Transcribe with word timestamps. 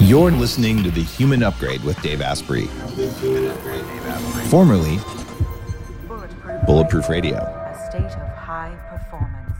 You're 0.00 0.30
listening 0.30 0.84
to 0.84 0.92
The 0.92 1.02
Human 1.02 1.42
Upgrade 1.42 1.82
with 1.82 2.00
Dave 2.02 2.22
Asprey, 2.22 2.66
formerly 4.48 4.98
Bulletproof 6.66 7.08
Radio. 7.08 7.36
A 7.36 7.88
state 7.90 8.04
of 8.04 8.28
high 8.36 8.76
performance. 8.88 9.56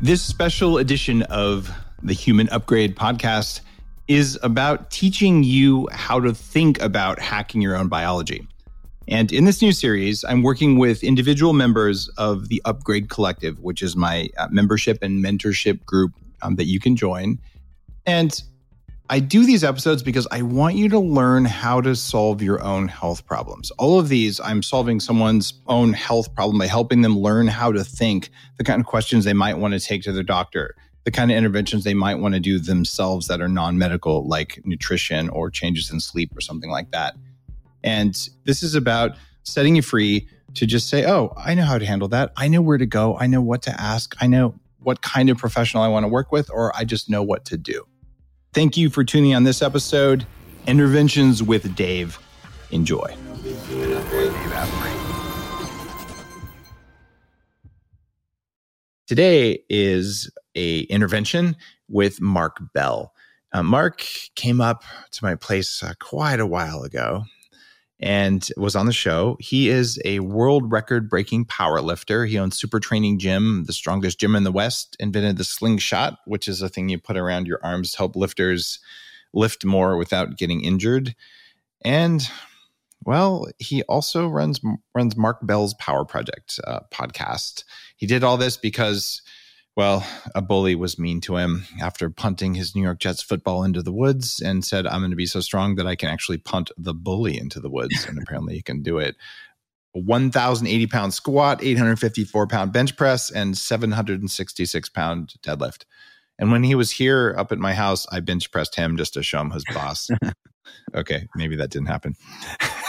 This 0.00 0.22
special 0.22 0.78
edition 0.78 1.22
of 1.22 1.70
the 2.02 2.12
Human 2.12 2.48
Upgrade 2.48 2.96
podcast 2.96 3.60
is 4.08 4.38
about 4.42 4.90
teaching 4.90 5.44
you 5.44 5.88
how 5.92 6.18
to 6.18 6.34
think 6.34 6.80
about 6.82 7.20
hacking 7.20 7.62
your 7.62 7.76
own 7.76 7.86
biology. 7.86 8.46
And 9.06 9.32
in 9.32 9.44
this 9.44 9.62
new 9.62 9.72
series, 9.72 10.24
I'm 10.24 10.42
working 10.42 10.78
with 10.78 11.04
individual 11.04 11.52
members 11.52 12.08
of 12.18 12.48
the 12.48 12.60
Upgrade 12.64 13.08
Collective, 13.08 13.60
which 13.60 13.82
is 13.82 13.94
my 13.94 14.30
uh, 14.36 14.48
membership 14.50 14.98
and 15.00 15.24
mentorship 15.24 15.84
group 15.84 16.12
um, 16.42 16.56
that 16.56 16.66
you 16.66 16.80
can 16.80 16.96
join. 16.96 17.38
And 18.04 18.42
I 19.12 19.18
do 19.18 19.44
these 19.44 19.64
episodes 19.64 20.04
because 20.04 20.28
I 20.30 20.42
want 20.42 20.76
you 20.76 20.88
to 20.90 20.98
learn 21.00 21.44
how 21.44 21.80
to 21.80 21.96
solve 21.96 22.40
your 22.40 22.62
own 22.62 22.86
health 22.86 23.26
problems. 23.26 23.72
All 23.72 23.98
of 23.98 24.08
these, 24.08 24.38
I'm 24.38 24.62
solving 24.62 25.00
someone's 25.00 25.54
own 25.66 25.94
health 25.94 26.32
problem 26.32 26.58
by 26.58 26.68
helping 26.68 27.02
them 27.02 27.18
learn 27.18 27.48
how 27.48 27.72
to 27.72 27.82
think, 27.82 28.30
the 28.56 28.62
kind 28.62 28.80
of 28.80 28.86
questions 28.86 29.24
they 29.24 29.32
might 29.32 29.58
want 29.58 29.74
to 29.74 29.80
take 29.80 30.04
to 30.04 30.12
their 30.12 30.22
doctor, 30.22 30.76
the 31.02 31.10
kind 31.10 31.32
of 31.32 31.36
interventions 31.36 31.82
they 31.82 31.92
might 31.92 32.20
want 32.20 32.34
to 32.34 32.40
do 32.40 32.60
themselves 32.60 33.26
that 33.26 33.40
are 33.40 33.48
non 33.48 33.76
medical, 33.76 34.28
like 34.28 34.60
nutrition 34.64 35.28
or 35.30 35.50
changes 35.50 35.90
in 35.90 35.98
sleep 35.98 36.30
or 36.36 36.40
something 36.40 36.70
like 36.70 36.92
that. 36.92 37.16
And 37.82 38.14
this 38.44 38.62
is 38.62 38.76
about 38.76 39.16
setting 39.42 39.74
you 39.74 39.82
free 39.82 40.28
to 40.54 40.66
just 40.66 40.88
say, 40.88 41.04
oh, 41.04 41.34
I 41.36 41.54
know 41.54 41.64
how 41.64 41.78
to 41.78 41.84
handle 41.84 42.06
that. 42.08 42.32
I 42.36 42.46
know 42.46 42.62
where 42.62 42.78
to 42.78 42.86
go. 42.86 43.18
I 43.18 43.26
know 43.26 43.40
what 43.40 43.62
to 43.62 43.80
ask. 43.80 44.14
I 44.20 44.28
know 44.28 44.54
what 44.78 45.02
kind 45.02 45.30
of 45.30 45.36
professional 45.36 45.82
I 45.82 45.88
want 45.88 46.04
to 46.04 46.08
work 46.08 46.30
with, 46.30 46.48
or 46.48 46.74
I 46.76 46.84
just 46.84 47.10
know 47.10 47.24
what 47.24 47.44
to 47.46 47.58
do. 47.58 47.86
Thank 48.52 48.76
you 48.76 48.90
for 48.90 49.04
tuning 49.04 49.34
on 49.34 49.44
this 49.44 49.62
episode. 49.62 50.26
Interventions 50.66 51.40
with 51.40 51.76
Dave. 51.76 52.18
Enjoy. 52.72 53.16
Today 59.06 59.62
is 59.68 60.30
a 60.56 60.80
intervention 60.80 61.56
with 61.88 62.20
Mark 62.20 62.60
Bell. 62.74 63.12
Uh, 63.52 63.62
Mark 63.62 64.04
came 64.34 64.60
up 64.60 64.82
to 65.12 65.24
my 65.24 65.36
place 65.36 65.82
uh, 65.82 65.94
quite 66.00 66.40
a 66.40 66.46
while 66.46 66.82
ago 66.82 67.24
and 68.00 68.48
was 68.56 68.74
on 68.74 68.86
the 68.86 68.92
show. 68.92 69.36
He 69.38 69.68
is 69.68 70.00
a 70.04 70.20
world 70.20 70.72
record 70.72 71.08
breaking 71.08 71.44
power 71.44 71.80
lifter. 71.80 72.24
He 72.24 72.38
owns 72.38 72.58
Super 72.58 72.80
Training 72.80 73.18
Gym, 73.18 73.64
the 73.66 73.74
strongest 73.74 74.18
gym 74.18 74.34
in 74.34 74.44
the 74.44 74.52
West, 74.52 74.96
invented 74.98 75.36
the 75.36 75.44
slingshot, 75.44 76.18
which 76.24 76.48
is 76.48 76.62
a 76.62 76.68
thing 76.68 76.88
you 76.88 76.98
put 76.98 77.18
around 77.18 77.46
your 77.46 77.60
arms 77.62 77.92
to 77.92 77.98
help 77.98 78.16
lifters 78.16 78.78
lift 79.34 79.64
more 79.64 79.96
without 79.96 80.38
getting 80.38 80.64
injured. 80.64 81.14
And 81.82 82.26
well, 83.04 83.46
he 83.58 83.82
also 83.84 84.26
runs 84.28 84.60
runs 84.94 85.16
Mark 85.16 85.38
Bell's 85.42 85.74
Power 85.74 86.04
Project 86.04 86.58
uh, 86.66 86.80
podcast. 86.90 87.64
He 87.96 88.06
did 88.06 88.24
all 88.24 88.36
this 88.36 88.56
because 88.56 89.22
well, 89.76 90.06
a 90.34 90.42
bully 90.42 90.74
was 90.74 90.98
mean 90.98 91.20
to 91.22 91.36
him 91.36 91.64
after 91.80 92.10
punting 92.10 92.54
his 92.54 92.74
New 92.74 92.82
York 92.82 92.98
Jets 92.98 93.22
football 93.22 93.62
into 93.62 93.82
the 93.82 93.92
woods 93.92 94.40
and 94.40 94.64
said, 94.64 94.86
I'm 94.86 95.00
going 95.00 95.10
to 95.10 95.16
be 95.16 95.26
so 95.26 95.40
strong 95.40 95.76
that 95.76 95.86
I 95.86 95.96
can 95.96 96.08
actually 96.08 96.38
punt 96.38 96.70
the 96.76 96.94
bully 96.94 97.38
into 97.38 97.60
the 97.60 97.70
woods. 97.70 98.04
And 98.06 98.18
apparently 98.18 98.54
he 98.54 98.62
can 98.62 98.82
do 98.82 98.98
it. 98.98 99.16
1,080 99.92 100.86
pound 100.86 101.14
squat, 101.14 101.62
854 101.62 102.46
pound 102.46 102.72
bench 102.72 102.96
press, 102.96 103.30
and 103.30 103.56
766 103.56 104.88
pound 104.90 105.34
deadlift. 105.42 105.84
And 106.38 106.50
when 106.50 106.62
he 106.62 106.74
was 106.74 106.90
here 106.90 107.34
up 107.36 107.52
at 107.52 107.58
my 107.58 107.74
house, 107.74 108.06
I 108.10 108.20
bench 108.20 108.50
pressed 108.50 108.74
him 108.74 108.96
just 108.96 109.14
to 109.14 109.22
show 109.22 109.40
him 109.40 109.50
his 109.50 109.64
boss. 109.74 110.08
okay, 110.94 111.28
maybe 111.34 111.56
that 111.56 111.70
didn't 111.70 111.88
happen. 111.88 112.14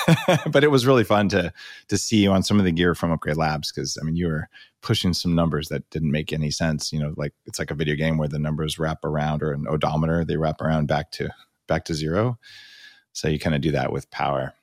but 0.52 0.63
it 0.63 0.71
was 0.71 0.85
really 0.85 1.03
fun 1.03 1.30
to 1.30 1.53
to 1.88 1.97
see 1.97 2.17
you 2.17 2.31
on 2.31 2.44
some 2.44 2.59
of 2.59 2.66
the 2.66 2.71
gear 2.71 2.95
from 2.95 3.11
Upgrade 3.11 3.37
Labs 3.37 3.71
because 3.71 3.98
I 3.99 4.03
mean 4.03 4.15
you 4.15 4.27
were 4.27 4.49
pushing 4.81 5.14
some 5.14 5.36
numbers 5.36 5.70
that 5.70 5.89
didn't 5.89 6.11
make 6.11 6.33
any 6.33 6.52
sense. 6.52 6.92
You 6.92 6.99
know, 6.99 7.14
like 7.17 7.33
it's 7.45 7.59
like 7.59 7.71
a 7.71 7.76
video 7.76 7.95
game 7.95 8.17
where 8.17 8.27
the 8.27 8.39
numbers 8.39 8.80
wrap 8.80 9.03
around 9.03 9.43
or 9.43 9.52
an 9.52 9.65
odometer 9.67 10.26
they 10.26 10.37
wrap 10.37 10.61
around 10.61 10.87
back 10.87 11.11
to 11.11 11.30
back 11.67 11.86
to 11.86 11.93
zero. 11.93 12.37
So 13.14 13.27
you 13.27 13.39
kind 13.39 13.55
of 13.55 13.61
do 13.61 13.71
that 13.71 13.92
with 13.92 14.09
power. 14.11 14.53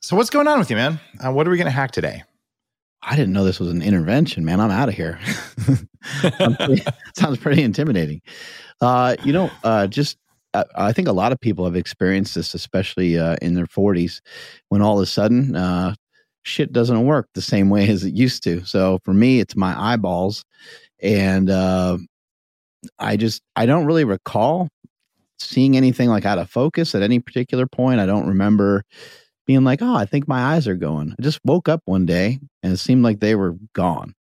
So 0.00 0.16
what's 0.16 0.30
going 0.30 0.48
on 0.48 0.58
with 0.58 0.70
you, 0.70 0.76
man? 0.76 1.00
Uh, 1.24 1.32
what 1.32 1.46
are 1.46 1.50
we 1.50 1.56
going 1.56 1.66
to 1.66 1.70
hack 1.70 1.92
today? 1.92 2.24
I 3.02 3.16
didn't 3.16 3.32
know 3.32 3.44
this 3.44 3.60
was 3.60 3.70
an 3.70 3.82
intervention, 3.82 4.44
man. 4.44 4.60
I'm 4.60 4.70
out 4.70 4.88
of 4.88 4.94
here. 4.94 5.18
pretty, 6.58 6.82
sounds 7.16 7.38
pretty 7.38 7.62
intimidating. 7.62 8.22
Uh, 8.80 9.16
you 9.24 9.32
know, 9.32 9.50
uh, 9.62 9.86
just 9.86 10.18
I 10.76 10.92
think 10.92 11.08
a 11.08 11.12
lot 11.12 11.32
of 11.32 11.40
people 11.40 11.64
have 11.64 11.76
experienced 11.76 12.34
this, 12.34 12.54
especially 12.54 13.18
uh, 13.18 13.36
in 13.42 13.54
their 13.54 13.66
40s, 13.66 14.20
when 14.68 14.82
all 14.82 14.98
of 14.98 15.02
a 15.02 15.06
sudden 15.06 15.56
uh, 15.56 15.94
shit 16.44 16.72
doesn't 16.72 17.04
work 17.04 17.28
the 17.34 17.42
same 17.42 17.70
way 17.70 17.88
as 17.90 18.04
it 18.04 18.14
used 18.14 18.42
to. 18.44 18.64
So 18.64 19.00
for 19.04 19.12
me, 19.12 19.40
it's 19.40 19.56
my 19.56 19.74
eyeballs, 19.76 20.44
and 21.02 21.50
uh, 21.50 21.98
I 22.98 23.16
just 23.16 23.42
I 23.56 23.66
don't 23.66 23.86
really 23.86 24.04
recall 24.04 24.68
seeing 25.38 25.76
anything 25.76 26.08
like 26.08 26.24
out 26.24 26.38
of 26.38 26.48
focus 26.48 26.94
at 26.94 27.02
any 27.02 27.18
particular 27.18 27.66
point. 27.66 28.00
I 28.00 28.06
don't 28.06 28.28
remember 28.28 28.84
being 29.46 29.64
like, 29.64 29.82
oh, 29.82 29.94
I 29.94 30.06
think 30.06 30.26
my 30.26 30.54
eyes 30.54 30.66
are 30.68 30.76
going. 30.76 31.14
I 31.18 31.22
just 31.22 31.40
woke 31.44 31.68
up 31.68 31.82
one 31.84 32.06
day 32.06 32.38
and 32.62 32.72
it 32.72 32.78
seemed 32.78 33.02
like 33.02 33.20
they 33.20 33.34
were 33.34 33.56
gone, 33.74 34.14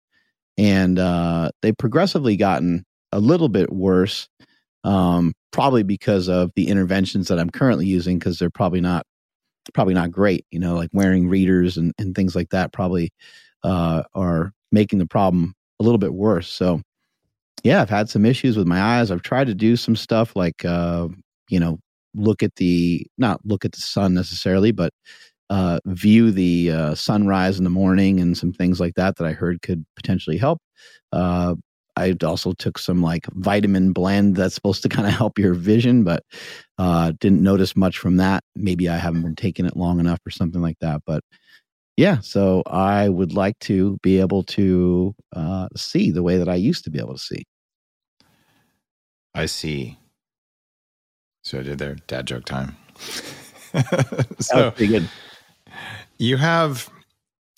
and 0.57 0.99
uh, 0.99 1.51
they 1.61 1.73
progressively 1.73 2.37
gotten 2.37 2.85
a 3.13 3.21
little 3.21 3.51
bit 3.51 3.71
worse 3.71 4.29
um, 4.85 5.33
probably 5.53 5.83
because 5.83 6.29
of 6.29 6.51
the 6.57 6.69
interventions 6.69 7.29
that 7.29 7.39
I'm 7.39 7.51
currently 7.51 7.87
using 7.87 8.19
because 8.19 8.39
they're 8.39 8.51
probably 8.51 8.81
not 8.81 9.05
probably 9.75 9.95
not 9.95 10.11
great. 10.11 10.45
You 10.51 10.59
know, 10.59 10.75
like 10.75 10.91
wearing 10.93 11.29
readers 11.29 11.77
and, 11.77 11.93
and 11.99 12.15
things 12.15 12.35
like 12.35 12.51
that 12.51 12.73
probably 12.73 13.13
uh, 13.63 14.03
are 14.15 14.53
making 14.73 14.99
the 14.99 15.07
problem 15.07 15.55
a 15.81 15.85
little 15.85 15.99
bit 15.99 16.15
worse. 16.15 16.49
So 16.49 16.81
yeah, 17.63 17.83
I've 17.83 17.91
had 17.91 18.09
some 18.09 18.25
issues 18.25 18.57
with 18.57 18.67
my 18.67 18.81
eyes. 18.81 19.11
I've 19.11 19.23
tried 19.23 19.47
to 19.47 19.55
do 19.55 19.77
some 19.77 19.97
stuff 19.97 20.35
like 20.35 20.65
uh, 20.65 21.09
you 21.49 21.61
know 21.61 21.79
look 22.15 22.43
at 22.43 22.57
the 22.57 23.07
not 23.19 23.41
look 23.45 23.65
at 23.65 23.73
the 23.73 23.81
sun 23.81 24.15
necessarily, 24.15 24.73
but 24.73 24.93
uh, 25.51 25.79
view 25.87 26.31
the 26.31 26.71
uh, 26.71 26.95
sunrise 26.95 27.59
in 27.59 27.65
the 27.65 27.71
morning 27.71 28.21
and 28.21 28.39
some 28.39 28.53
things 28.53 28.81
like 28.81 28.95
that 28.95 29.17
that 29.17 29.27
I 29.27 29.33
heard 29.33 29.61
could 29.63 29.85
potentially 29.97 30.39
help. 30.39 30.61
Uh, 31.13 31.57
I 31.97 32.17
also 32.25 32.53
took 32.53 32.79
some 32.79 33.03
like 33.03 33.27
vitamin 33.33 33.93
blend 33.93 34.37
that's 34.37 34.55
supposed 34.55 34.83
to 34.83 34.89
kind 34.89 35.07
of 35.07 35.15
help 35.15 35.39
your 35.39 35.55
vision, 35.55 36.05
but 36.05 36.25
uh, 36.79 37.13
didn't 37.21 37.43
notice 37.43 37.77
much 37.77 37.99
from 37.99 38.17
that. 38.17 38.45
Maybe 38.57 38.89
I 38.89 38.97
haven't 38.97 39.23
been 39.23 39.37
taking 39.37 39.67
it 39.67 39.77
long 39.77 40.01
enough 40.01 40.21
or 40.27 40.31
something 40.31 40.63
like 40.63 40.79
that. 40.81 41.03
But 41.07 41.23
yeah, 41.97 42.21
so 42.21 42.63
I 42.67 43.09
would 43.09 43.35
like 43.35 43.59
to 43.61 43.99
be 44.03 44.19
able 44.19 44.43
to 44.45 45.15
uh, 45.35 45.69
see 45.77 46.11
the 46.11 46.23
way 46.23 46.39
that 46.39 46.49
I 46.49 46.55
used 46.55 46.85
to 46.85 46.91
be 46.91 46.99
able 46.99 47.15
to 47.15 47.21
see. 47.21 47.45
I 49.35 49.47
see. 49.47 49.99
So 51.43 51.61
I 51.61 51.63
did 51.63 51.79
their 51.79 51.97
dad 52.07 52.27
joke 52.27 52.45
time. 52.45 52.77
so 54.39 54.71
pretty 54.71 54.87
good. 54.87 55.09
You 56.19 56.37
have 56.37 56.89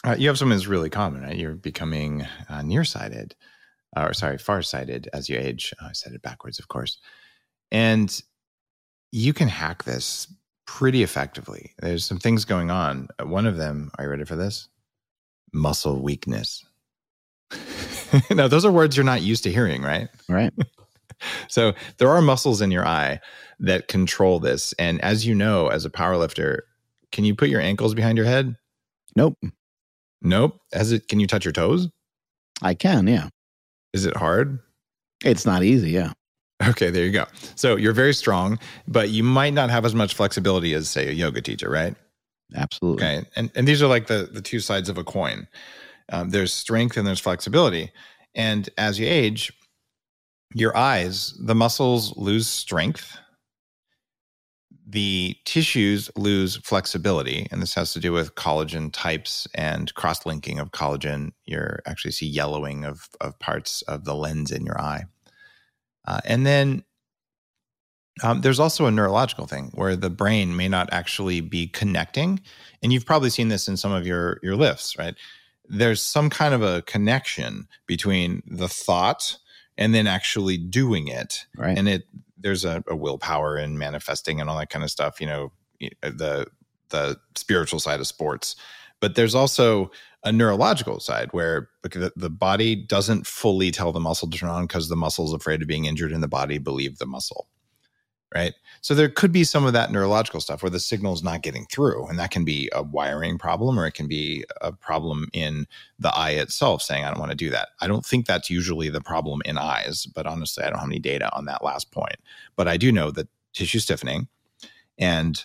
uh, 0.04 0.16
you 0.18 0.28
have 0.28 0.38
something 0.38 0.56
that's 0.56 0.66
really 0.66 0.90
common, 0.90 1.22
right? 1.22 1.36
You're 1.36 1.54
becoming 1.54 2.26
uh, 2.48 2.62
nearsighted 2.62 3.34
or 3.96 4.12
sorry, 4.14 4.38
farsighted 4.38 5.08
as 5.12 5.28
you 5.28 5.38
age. 5.38 5.72
Uh, 5.80 5.86
I 5.86 5.92
said 5.92 6.12
it 6.12 6.22
backwards, 6.22 6.58
of 6.58 6.68
course. 6.68 6.98
And 7.70 8.22
you 9.12 9.32
can 9.32 9.48
hack 9.48 9.84
this 9.84 10.26
pretty 10.66 11.02
effectively. 11.02 11.72
There's 11.78 12.04
some 12.04 12.18
things 12.18 12.44
going 12.44 12.70
on. 12.70 13.08
One 13.22 13.46
of 13.46 13.56
them, 13.56 13.90
are 13.98 14.04
you 14.04 14.10
ready 14.10 14.24
for 14.24 14.36
this? 14.36 14.68
Muscle 15.52 16.00
weakness. 16.02 16.64
now, 18.30 18.48
those 18.48 18.64
are 18.64 18.72
words 18.72 18.96
you're 18.96 19.04
not 19.04 19.22
used 19.22 19.44
to 19.44 19.52
hearing, 19.52 19.82
right? 19.82 20.08
Right. 20.28 20.52
so 21.48 21.74
there 21.98 22.08
are 22.08 22.20
muscles 22.20 22.60
in 22.60 22.70
your 22.70 22.86
eye 22.86 23.20
that 23.60 23.88
control 23.88 24.40
this. 24.40 24.72
And 24.74 25.00
as 25.02 25.26
you 25.26 25.34
know, 25.34 25.68
as 25.68 25.84
a 25.84 25.90
power 25.90 26.16
lifter, 26.16 26.64
can 27.12 27.24
you 27.24 27.34
put 27.34 27.48
your 27.48 27.60
ankles 27.60 27.94
behind 27.94 28.18
your 28.18 28.26
head? 28.26 28.56
Nope. 29.16 29.38
Nope. 30.22 30.60
As 30.72 30.90
it 30.90 31.08
can 31.08 31.20
you 31.20 31.26
touch 31.26 31.44
your 31.44 31.52
toes? 31.52 31.88
I 32.62 32.74
can, 32.74 33.06
yeah. 33.06 33.28
Is 33.94 34.04
it 34.04 34.16
hard? 34.16 34.58
It's 35.24 35.46
not 35.46 35.62
easy, 35.62 35.90
yeah. 35.92 36.12
Okay, 36.68 36.90
there 36.90 37.04
you 37.04 37.12
go. 37.12 37.24
So 37.56 37.76
you're 37.76 37.92
very 37.92 38.14
strong, 38.14 38.58
but 38.86 39.10
you 39.10 39.24
might 39.24 39.54
not 39.54 39.70
have 39.70 39.84
as 39.84 39.94
much 39.94 40.14
flexibility 40.14 40.74
as, 40.74 40.88
say, 40.88 41.08
a 41.08 41.12
yoga 41.12 41.40
teacher, 41.40 41.70
right? 41.70 41.94
Absolutely. 42.54 43.04
Okay, 43.04 43.26
and 43.36 43.50
and 43.54 43.66
these 43.66 43.82
are 43.82 43.86
like 43.86 44.06
the 44.06 44.28
the 44.30 44.42
two 44.42 44.60
sides 44.60 44.88
of 44.88 44.98
a 44.98 45.04
coin. 45.04 45.48
Um, 46.12 46.30
there's 46.30 46.52
strength 46.52 46.96
and 46.96 47.06
there's 47.06 47.20
flexibility, 47.20 47.90
and 48.34 48.68
as 48.78 48.98
you 48.98 49.06
age, 49.06 49.52
your 50.54 50.76
eyes, 50.76 51.34
the 51.40 51.54
muscles 51.54 52.16
lose 52.16 52.46
strength 52.46 53.18
the 54.94 55.36
tissues 55.44 56.10
lose 56.16 56.56
flexibility, 56.70 57.46
and 57.50 57.60
this 57.60 57.74
has 57.74 57.92
to 57.92 58.00
do 58.00 58.12
with 58.12 58.34
collagen 58.36 58.90
types 58.92 59.46
and 59.54 59.92
cross 59.94 60.24
linking 60.24 60.58
of 60.60 60.70
collagen. 60.70 61.32
You 61.44 61.58
actually 61.86 62.12
see 62.12 62.26
yellowing 62.26 62.84
of, 62.84 63.08
of 63.20 63.38
parts 63.38 63.82
of 63.82 64.04
the 64.04 64.14
lens 64.14 64.50
in 64.50 64.64
your 64.64 64.80
eye. 64.80 65.04
Uh, 66.08 66.20
and 66.24 66.46
then 66.46 66.84
Um, 68.22 68.42
there's 68.42 68.60
also 68.60 68.86
a 68.86 68.92
neurological 68.92 69.46
thing 69.48 69.72
where 69.74 69.96
the 69.96 70.10
brain 70.22 70.54
may 70.54 70.68
not 70.68 70.88
actually 70.92 71.40
be 71.40 71.66
connecting, 71.80 72.40
and 72.80 72.92
you've 72.92 73.04
probably 73.06 73.30
seen 73.30 73.48
this 73.48 73.66
in 73.68 73.76
some 73.76 73.90
of 73.98 74.06
your 74.06 74.38
your 74.40 74.56
lifts, 74.56 74.96
right? 74.98 75.16
There's 75.68 76.00
some 76.02 76.30
kind 76.30 76.54
of 76.54 76.62
a 76.62 76.82
connection 76.82 77.66
between 77.86 78.42
the 78.46 78.68
thought 78.68 79.38
and 79.76 79.92
then 79.92 80.06
actually 80.06 80.58
doing 80.58 81.08
it, 81.08 81.46
Right. 81.56 81.76
and 81.78 81.88
it 81.88 82.02
there's 82.38 82.64
a, 82.64 82.82
a 82.88 82.96
willpower 82.96 83.56
and 83.56 83.78
manifesting 83.78 84.40
and 84.40 84.48
all 84.50 84.58
that 84.58 84.70
kind 84.70 84.84
of 84.84 84.90
stuff. 84.90 85.20
You 85.20 85.26
know, 85.26 85.52
uh, 86.02 86.10
the 86.10 86.46
the 86.90 87.16
spiritual 87.34 87.80
side 87.80 88.00
of 88.00 88.06
sports, 88.06 88.56
but 89.00 89.14
there's 89.14 89.34
also 89.34 89.90
a 90.24 90.32
neurological 90.32 91.00
side 91.00 91.28
where 91.32 91.68
the, 91.82 92.12
the 92.16 92.30
body 92.30 92.74
doesn't 92.74 93.26
fully 93.26 93.70
tell 93.70 93.92
the 93.92 94.00
muscle 94.00 94.28
to 94.28 94.38
turn 94.38 94.48
on 94.48 94.66
because 94.66 94.88
the 94.88 94.96
muscle 94.96 95.26
is 95.26 95.32
afraid 95.32 95.60
of 95.60 95.68
being 95.68 95.84
injured 95.84 96.12
and 96.12 96.22
the 96.22 96.28
body 96.28 96.58
believe 96.58 96.98
the 96.98 97.06
muscle 97.06 97.46
right? 98.34 98.54
So 98.80 98.94
there 98.94 99.08
could 99.08 99.32
be 99.32 99.44
some 99.44 99.64
of 99.64 99.72
that 99.74 99.92
neurological 99.92 100.40
stuff 100.40 100.62
where 100.62 100.70
the 100.70 100.80
signal 100.80 101.14
is 101.14 101.22
not 101.22 101.42
getting 101.42 101.66
through 101.66 102.06
and 102.08 102.18
that 102.18 102.32
can 102.32 102.44
be 102.44 102.68
a 102.72 102.82
wiring 102.82 103.38
problem 103.38 103.78
or 103.78 103.86
it 103.86 103.94
can 103.94 104.08
be 104.08 104.44
a 104.60 104.72
problem 104.72 105.28
in 105.32 105.66
the 105.98 106.14
eye 106.14 106.32
itself 106.32 106.82
saying 106.82 107.04
i 107.04 107.08
don't 107.10 107.20
want 107.20 107.30
to 107.30 107.36
do 107.36 107.50
that. 107.50 107.68
I 107.80 107.86
don't 107.86 108.04
think 108.04 108.26
that's 108.26 108.50
usually 108.50 108.88
the 108.88 109.00
problem 109.00 109.40
in 109.44 109.56
eyes 109.56 110.06
but 110.06 110.26
honestly 110.26 110.64
i 110.64 110.70
don't 110.70 110.80
have 110.80 110.88
any 110.88 110.98
data 110.98 111.34
on 111.34 111.44
that 111.46 111.64
last 111.64 111.92
point. 111.92 112.16
But 112.56 112.68
i 112.68 112.76
do 112.76 112.90
know 112.90 113.10
that 113.12 113.28
tissue 113.52 113.78
stiffening 113.78 114.28
and 114.98 115.44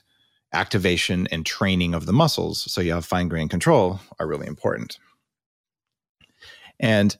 activation 0.51 1.27
and 1.31 1.45
training 1.45 1.93
of 1.93 2.07
the 2.07 2.13
muscles 2.13 2.71
so 2.71 2.81
you 2.81 2.91
have 2.91 3.05
fine 3.05 3.27
grain 3.27 3.47
control 3.47 3.99
are 4.19 4.27
really 4.27 4.47
important. 4.47 4.97
And 6.79 7.15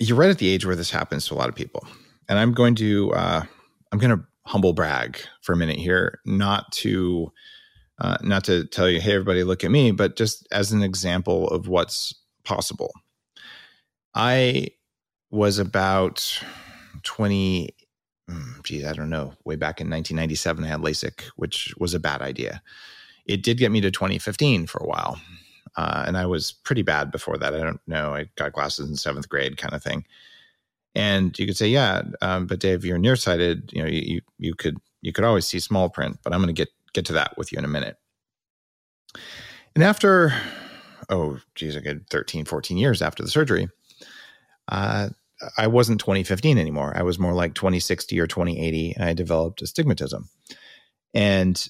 you're 0.00 0.16
right 0.16 0.30
at 0.30 0.38
the 0.38 0.48
age 0.48 0.66
where 0.66 0.74
this 0.74 0.90
happens 0.90 1.26
to 1.26 1.34
a 1.34 1.36
lot 1.36 1.48
of 1.48 1.54
people. 1.54 1.86
And 2.28 2.38
i'm 2.38 2.52
going 2.52 2.74
to 2.74 3.12
uh, 3.12 3.44
i'm 3.92 3.98
going 3.98 4.18
to 4.18 4.24
humble 4.46 4.72
brag 4.72 5.18
for 5.40 5.52
a 5.52 5.56
minute 5.56 5.76
here 5.76 6.20
not 6.24 6.70
to 6.72 7.32
uh, 8.00 8.16
not 8.22 8.44
to 8.44 8.64
tell 8.66 8.88
you 8.88 9.00
hey 9.00 9.12
everybody 9.12 9.44
look 9.44 9.62
at 9.62 9.70
me 9.70 9.90
but 9.92 10.16
just 10.16 10.46
as 10.50 10.72
an 10.72 10.82
example 10.82 11.48
of 11.48 11.68
what's 11.68 12.14
possible. 12.44 12.92
I 14.14 14.68
was 15.30 15.58
about 15.58 16.42
20 17.04 17.74
mm, 18.30 18.62
geez 18.62 18.84
i 18.84 18.92
don't 18.92 19.08
know 19.08 19.32
way 19.44 19.56
back 19.56 19.80
in 19.80 19.88
1997 19.88 20.62
i 20.62 20.68
had 20.68 20.80
lasik 20.80 21.22
which 21.36 21.74
was 21.78 21.94
a 21.94 22.00
bad 22.00 22.20
idea. 22.20 22.62
It 23.24 23.42
did 23.42 23.58
get 23.58 23.72
me 23.72 23.80
to 23.80 23.90
2015 23.90 24.66
for 24.66 24.78
a 24.78 24.86
while 24.86 25.20
uh, 25.76 26.04
and 26.06 26.18
i 26.18 26.26
was 26.26 26.52
pretty 26.52 26.82
bad 26.82 27.10
before 27.10 27.38
that. 27.38 27.54
I 27.54 27.60
don't 27.60 27.80
know 27.86 28.14
i 28.14 28.28
got 28.36 28.52
glasses 28.52 28.90
in 28.90 28.96
seventh 28.96 29.28
grade 29.28 29.56
kind 29.56 29.74
of 29.74 29.82
thing 29.82 30.04
and 30.94 31.38
you 31.38 31.46
could 31.46 31.56
say, 31.56 31.68
yeah, 31.68 32.02
um, 32.20 32.46
but 32.46 32.60
Dave, 32.60 32.84
you're 32.84 32.98
nearsighted. 32.98 33.70
You 33.72 33.82
know, 33.82 33.88
you 33.88 34.20
you 34.38 34.54
could 34.54 34.76
you 35.00 35.12
could 35.12 35.24
always 35.24 35.46
see 35.46 35.60
small 35.60 35.88
print, 35.88 36.18
but 36.22 36.32
I'm 36.32 36.40
going 36.40 36.54
to 36.54 36.60
get 36.60 36.68
get 36.92 37.06
to 37.06 37.12
that 37.14 37.36
with 37.36 37.52
you 37.52 37.58
in 37.58 37.64
a 37.64 37.68
minute. 37.68 37.96
And 39.74 39.82
after, 39.82 40.34
oh, 41.08 41.38
geez, 41.54 41.76
I 41.76 41.80
get 41.80 42.08
13, 42.10 42.44
14 42.44 42.76
years 42.76 43.00
after 43.00 43.22
the 43.22 43.30
surgery, 43.30 43.68
uh, 44.68 45.08
I 45.56 45.66
wasn't 45.66 46.00
2015 46.00 46.58
anymore. 46.58 46.92
I 46.94 47.02
was 47.02 47.18
more 47.18 47.32
like 47.32 47.54
2060 47.54 48.20
or 48.20 48.26
2080, 48.26 48.94
and 48.94 49.04
I 49.04 49.12
developed 49.14 49.62
astigmatism. 49.62 50.28
And 51.14 51.66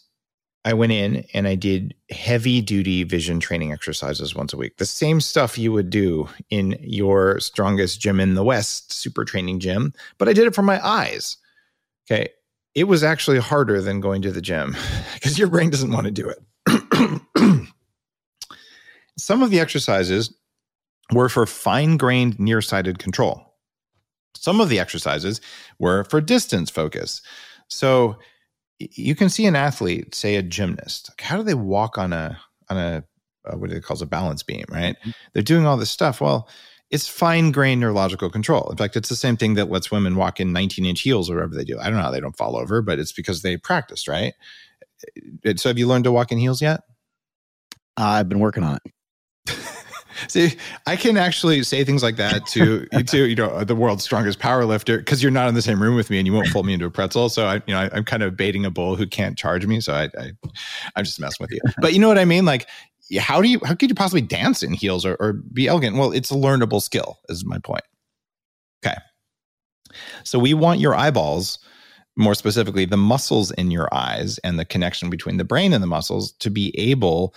I 0.65 0.75
went 0.75 0.93
in 0.93 1.25
and 1.35 1.49
I 1.49 1.57
did 1.57 1.95
heavy 2.11 2.61
duty 2.61 3.03
vision 3.03 3.41
training 3.41 3.73
exercises 3.73 4.35
once 4.35 4.53
a 4.53 4.57
week. 4.57 4.77
The 4.77 4.87
same 4.87 5.21
stuff 5.21 5.59
you 5.59 5.73
would 5.73 5.91
do 5.91 6.29
in 6.51 6.77
your 6.81 7.41
strongest 7.41 8.01
gym 8.01 8.21
in 8.21 8.35
the 8.35 8.45
West, 8.45 8.93
super 8.93 9.25
training 9.25 9.59
gym, 9.59 9.93
but 10.19 10.29
I 10.29 10.33
did 10.33 10.47
it 10.47 10.55
for 10.55 10.63
my 10.63 10.85
eyes. 10.87 11.37
Okay. 12.11 12.29
It 12.75 12.85
was 12.85 13.03
actually 13.03 13.39
harder 13.39 13.83
than 13.83 14.01
going 14.01 14.23
to 14.23 14.31
the 14.31 14.41
gym 14.41 14.77
because 15.15 15.39
your 15.39 15.49
brain 15.49 15.71
doesn't 15.71 15.93
want 15.93 16.07
to 16.07 16.13
do 16.13 16.29
it. 16.29 16.39
Some 19.19 19.43
of 19.43 19.51
the 19.51 19.61
exercises 19.61 20.33
were 21.13 21.29
for 21.29 21.45
fine 21.45 21.97
grained 21.97 22.39
nearsighted 22.39 22.99
control. 22.99 23.55
Some 24.37 24.61
of 24.61 24.69
the 24.69 24.79
exercises 24.79 25.41
were 25.79 26.05
for 26.05 26.21
distance 26.21 26.71
focus. 26.71 27.21
So, 27.69 28.17
you 28.93 29.15
can 29.15 29.29
see 29.29 29.47
an 29.47 29.57
athlete, 29.57 30.15
say 30.15 30.37
a 30.37 30.43
gymnast, 30.43 31.11
like 31.11 31.21
how 31.21 31.37
do 31.37 31.43
they 31.43 31.55
walk 31.55 31.99
on 31.99 32.13
a 32.13 32.39
on 32.69 32.77
a 32.77 33.05
uh, 33.45 33.57
what 33.57 33.69
do 33.69 33.75
they 33.75 33.81
call 33.81 34.01
a 34.03 34.07
balance 34.07 34.43
beam, 34.43 34.65
right? 34.69 34.97
Mm-hmm. 35.01 35.11
They're 35.33 35.43
doing 35.43 35.67
all 35.67 35.77
this 35.77 35.91
stuff. 35.91 36.21
Well, 36.21 36.49
it's 36.91 37.09
fine 37.09 37.51
grained 37.53 37.81
neurological 37.81 38.31
control. 38.31 38.69
In 38.71 38.77
fact, 38.77 38.97
it's 38.97 39.09
the 39.09 39.17
same 39.17 39.37
thing 39.37 39.55
that 39.55 39.71
lets 39.71 39.91
women 39.91 40.15
walk 40.15 40.41
in 40.41 40.53
19 40.53 40.85
inch 40.85 41.01
heels 41.01 41.31
or 41.31 41.37
whatever 41.37 41.55
they 41.55 41.65
do. 41.65 41.79
I 41.81 41.85
don't 41.85 41.95
know 41.95 42.03
how 42.03 42.11
they 42.11 42.21
don't 42.21 42.37
fall 42.37 42.57
over, 42.57 42.83
but 42.83 42.99
it's 42.99 43.13
because 43.13 43.43
they 43.43 43.57
practiced, 43.57 44.09
right? 44.09 44.35
So, 45.57 45.71
have 45.71 45.79
you 45.79 45.89
learned 45.89 46.05
to 46.05 46.13
walk 46.13 46.31
in 46.31 46.39
heels 46.39 46.63
yet? 46.63 46.83
Uh, 47.97 48.05
I've 48.05 48.29
been 48.29 48.41
working 48.41 48.63
on 48.63 48.77
it. 48.77 48.92
See, 50.29 50.57
I 50.87 50.97
can 50.97 51.17
actually 51.17 51.63
say 51.63 51.85
things 51.85 52.03
like 52.03 52.17
that 52.17 52.47
to 52.49 52.87
to 52.87 53.27
you 53.27 53.37
know 53.37 53.65
the 53.65 53.75
world's 53.75 54.05
strongest 54.05 54.39
power 54.39 54.65
lifter 54.65 54.99
because 54.99 55.23
you're 55.23 55.33
not 55.33 55.49
in 55.49 55.55
the 55.55 55.63
same 55.63 55.83
room 55.83 55.95
with 55.95 56.11
me 56.11 56.19
and 56.19 56.27
you 56.27 56.33
won't 56.33 56.51
pull 56.51 56.63
me 56.63 56.75
into 56.75 56.87
a 56.87 56.91
pretzel. 56.91 57.29
So 57.29 57.47
I 57.47 57.55
you 57.67 57.75
know 57.75 57.81
I, 57.81 57.97
am 57.97 58.05
kind 58.05 58.23
of 58.23 58.37
baiting 58.37 58.65
a 58.65 58.71
bull 58.71 58.97
who 58.97 59.07
can't 59.07 59.37
charge 59.37 59.67
me. 59.67 59.81
So 59.81 59.95
I, 59.95 60.05
I 60.19 60.33
I'm 60.97 61.05
just 61.05 61.21
messing 61.21 61.45
with 61.45 61.53
you. 61.53 61.61
But 61.81 61.93
you 61.93 61.99
know 61.99 62.09
what 62.09 62.19
I 62.19 62.25
mean? 62.25 62.45
Like, 62.45 62.69
how 63.19 63.41
do 63.41 63.49
you 63.49 63.61
how 63.65 63.75
could 63.75 63.89
you 63.89 63.95
possibly 63.95 64.23
dance 64.23 64.63
in 64.63 64.73
heels 64.73 65.05
or, 65.05 65.17
or 65.21 65.33
be 65.33 65.69
elegant? 65.69 65.97
Well, 65.97 66.13
it's 66.13 66.31
a 66.31 66.35
learnable 66.35 66.83
skill. 66.83 67.19
Is 67.29 67.45
my 67.45 67.59
point. 67.59 67.85
Okay. 68.85 68.97
So 70.25 70.39
we 70.39 70.55
want 70.55 70.81
your 70.81 70.95
eyeballs 70.95 71.59
more 72.17 72.35
specifically 72.35 72.85
the 72.85 72.97
muscles 72.97 73.51
in 73.53 73.71
your 73.71 73.93
eyes 73.93 74.39
and 74.39 74.59
the 74.59 74.65
connection 74.65 75.09
between 75.11 75.39
the 75.39 75.45
brain 75.45 75.73
and 75.73 75.83
the 75.83 75.87
muscles 75.87 76.33
to 76.33 76.51
be 76.51 76.79
able 76.79 77.35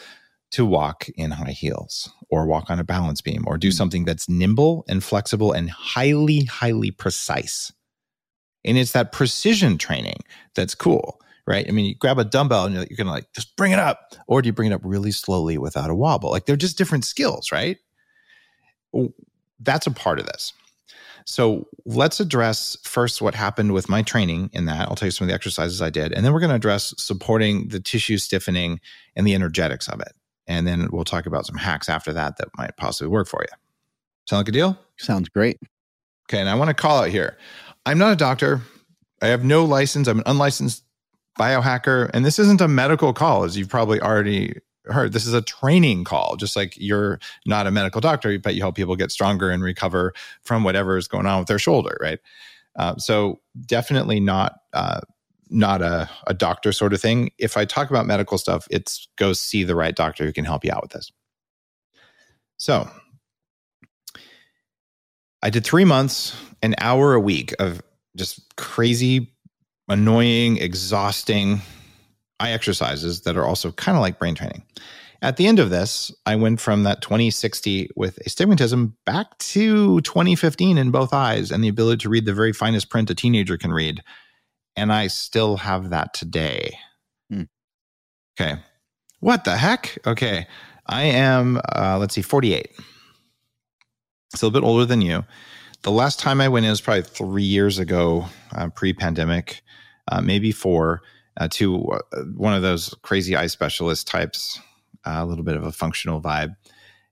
to 0.55 0.65
walk 0.65 1.09
in 1.15 1.31
high 1.31 1.51
heels 1.51 2.09
or 2.29 2.45
walk 2.45 2.69
on 2.69 2.79
a 2.79 2.83
balance 2.83 3.19
beam 3.19 3.43
or 3.45 3.57
do 3.57 3.67
hmm. 3.67 3.73
something 3.73 4.05
that's 4.05 4.29
nimble 4.29 4.85
and 4.87 5.03
flexible 5.03 5.51
and 5.51 5.69
highly, 5.69 6.45
highly 6.45 6.91
precise. 6.91 7.73
And 8.63 8.77
it's 8.77 8.93
that 8.93 9.11
precision 9.11 9.77
training 9.77 10.19
that's 10.55 10.73
cool, 10.73 11.19
right? 11.45 11.65
I 11.67 11.71
mean, 11.71 11.85
you 11.85 11.95
grab 11.95 12.17
a 12.17 12.23
dumbbell 12.23 12.65
and 12.65 12.73
you're, 12.73 12.85
you're 12.89 12.95
going 12.95 13.07
to 13.07 13.13
like 13.13 13.31
just 13.33 13.55
bring 13.57 13.73
it 13.73 13.79
up, 13.79 14.15
or 14.27 14.41
do 14.41 14.47
you 14.47 14.53
bring 14.53 14.71
it 14.71 14.73
up 14.73 14.81
really 14.85 15.11
slowly 15.11 15.57
without 15.57 15.89
a 15.89 15.95
wobble? 15.95 16.31
Like 16.31 16.45
they're 16.45 16.55
just 16.55 16.77
different 16.77 17.03
skills, 17.03 17.51
right? 17.51 17.77
That's 19.59 19.87
a 19.87 19.91
part 19.91 20.19
of 20.19 20.25
this. 20.25 20.53
So 21.25 21.67
let's 21.85 22.19
address 22.21 22.77
first 22.83 23.21
what 23.21 23.35
happened 23.35 23.73
with 23.73 23.89
my 23.89 24.03
training 24.03 24.51
in 24.53 24.65
that. 24.65 24.87
I'll 24.87 24.95
tell 24.95 25.07
you 25.07 25.11
some 25.11 25.25
of 25.25 25.29
the 25.29 25.35
exercises 25.35 25.81
I 25.81 25.89
did. 25.89 26.13
And 26.13 26.23
then 26.23 26.33
we're 26.33 26.39
going 26.39 26.51
to 26.51 26.55
address 26.55 26.93
supporting 26.97 27.67
the 27.67 27.79
tissue 27.79 28.17
stiffening 28.17 28.79
and 29.15 29.27
the 29.27 29.35
energetics 29.35 29.89
of 29.89 29.99
it. 29.99 30.13
And 30.47 30.67
then 30.67 30.87
we'll 30.91 31.03
talk 31.03 31.25
about 31.25 31.45
some 31.45 31.57
hacks 31.57 31.89
after 31.89 32.13
that 32.13 32.37
that 32.37 32.49
might 32.57 32.77
possibly 32.77 33.09
work 33.09 33.27
for 33.27 33.41
you. 33.41 33.55
Sound 34.27 34.39
like 34.41 34.49
a 34.49 34.51
deal? 34.51 34.77
Sounds 34.97 35.29
great. 35.29 35.57
Okay. 36.29 36.39
And 36.39 36.49
I 36.49 36.55
want 36.55 36.69
to 36.69 36.73
call 36.73 37.03
out 37.03 37.09
here 37.09 37.37
I'm 37.85 37.97
not 37.97 38.11
a 38.11 38.15
doctor. 38.15 38.61
I 39.21 39.27
have 39.27 39.43
no 39.43 39.63
license. 39.63 40.07
I'm 40.07 40.19
an 40.19 40.23
unlicensed 40.25 40.83
biohacker. 41.39 42.09
And 42.13 42.25
this 42.25 42.39
isn't 42.39 42.61
a 42.61 42.67
medical 42.67 43.13
call, 43.13 43.43
as 43.43 43.57
you've 43.57 43.69
probably 43.69 44.01
already 44.01 44.59
heard. 44.85 45.13
This 45.13 45.25
is 45.25 45.33
a 45.33 45.41
training 45.41 46.03
call, 46.03 46.35
just 46.35 46.55
like 46.55 46.75
you're 46.77 47.19
not 47.45 47.67
a 47.67 47.71
medical 47.71 48.01
doctor, 48.01 48.37
but 48.39 48.55
you 48.55 48.61
help 48.61 48.75
people 48.75 48.95
get 48.95 49.11
stronger 49.11 49.49
and 49.49 49.63
recover 49.63 50.13
from 50.41 50.63
whatever 50.63 50.97
is 50.97 51.07
going 51.07 51.25
on 51.25 51.39
with 51.39 51.47
their 51.47 51.59
shoulder, 51.59 51.97
right? 52.01 52.19
Uh, 52.75 52.95
so 52.97 53.39
definitely 53.65 54.19
not 54.19 54.59
uh, 54.73 55.01
not 55.55 55.81
a, 55.81 56.09
a 56.27 56.33
doctor 56.33 56.71
sort 56.71 56.93
of 56.93 57.01
thing. 57.01 57.31
If 57.37 57.57
I 57.57 57.65
talk 57.65 57.89
about 57.89 58.05
medical 58.05 58.37
stuff, 58.37 58.67
it's 58.69 59.07
go 59.17 59.33
see 59.33 59.63
the 59.63 59.75
right 59.75 59.95
doctor 59.95 60.25
who 60.25 60.33
can 60.33 60.45
help 60.45 60.65
you 60.65 60.71
out 60.71 60.81
with 60.81 60.91
this. 60.91 61.11
So 62.57 62.89
I 65.41 65.49
did 65.49 65.63
three 65.63 65.85
months, 65.85 66.35
an 66.61 66.75
hour 66.79 67.13
a 67.13 67.19
week 67.19 67.53
of 67.59 67.81
just 68.17 68.55
crazy, 68.57 69.33
annoying, 69.87 70.57
exhausting 70.57 71.61
eye 72.39 72.51
exercises 72.51 73.21
that 73.21 73.37
are 73.37 73.45
also 73.45 73.71
kind 73.71 73.97
of 73.97 74.01
like 74.01 74.19
brain 74.19 74.35
training. 74.35 74.63
At 75.21 75.37
the 75.37 75.47
end 75.47 75.59
of 75.59 75.69
this, 75.69 76.11
I 76.25 76.35
went 76.35 76.59
from 76.59 76.83
that 76.83 77.01
2060 77.01 77.89
with 77.95 78.19
astigmatism 78.25 78.95
back 79.05 79.37
to 79.39 80.01
2015 80.01 80.77
in 80.77 80.91
both 80.91 81.13
eyes 81.13 81.51
and 81.51 81.63
the 81.63 81.69
ability 81.69 82.03
to 82.03 82.09
read 82.09 82.25
the 82.25 82.33
very 82.33 82.53
finest 82.53 82.89
print 82.89 83.09
a 83.09 83.15
teenager 83.15 83.57
can 83.57 83.71
read 83.71 84.03
and 84.75 84.91
I 84.91 85.07
still 85.07 85.57
have 85.57 85.89
that 85.91 86.13
today. 86.13 86.77
Hmm. 87.29 87.43
Okay. 88.39 88.59
What 89.19 89.43
the 89.43 89.57
heck? 89.57 89.97
Okay. 90.05 90.47
I 90.87 91.03
am, 91.03 91.59
uh, 91.75 91.97
let's 91.99 92.13
see, 92.13 92.21
48. 92.21 92.69
Still 94.35 94.47
a 94.47 94.49
little 94.49 94.61
bit 94.61 94.67
older 94.67 94.85
than 94.85 95.01
you. 95.01 95.23
The 95.81 95.91
last 95.91 96.19
time 96.19 96.41
I 96.41 96.49
went 96.49 96.65
in 96.65 96.71
was 96.71 96.81
probably 96.81 97.03
three 97.03 97.43
years 97.43 97.79
ago, 97.79 98.25
uh, 98.53 98.69
pre 98.69 98.93
pandemic, 98.93 99.61
uh, 100.11 100.21
maybe 100.21 100.51
four, 100.51 101.01
uh, 101.37 101.47
to 101.51 101.85
uh, 101.87 101.99
one 102.35 102.53
of 102.53 102.61
those 102.61 102.93
crazy 103.01 103.35
eye 103.35 103.47
specialist 103.47 104.07
types, 104.07 104.59
uh, 105.05 105.17
a 105.17 105.25
little 105.25 105.43
bit 105.43 105.55
of 105.55 105.63
a 105.63 105.71
functional 105.71 106.21
vibe. 106.21 106.55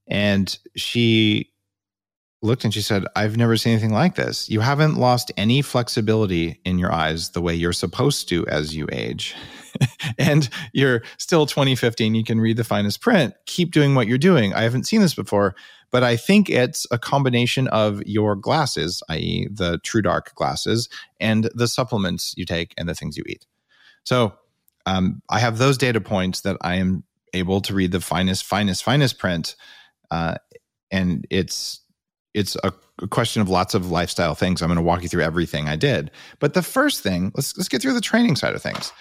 And 0.08 0.58
she 0.76 1.53
looked 2.44 2.64
and 2.64 2.74
she 2.74 2.82
said, 2.82 3.06
I've 3.16 3.38
never 3.38 3.56
seen 3.58 3.72
anything 3.72 3.94
like 3.94 4.16
this. 4.16 4.50
You 4.50 4.60
haven't 4.60 4.96
lost 4.96 5.32
any 5.38 5.62
flexibility 5.62 6.60
in 6.66 6.78
your 6.78 6.92
eyes 6.92 7.30
the 7.30 7.42
way 7.42 7.56
you're 7.56 7.74
supposed 7.74 8.28
to 8.30 8.46
as 8.48 8.76
you 8.76 8.88
age. 8.92 9.36
and 10.18 10.50
you're 10.74 11.02
still 11.18 11.46
2015. 11.46 12.14
You 12.14 12.24
can 12.24 12.40
read 12.40 12.58
the 12.58 12.64
finest 12.64 13.02
print. 13.02 13.34
Keep 13.46 13.72
doing 13.72 13.96
what 13.96 14.08
you're 14.08 14.18
doing. 14.18 14.54
I 14.54 14.62
haven't 14.62 14.86
seen 14.86 15.02
this 15.02 15.16
before, 15.16 15.56
but 15.92 16.04
I 16.04 16.16
think 16.16 16.50
it's 16.50 16.86
a 16.92 17.00
combination 17.00 17.68
of 17.70 18.04
your 18.06 18.36
glasses, 18.36 19.02
i.e., 19.10 19.48
the 19.50 19.80
True 19.80 20.02
Dark 20.02 20.36
glasses, 20.36 20.90
and 21.20 21.50
the 21.56 21.68
supplements 21.68 22.34
you 22.38 22.46
take 22.46 22.74
and 22.78 22.88
the 22.90 22.96
things 22.96 23.18
you 23.18 23.24
eat. 23.28 23.46
So 24.04 24.34
um, 24.86 25.22
I 25.30 25.40
have 25.40 25.58
those 25.58 25.78
data 25.78 26.02
points 26.02 26.42
that 26.42 26.58
I 26.62 26.76
am 26.76 27.04
able 27.34 27.62
to 27.62 27.74
read 27.74 27.92
the 27.92 28.02
finest, 28.02 28.44
finest, 28.44 28.84
finest 28.84 29.18
print. 29.18 29.56
Uh, 30.12 30.36
and 30.92 31.26
it's 31.30 31.83
it's 32.34 32.56
a, 32.64 32.74
a 33.02 33.08
question 33.08 33.42
of 33.42 33.50
lots 33.50 33.74
of 33.74 33.92
lifestyle 33.92 34.36
things. 34.36 34.62
I'm 34.62 34.70
going 34.70 34.78
to 34.78 34.82
walk 34.82 35.04
you 35.04 35.10
through 35.10 35.24
everything 35.24 35.68
I 35.68 35.76
did. 35.76 36.12
But 36.40 36.54
the 36.54 36.64
first 36.64 37.02
thing, 37.02 37.32
let's 37.36 37.58
let's 37.58 37.70
get 37.70 37.82
through 37.82 37.94
the 37.94 38.02
training 38.02 38.36
side 38.36 38.56
of 38.56 38.62
things. 38.62 38.92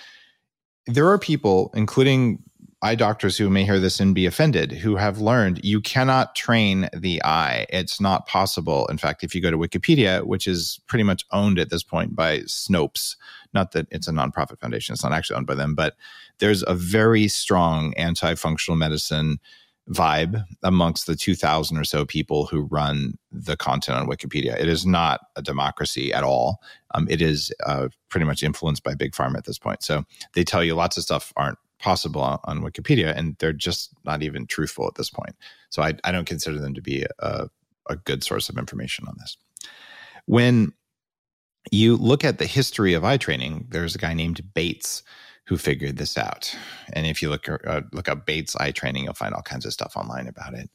There 0.87 1.09
are 1.09 1.19
people, 1.19 1.71
including 1.75 2.43
eye 2.83 2.97
doctors 2.97 3.37
who 3.37 3.49
may 3.49 3.65
hear 3.65 3.79
this 3.79 4.01
and 4.01 4.12
be 4.12 4.27
offended, 4.27 4.73
who 4.73 4.97
have 4.97 5.21
learned 5.21 5.65
you 5.65 5.81
cannot 5.81 6.35
train 6.35 6.89
the 6.93 7.23
eye. 7.25 7.65
It's 7.69 8.01
not 8.01 8.27
possible. 8.27 8.87
In 8.89 8.99
fact, 8.99 9.23
if 9.23 9.35
you 9.35 9.41
go 9.41 9.53
to 9.53 9.59
Wikipedia, 9.59 10.25
which 10.25 10.49
is 10.49 10.81
pretty 10.89 11.05
much 11.05 11.25
owned 11.31 11.61
at 11.61 11.71
this 11.71 11.85
point 11.85 12.17
by 12.17 12.41
Snopes, 12.41 13.15
not 13.55 13.71
that 13.73 13.87
it's 13.93 14.09
a 14.09 14.12
nonprofit 14.12 14.59
foundation, 14.59 14.95
it's 14.95 15.05
not 15.05 15.12
actually 15.12 15.37
owned 15.37 15.47
by 15.47 15.55
them, 15.55 15.77
but 15.77 15.95
there's 16.39 16.65
a 16.67 16.75
very 16.75 17.29
strong 17.29 17.95
anti 17.95 18.35
functional 18.35 18.77
medicine 18.77 19.39
vibe 19.91 20.45
amongst 20.62 21.07
the 21.07 21.17
2000 21.17 21.77
or 21.77 21.85
so 21.85 22.05
people 22.05 22.47
who 22.47 22.62
run 22.62 23.19
the 23.33 23.57
content 23.57 23.99
on 23.99 24.07
wikipedia. 24.07 24.59
It 24.59 24.69
is 24.69 24.87
not 24.87 25.21
a 25.37 25.43
democracy 25.43 26.12
at 26.12 26.23
all. 26.23 26.61
Um, 26.95 27.09
it 27.11 27.21
is 27.21 27.53
uh, 27.67 27.89
pretty 28.09 28.25
much 28.25 28.43
influenced 28.43 28.85
by 28.85 28.95
big 28.95 29.12
pharma 29.12 29.39
at 29.39 29.45
this 29.45 29.59
point. 29.59 29.83
So 29.83 30.05
they 30.35 30.45
tell 30.45 30.62
you 30.62 30.75
lots 30.75 30.97
of 30.97 31.03
stuff 31.03 31.33
aren't 31.37 31.59
possible 31.81 32.21
on, 32.23 32.39
on 32.45 32.62
wikipedia 32.62 33.17
and 33.17 33.37
they're 33.39 33.53
just 33.53 33.91
not 34.05 34.23
even 34.23 34.47
truthful 34.47 34.87
at 34.87 34.95
this 34.95 35.11
point. 35.11 35.35
So 35.71 35.83
i, 35.83 35.95
I 36.05 36.12
don't 36.12 36.27
consider 36.27 36.59
them 36.59 36.75
to 36.75 36.83
be 36.83 37.05
a, 37.19 37.49
a 37.89 37.97
good 37.97 38.23
source 38.23 38.49
of 38.49 38.59
information 38.59 39.07
on 39.09 39.17
this. 39.19 39.37
When 40.27 40.73
you 41.73 41.97
look 41.97 42.25
at 42.25 42.39
the 42.39 42.47
history 42.47 42.95
of 42.95 43.05
eye 43.05 43.17
training 43.17 43.67
there's 43.71 43.95
a 43.95 43.99
guy 43.99 44.15
named 44.15 44.43
bates 44.55 45.03
who 45.53 45.59
figured 45.59 45.99
this 45.99 46.17
out. 46.17 46.57
And 46.95 47.07
if 47.07 47.21
you 47.21 47.29
look 47.29 47.47
uh, 47.47 47.83
look 47.93 48.09
up 48.09 48.25
Bates 48.25 48.57
eye 48.57 48.71
training, 48.71 49.05
you'll 49.05 49.13
find 49.13 49.35
all 49.35 49.43
kinds 49.43 49.67
of 49.67 49.73
stuff 49.75 49.99
online 49.99 50.27
about 50.27 50.55
it. 50.55 50.71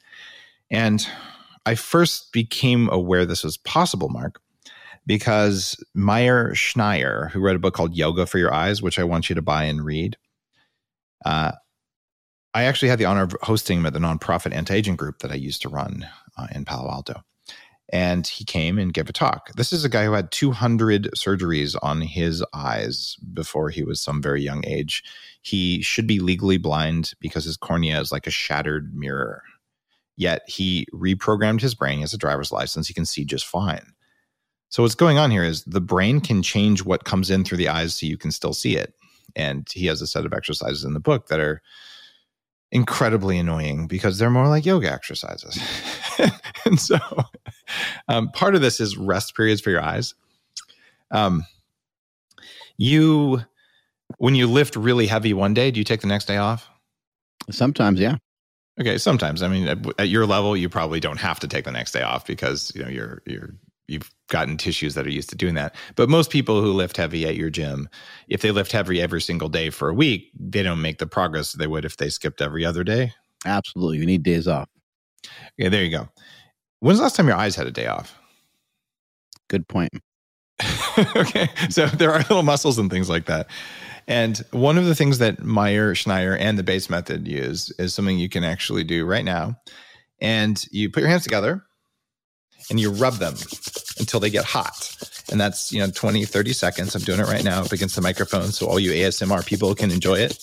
And 0.69 1.07
I 1.65 1.73
first 1.73 2.31
became 2.31 2.87
aware 2.91 3.25
this 3.25 3.43
was 3.43 3.57
possible, 3.57 4.07
Mark, 4.07 4.39
because 5.07 5.83
Meier 5.95 6.53
Schneider, 6.53 7.31
who 7.33 7.39
wrote 7.39 7.55
a 7.55 7.59
book 7.59 7.73
called 7.73 7.95
Yoga 7.95 8.27
for 8.27 8.37
Your 8.37 8.53
Eyes, 8.53 8.79
which 8.79 8.99
I 8.99 9.03
want 9.03 9.29
you 9.29 9.35
to 9.35 9.41
buy 9.41 9.63
and 9.63 9.83
read. 9.83 10.15
Uh, 11.25 11.53
I 12.53 12.65
actually 12.65 12.89
had 12.89 12.99
the 12.99 13.05
honor 13.05 13.23
of 13.23 13.35
hosting 13.41 13.79
him 13.79 13.87
at 13.87 13.93
the 13.93 13.99
nonprofit 13.99 14.53
anti-aging 14.53 14.95
group 14.95 15.19
that 15.19 15.31
I 15.31 15.35
used 15.35 15.63
to 15.63 15.69
run 15.69 16.07
uh, 16.37 16.45
in 16.53 16.65
Palo 16.65 16.91
Alto 16.91 17.23
and 17.89 18.27
he 18.27 18.43
came 18.43 18.77
and 18.77 18.93
gave 18.93 19.09
a 19.09 19.13
talk. 19.13 19.53
This 19.55 19.71
is 19.71 19.85
a 19.85 19.89
guy 19.89 20.05
who 20.05 20.11
had 20.11 20.31
200 20.31 21.09
surgeries 21.15 21.75
on 21.81 22.01
his 22.01 22.43
eyes 22.53 23.15
before 23.33 23.69
he 23.69 23.83
was 23.83 24.01
some 24.01 24.21
very 24.21 24.41
young 24.41 24.65
age. 24.65 25.03
He 25.41 25.81
should 25.81 26.07
be 26.07 26.19
legally 26.19 26.57
blind 26.57 27.13
because 27.21 27.45
his 27.45 27.55
cornea 27.57 27.99
is 28.01 28.11
like 28.11 28.27
a 28.27 28.31
shattered 28.31 28.93
mirror. 28.93 29.43
Yet 30.17 30.41
he 30.47 30.87
reprogrammed 30.93 31.61
his 31.61 31.75
brain. 31.75 31.99
Has 31.99 32.13
a 32.13 32.17
driver's 32.17 32.51
license. 32.51 32.87
He 32.87 32.93
can 32.93 33.05
see 33.05 33.23
just 33.23 33.45
fine. 33.45 33.93
So, 34.69 34.83
what's 34.83 34.95
going 34.95 35.17
on 35.17 35.31
here 35.31 35.43
is 35.43 35.63
the 35.63 35.79
brain 35.79 36.19
can 36.19 36.43
change 36.43 36.83
what 36.83 37.05
comes 37.05 37.29
in 37.29 37.43
through 37.43 37.59
the 37.59 37.69
eyes 37.69 37.95
so 37.95 38.05
you 38.05 38.17
can 38.17 38.31
still 38.31 38.53
see 38.53 38.75
it. 38.75 38.93
And 39.35 39.67
he 39.71 39.85
has 39.85 40.01
a 40.01 40.07
set 40.07 40.25
of 40.25 40.33
exercises 40.33 40.83
in 40.83 40.93
the 40.93 40.99
book 40.99 41.27
that 41.27 41.39
are 41.39 41.61
incredibly 42.71 43.37
annoying 43.37 43.87
because 43.87 44.17
they're 44.17 44.29
more 44.29 44.47
like 44.47 44.65
yoga 44.65 44.91
exercises. 44.91 45.57
and 46.65 46.79
so 46.79 46.97
um, 48.07 48.29
part 48.31 48.55
of 48.55 48.61
this 48.61 48.79
is 48.79 48.97
rest 48.97 49.35
periods 49.35 49.61
for 49.61 49.69
your 49.69 49.81
eyes. 49.81 50.13
Um, 51.11 51.45
you, 52.77 53.41
when 54.17 54.35
you 54.35 54.47
lift 54.47 54.75
really 54.75 55.07
heavy 55.07 55.33
one 55.33 55.53
day, 55.53 55.71
do 55.71 55.79
you 55.79 55.83
take 55.83 56.01
the 56.01 56.07
next 56.07 56.25
day 56.25 56.37
off? 56.37 56.69
Sometimes, 57.49 57.99
yeah. 57.99 58.17
Okay, 58.79 58.97
sometimes. 58.97 59.41
I 59.41 59.47
mean, 59.47 59.67
at, 59.67 59.79
at 59.99 60.09
your 60.09 60.25
level, 60.25 60.55
you 60.55 60.69
probably 60.69 60.99
don't 60.99 61.19
have 61.19 61.39
to 61.39 61.47
take 61.47 61.65
the 61.65 61.71
next 61.71 61.93
day 61.93 62.03
off 62.03 62.27
because 62.27 62.71
you 62.75 62.83
know 62.83 62.89
you're 62.89 63.23
you're 63.25 63.55
you've 63.87 64.11
gotten 64.29 64.57
tissues 64.57 64.93
that 64.95 65.07
are 65.07 65.11
used 65.11 65.29
to 65.29 65.35
doing 65.35 65.55
that. 65.55 65.75
But 65.95 66.09
most 66.09 66.29
people 66.29 66.61
who 66.61 66.73
lift 66.73 66.97
heavy 66.97 67.25
at 67.25 67.35
your 67.35 67.49
gym, 67.49 67.89
if 68.27 68.41
they 68.41 68.51
lift 68.51 68.71
heavy 68.71 69.01
every 69.01 69.21
single 69.21 69.49
day 69.49 69.69
for 69.69 69.89
a 69.89 69.93
week, 69.93 70.31
they 70.37 70.63
don't 70.63 70.81
make 70.81 70.99
the 70.99 71.07
progress 71.07 71.53
they 71.53 71.67
would 71.67 71.85
if 71.85 71.97
they 71.97 72.09
skipped 72.09 72.41
every 72.41 72.65
other 72.65 72.83
day. 72.83 73.13
Absolutely. 73.45 73.99
You 73.99 74.05
need 74.05 74.23
days 74.23 74.47
off. 74.47 74.67
Yeah, 75.57 75.69
there 75.69 75.83
you 75.83 75.91
go. 75.91 76.09
When's 76.79 76.99
the 76.99 77.03
last 77.03 77.15
time 77.15 77.27
your 77.27 77.37
eyes 77.37 77.55
had 77.55 77.67
a 77.67 77.71
day 77.71 77.87
off? 77.87 78.15
Good 79.49 79.67
point. 79.67 79.91
okay. 81.15 81.49
So 81.69 81.87
there 81.87 82.11
are 82.11 82.19
little 82.19 82.43
muscles 82.43 82.77
and 82.77 82.91
things 82.91 83.09
like 83.09 83.25
that. 83.25 83.47
And 84.07 84.37
one 84.51 84.77
of 84.77 84.85
the 84.85 84.95
things 84.95 85.17
that 85.17 85.43
Meier, 85.43 85.93
Schneider, 85.93 86.37
and 86.37 86.57
the 86.57 86.63
Bates 86.63 86.89
method 86.89 87.27
use 87.27 87.71
is 87.77 87.93
something 87.93 88.17
you 88.17 88.29
can 88.29 88.43
actually 88.43 88.83
do 88.83 89.05
right 89.05 89.25
now. 89.25 89.59
And 90.19 90.63
you 90.71 90.89
put 90.89 91.01
your 91.01 91.09
hands 91.09 91.23
together 91.23 91.66
and 92.69 92.79
you 92.79 92.91
rub 92.91 93.15
them 93.15 93.35
until 93.99 94.19
they 94.19 94.29
get 94.29 94.45
hot. 94.45 94.93
And 95.31 95.39
that's, 95.39 95.71
you 95.71 95.79
know, 95.79 95.89
20, 95.89 96.25
30 96.25 96.53
seconds. 96.53 96.95
I'm 96.95 97.01
doing 97.01 97.19
it 97.19 97.27
right 97.27 97.43
now 97.43 97.61
up 97.63 97.71
against 97.71 97.95
the 97.95 98.01
microphone 98.01 98.51
so 98.51 98.67
all 98.67 98.79
you 98.79 98.91
ASMR 98.91 99.45
people 99.45 99.73
can 99.75 99.91
enjoy 99.91 100.15
it. 100.15 100.37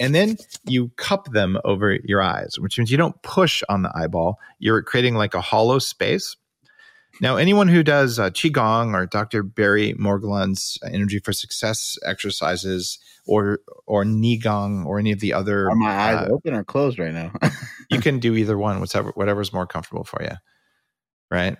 And 0.00 0.14
then 0.14 0.36
you 0.64 0.88
cup 0.96 1.30
them 1.30 1.58
over 1.64 1.98
your 2.04 2.20
eyes, 2.20 2.58
which 2.58 2.78
means 2.78 2.90
you 2.90 2.96
don't 2.96 3.20
push 3.22 3.62
on 3.68 3.82
the 3.82 3.92
eyeball. 3.94 4.38
You're 4.58 4.82
creating 4.82 5.14
like 5.14 5.34
a 5.34 5.40
hollow 5.40 5.78
space. 5.78 6.36
Now, 7.20 7.36
anyone 7.36 7.68
who 7.68 7.84
does 7.84 8.18
uh, 8.18 8.30
Qigong 8.30 8.92
or 8.92 9.06
Dr. 9.06 9.44
Barry 9.44 9.94
Morguelan's 9.94 10.78
Energy 10.84 11.20
for 11.20 11.32
Success 11.32 11.96
exercises 12.04 12.98
or 13.24 13.60
or 13.86 14.04
Neigong 14.04 14.84
or 14.84 14.98
any 14.98 15.12
of 15.12 15.20
the 15.20 15.32
other. 15.32 15.70
Are 15.70 15.76
my 15.76 15.94
eyes 15.94 16.28
uh, 16.28 16.32
open 16.32 16.54
or 16.54 16.64
closed 16.64 16.98
right 16.98 17.14
now? 17.14 17.32
you 17.90 18.00
can 18.00 18.18
do 18.18 18.34
either 18.34 18.58
one, 18.58 18.80
whatever 18.80 19.12
whatever's 19.14 19.52
more 19.52 19.64
comfortable 19.64 20.02
for 20.02 20.24
you 20.24 20.32
right? 21.34 21.58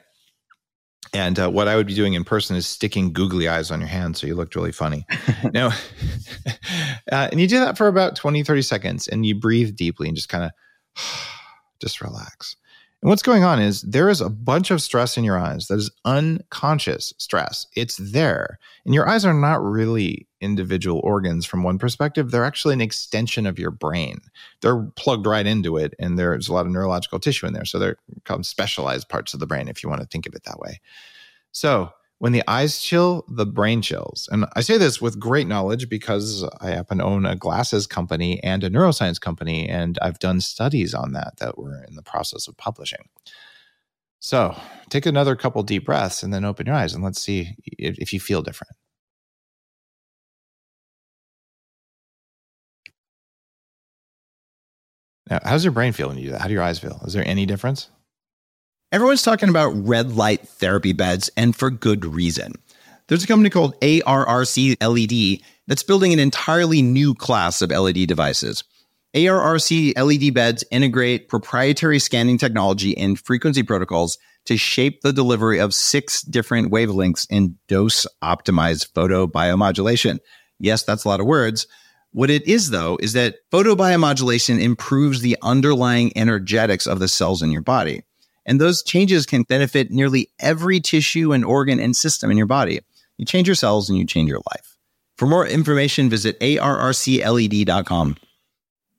And 1.13 1.39
uh, 1.39 1.49
what 1.49 1.69
I 1.69 1.77
would 1.77 1.87
be 1.87 1.95
doing 1.95 2.15
in 2.15 2.25
person 2.25 2.57
is 2.57 2.67
sticking 2.67 3.13
googly 3.13 3.47
eyes 3.47 3.71
on 3.71 3.81
your 3.81 3.89
hands 3.89 4.21
so 4.21 4.27
you 4.27 4.35
looked 4.35 4.57
really 4.57 4.73
funny. 4.73 5.07
now, 5.53 5.69
uh, 7.13 7.29
and 7.31 7.41
you 7.41 7.47
do 7.47 7.61
that 7.61 7.77
for 7.77 7.89
about 7.89 8.17
20, 8.17 8.43
30 8.43 8.63
seconds 8.63 9.09
and 9.09 9.27
you 9.27 9.35
breathe 9.35 9.77
deeply 9.77 10.09
and 10.09 10.17
just 10.17 10.29
kind 10.29 10.45
of 10.45 10.51
just 11.81 12.01
relax. 12.01 12.57
And 13.05 13.11
what's 13.11 13.23
going 13.23 13.45
on 13.45 13.61
is 13.61 13.83
there 13.83 14.09
is 14.09 14.23
a 14.23 14.31
bunch 14.31 14.71
of 14.71 14.81
stress 14.81 15.19
in 15.19 15.25
your 15.25 15.39
eyes 15.39 15.67
that 15.67 15.75
is 15.75 15.91
unconscious 16.07 17.13
stress. 17.19 17.67
It's 17.77 17.99
there. 17.99 18.59
And 18.87 18.95
your 18.95 19.07
eyes 19.07 19.27
are 19.27 19.35
not 19.35 19.63
really 19.63 20.27
individual 20.41 21.03
organs 21.05 21.45
from 21.45 21.63
one 21.63 21.77
perspective. 21.77 22.31
They're 22.31 22.47
actually 22.47 22.73
an 22.73 22.81
extension 22.81 23.45
of 23.45 23.59
your 23.59 23.71
brain. 23.71 24.21
They're 24.63 24.85
plugged 24.97 25.27
right 25.27 25.47
into 25.47 25.77
it, 25.77 25.93
and 25.99 26.19
there's 26.19 26.49
a 26.49 26.55
lot 26.55 26.65
of 26.65 26.73
neurological 26.73 27.21
tissue 27.21 27.45
in 27.45 27.53
there. 27.53 27.67
So 27.67 27.79
they're 27.79 27.99
called 28.25 28.47
specialized 28.47 29.11
parts 29.11 29.35
of 29.35 29.41
the 29.41 29.47
brain, 29.47 29.69
if 29.69 29.83
you 29.83 29.91
want 29.91 30.01
to 30.01 30.09
think 30.09 30.25
of 30.25 30.35
it 30.35 30.45
that 30.45 30.59
way. 30.59 30.81
So 31.53 31.93
when 32.19 32.33
the 32.33 32.43
eyes 32.49 32.81
chill, 32.81 33.25
the 33.29 33.47
brain 33.47 33.83
chills. 33.83 34.29
And 34.33 34.47
I 34.55 34.61
say 34.61 34.79
this 34.79 35.01
with 35.01 35.19
great 35.19 35.47
knowledge 35.47 35.89
because 35.89 36.49
I 36.61 36.71
happen 36.71 36.99
to 36.99 37.05
own 37.05 37.27
a 37.27 37.37
glasses 37.37 37.87
company 37.87 38.43
and 38.43 38.65
a 38.65 38.71
neuroscience 38.71 39.21
company, 39.21 39.69
and 39.69 39.99
I've 40.01 40.19
done 40.19 40.41
studies 40.41 40.95
on 40.95 41.13
that 41.13 41.35
that 41.39 41.59
we're 41.59 41.83
in 41.85 41.97
the 41.97 42.03
process 42.03 42.49
of 42.49 42.57
publishing. 42.57 43.09
So 44.21 44.57
take 44.89 45.07
another 45.07 45.37
couple 45.37 45.63
deep 45.63 45.85
breaths 45.85 46.23
and 46.23 46.33
then 46.33 46.45
open 46.47 46.67
your 46.67 46.75
eyes 46.75 46.95
and 46.95 47.05
let's 47.05 47.21
see 47.21 47.57
if, 47.67 47.99
if 47.99 48.13
you 48.13 48.21
feel 48.21 48.41
different. 48.43 48.75
Now, 55.29 55.41
how's 55.45 55.65
your 55.65 55.73
brain 55.73 55.93
feel 55.93 56.09
when 56.09 56.19
you 56.19 56.25
do 56.27 56.31
that? 56.33 56.41
How 56.41 56.49
do 56.49 56.55
your 56.55 56.63
eyes 56.63 56.79
feel? 56.79 57.01
Is 57.05 57.13
there 57.13 57.27
any 57.27 57.47
difference? 57.47 57.91
Everyone's 58.95 59.23
talking 59.23 59.49
about 59.49 59.71
red 59.71 60.15
light 60.15 60.47
therapy 60.47 60.93
beds, 60.93 61.29
and 61.37 61.57
for 61.57 61.69
good 61.69 62.05
reason. 62.05 62.53
There's 63.09 63.25
a 63.25 63.27
company 63.27 63.51
called 63.51 63.75
ARRC 63.81 64.77
LED 64.81 65.45
that's 65.67 65.83
building 65.83 66.13
an 66.13 66.21
entirely 66.21 66.81
new 66.81 67.13
class 67.13 67.61
of 67.61 67.73
LED 67.73 68.07
devices. 68.07 68.63
ARRC 69.13 69.99
LED 70.01 70.33
beds 70.33 70.63
integrate 70.71 71.29
proprietary 71.29 71.99
scanning 71.99 72.39
technology 72.39 72.97
and 72.97 73.19
frequency 73.19 73.65
protocols 73.65 74.17
to 74.45 74.57
shape 74.57 75.01
the 75.01 75.13
delivery 75.13 75.59
of 75.59 75.75
six 75.75 76.23
different 76.23 76.71
wavelengths 76.71 77.27
in 77.29 77.59
dose 77.67 78.07
optimized 78.23 78.93
photobiomodulation. 78.93 80.21
Yes, 80.61 80.85
that's 80.85 81.05
a 81.05 81.09
lot 81.09 81.19
of 81.19 81.27
words. 81.27 81.67
What 82.13 82.31
it 82.31 82.47
is, 82.47 82.71
though, 82.71 82.97
is 83.03 83.15
that 83.15 83.39
photobiomodulation 83.51 84.63
improves 84.63 85.21
the 85.21 85.37
underlying 85.43 86.17
energetics 86.17 86.87
of 86.87 87.01
the 87.01 87.09
cells 87.09 87.43
in 87.43 87.51
your 87.51 87.61
body. 87.61 88.05
And 88.47 88.61
those 88.61 88.83
changes 88.83 89.27
can 89.27 89.43
benefit 89.43 89.91
nearly 89.91 90.31
every 90.39 90.81
tissue 90.81 91.33
and 91.33 91.45
organ 91.45 91.81
and 91.81 91.97
system 91.97 92.31
in 92.31 92.37
your 92.37 92.47
body. 92.47 92.81
You 93.17 93.25
change 93.25 93.49
your 93.49 93.55
cells 93.55 93.89
and 93.89 93.99
you 93.99 94.07
change 94.07 94.29
your 94.29 94.43
life. 94.53 94.77
For 95.17 95.27
more 95.27 95.47
information, 95.47 96.11
visit 96.11 96.39
arrcled.com. 96.41 98.17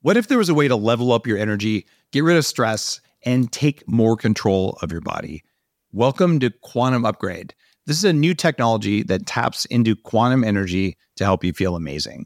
What 0.01 0.17
if 0.17 0.27
there 0.27 0.37
was 0.37 0.49
a 0.49 0.53
way 0.53 0.67
to 0.67 0.75
level 0.75 1.11
up 1.11 1.27
your 1.27 1.37
energy, 1.37 1.85
get 2.11 2.23
rid 2.23 2.37
of 2.37 2.45
stress, 2.45 3.01
and 3.23 3.51
take 3.51 3.87
more 3.87 4.15
control 4.15 4.77
of 4.81 4.91
your 4.91 5.01
body? 5.01 5.43
Welcome 5.91 6.39
to 6.39 6.51
Quantum 6.61 7.05
Upgrade. 7.05 7.53
This 7.85 7.97
is 7.97 8.03
a 8.03 8.13
new 8.13 8.33
technology 8.33 9.03
that 9.03 9.25
taps 9.25 9.65
into 9.65 9.95
quantum 9.95 10.43
energy 10.43 10.97
to 11.17 11.23
help 11.23 11.43
you 11.43 11.53
feel 11.53 11.75
amazing. 11.75 12.25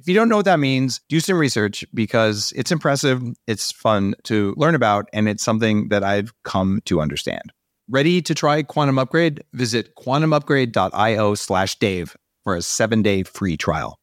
If 0.00 0.08
you 0.08 0.14
don't 0.14 0.30
know 0.30 0.36
what 0.36 0.46
that 0.46 0.58
means, 0.58 1.02
do 1.10 1.20
some 1.20 1.38
research 1.38 1.84
because 1.92 2.54
it's 2.56 2.72
impressive, 2.72 3.22
it's 3.46 3.70
fun 3.70 4.14
to 4.24 4.54
learn 4.56 4.74
about, 4.74 5.10
and 5.12 5.28
it's 5.28 5.44
something 5.44 5.90
that 5.90 6.02
I've 6.02 6.32
come 6.42 6.80
to 6.86 7.02
understand. 7.02 7.52
Ready 7.86 8.22
to 8.22 8.34
try 8.34 8.62
Quantum 8.62 8.98
Upgrade? 8.98 9.44
Visit 9.52 9.94
quantumupgrade.io 9.96 11.34
slash 11.34 11.78
Dave 11.78 12.16
for 12.44 12.56
a 12.56 12.62
seven 12.62 13.02
day 13.02 13.24
free 13.24 13.58
trial. 13.58 13.98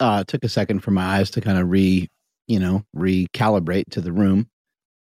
Uh, 0.00 0.22
it 0.22 0.26
took 0.26 0.42
a 0.42 0.48
second 0.48 0.80
for 0.80 0.90
my 0.90 1.04
eyes 1.04 1.30
to 1.32 1.40
kind 1.40 1.58
of 1.58 1.70
re, 1.70 2.08
you 2.48 2.58
know, 2.58 2.82
recalibrate 2.96 3.90
to 3.90 4.00
the 4.00 4.12
room. 4.12 4.48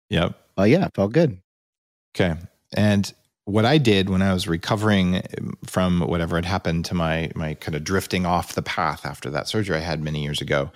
Yep. 0.10 0.40
Oh 0.56 0.64
yeah, 0.64 0.86
it 0.86 0.92
felt 0.96 1.12
good. 1.12 1.42
Okay. 2.16 2.40
And 2.74 3.14
what 3.46 3.66
I 3.66 3.78
did 3.78 4.10
when 4.10 4.22
I 4.22 4.34
was 4.34 4.48
recovering 4.48 5.22
from 5.66 6.02
whatever 6.02 6.36
had 6.36 6.46
happened 6.46 6.86
to 6.86 6.94
my 6.94 7.32
my 7.36 7.54
kind 7.54 7.76
of 7.76 7.84
drifting 7.84 8.26
off 8.26 8.54
the 8.54 8.62
path 8.62 9.06
after 9.06 9.30
that 9.30 9.48
surgery 9.48 9.78
I 9.78 9.82
had 9.82 10.04
many 10.04 10.24
years 10.24 10.42
ago. 10.42 10.72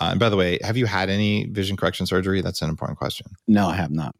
Uh, 0.00 0.08
and 0.10 0.20
by 0.20 0.28
the 0.28 0.36
way, 0.36 0.58
have 0.62 0.76
you 0.76 0.86
had 0.86 1.08
any 1.08 1.46
vision 1.46 1.76
correction 1.76 2.06
surgery? 2.06 2.42
That's 2.42 2.62
an 2.62 2.68
important 2.68 2.98
question. 2.98 3.26
No, 3.46 3.68
I 3.68 3.76
have 3.76 3.90
not. 3.90 4.14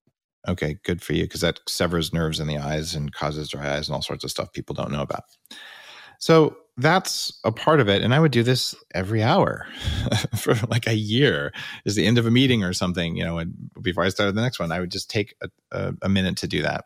Okay, 0.47 0.77
good 0.85 1.03
for 1.03 1.15
you 1.15 1.25
because 1.25 1.41
that 1.41 1.61
severs 1.69 2.13
nerves 2.13 2.39
in 2.39 2.47
the 2.47 2.59
eyes 2.59 2.95
and 2.95 3.13
causes 3.13 3.49
dry 3.49 3.77
eyes 3.77 3.89
and 3.89 3.95
all 3.95 4.03
sorts 4.03 4.25
of 4.25 4.31
stuff 4.31 4.53
people 4.53 4.75
don't 4.75 4.93
know 4.93 5.03
about. 5.03 5.25
So 6.19 6.57
that's 6.77 7.39
a 7.45 7.53
part 7.53 7.81
of 7.81 7.89
it. 7.89 8.03
And 8.03 8.15
I 8.15 8.21
would 8.21 8.33
do 8.33 8.43
this 8.43 8.75
every 8.95 9.23
hour 9.23 9.67
for 10.37 10.55
like 10.69 10.87
a 10.87 10.95
year 10.95 11.53
is 11.85 11.95
the 11.95 12.07
end 12.07 12.19
of 12.19 12.27
a 12.27 12.31
meeting 12.31 12.63
or 12.63 12.73
something, 12.73 13.17
you 13.17 13.25
know, 13.25 13.39
and 13.39 13.55
before 13.81 14.05
I 14.05 14.09
started 14.09 14.35
the 14.35 14.43
next 14.43 14.59
one, 14.59 14.73
I 14.73 14.81
would 14.81 14.91
just 14.91 15.11
take 15.11 15.35
a, 15.43 15.49
a, 15.73 15.93
a 16.03 16.09
minute 16.09 16.37
to 16.39 16.47
do 16.47 16.63
that. 16.63 16.85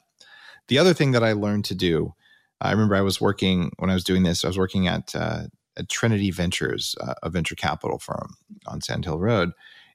The 0.69 0.79
other 0.79 0.95
thing 0.95 1.13
that 1.13 1.25
I 1.25 1.33
learned 1.33 1.65
to 1.67 1.75
do, 1.75 2.15
I 2.61 2.71
remember 2.71 2.95
I 2.95 3.03
was 3.03 3.21
working 3.21 3.73
when 3.79 3.91
I 3.91 3.95
was 3.95 4.05
doing 4.05 4.23
this, 4.23 4.45
I 4.45 4.49
was 4.49 4.59
working 4.59 4.87
at, 4.87 5.15
uh, 5.15 5.45
at 5.77 5.89
Trinity 5.89 6.31
Ventures, 6.31 6.95
uh, 7.01 7.15
a 7.23 7.31
venture 7.31 7.55
capital 7.55 7.99
firm 7.99 8.35
on 8.67 8.81
Sand 8.81 9.05
Hill 9.05 9.19
Road. 9.19 9.51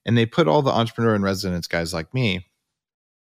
And 0.06 0.18
they 0.18 0.25
put 0.25 0.48
all 0.48 0.62
the 0.62 0.72
entrepreneur 0.72 1.15
and 1.15 1.24
residence 1.24 1.68
guys 1.68 1.94
like 1.94 2.13
me 2.13 2.48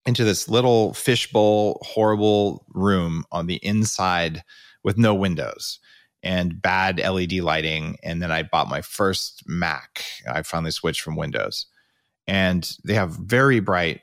into 0.05 0.23
this 0.23 0.47
little 0.47 0.93
fishbowl, 0.93 1.81
horrible 1.81 2.65
room 2.73 3.25
on 3.31 3.47
the 3.47 3.55
inside 3.57 4.43
with 4.83 4.97
no 4.97 5.13
windows 5.13 5.79
and 6.23 6.61
bad 6.61 6.99
LED 6.99 7.33
lighting. 7.33 7.97
And 8.03 8.21
then 8.21 8.31
I 8.31 8.43
bought 8.43 8.69
my 8.69 8.81
first 8.81 9.43
Mac. 9.47 10.03
I 10.29 10.41
finally 10.43 10.71
switched 10.71 11.01
from 11.01 11.15
Windows. 11.15 11.67
And 12.27 12.75
they 12.83 12.95
have 12.95 13.11
very 13.11 13.59
bright 13.59 14.01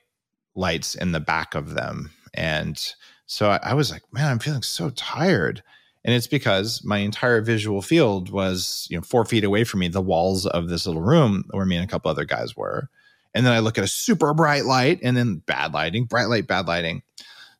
lights 0.54 0.94
in 0.94 1.12
the 1.12 1.20
back 1.20 1.54
of 1.54 1.74
them. 1.74 2.10
And 2.34 2.94
so 3.26 3.50
I, 3.50 3.60
I 3.62 3.74
was 3.74 3.90
like, 3.90 4.02
man, 4.12 4.30
I'm 4.30 4.38
feeling 4.38 4.62
so 4.62 4.90
tired. 4.90 5.62
And 6.04 6.14
it's 6.14 6.26
because 6.26 6.82
my 6.84 6.98
entire 6.98 7.40
visual 7.40 7.80
field 7.80 8.30
was, 8.30 8.86
you 8.90 8.96
know, 8.96 9.02
four 9.02 9.24
feet 9.24 9.44
away 9.44 9.64
from 9.64 9.80
me, 9.80 9.88
the 9.88 10.00
walls 10.00 10.46
of 10.46 10.68
this 10.68 10.86
little 10.86 11.02
room 11.02 11.44
where 11.50 11.64
me 11.64 11.76
and 11.76 11.84
a 11.84 11.88
couple 11.88 12.10
other 12.10 12.24
guys 12.24 12.56
were. 12.56 12.88
And 13.34 13.46
then 13.46 13.52
I 13.52 13.60
look 13.60 13.78
at 13.78 13.84
a 13.84 13.88
super 13.88 14.34
bright 14.34 14.64
light 14.64 15.00
and 15.02 15.16
then 15.16 15.36
bad 15.46 15.72
lighting, 15.72 16.04
bright 16.04 16.26
light, 16.26 16.46
bad 16.46 16.66
lighting. 16.66 17.02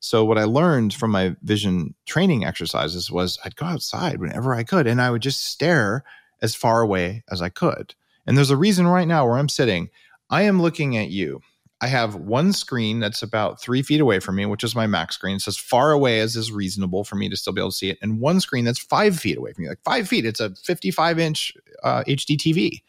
So 0.01 0.25
what 0.25 0.39
I 0.39 0.45
learned 0.45 0.93
from 0.93 1.13
my 1.13 1.37
vision 1.43 1.95
training 2.07 2.45
exercises 2.45 3.11
was 3.11 3.39
I'd 3.45 3.57
go 3.57 3.67
outside 3.67 4.21
whenever 4.21 4.55
I 4.55 4.65
could 4.65 4.89
and 4.89 5.01
I 5.01 5.11
would 5.11 5.23
just 5.23 5.47
stare 5.47 6.03
as 6.43 6.57
far 6.57 6.83
away 6.83 7.23
as 7.31 7.41
I 7.41 7.49
could. 7.49 7.95
And 8.27 8.37
there's 8.37 8.51
a 8.51 8.57
reason 8.57 8.87
right 8.89 9.07
now 9.07 9.25
where 9.27 9.39
I'm 9.39 9.49
sitting, 9.49 9.91
I 10.29 10.43
am 10.43 10.61
looking 10.61 10.97
at 10.97 11.11
you. 11.11 11.41
I 11.83 11.89
have 11.89 12.15
one 12.15 12.53
screen 12.53 13.01
that's 13.01 13.23
about 13.23 13.61
three 13.61 13.83
feet 13.83 14.01
away 14.01 14.21
from 14.21 14.37
me, 14.37 14.47
which 14.47 14.63
is 14.63 14.77
my 14.77 14.87
Mac 14.87 15.13
screen. 15.13 15.37
It's 15.37 15.49
as 15.49 15.59
far 15.59 15.91
away 15.91 16.21
as 16.21 16.37
is 16.37 16.53
reasonable 16.53 17.03
for 17.03 17.17
me 17.17 17.29
to 17.29 17.37
still 17.37 17.53
be 17.53 17.61
able 17.61 17.73
to 17.73 17.77
see 17.77 17.91
it, 17.91 17.99
and 18.01 18.21
one 18.21 18.39
screen 18.39 18.65
that's 18.65 18.79
five 18.79 19.19
feet 19.19 19.37
away 19.37 19.53
from 19.53 19.65
me, 19.65 19.69
like 19.69 19.83
five 19.85 20.07
feet. 20.07 20.25
It's 20.25 20.39
a 20.39 20.55
55 20.65 21.19
inch 21.19 21.53
uh, 21.83 22.05
HD 22.05 22.37
TV. 22.37 22.83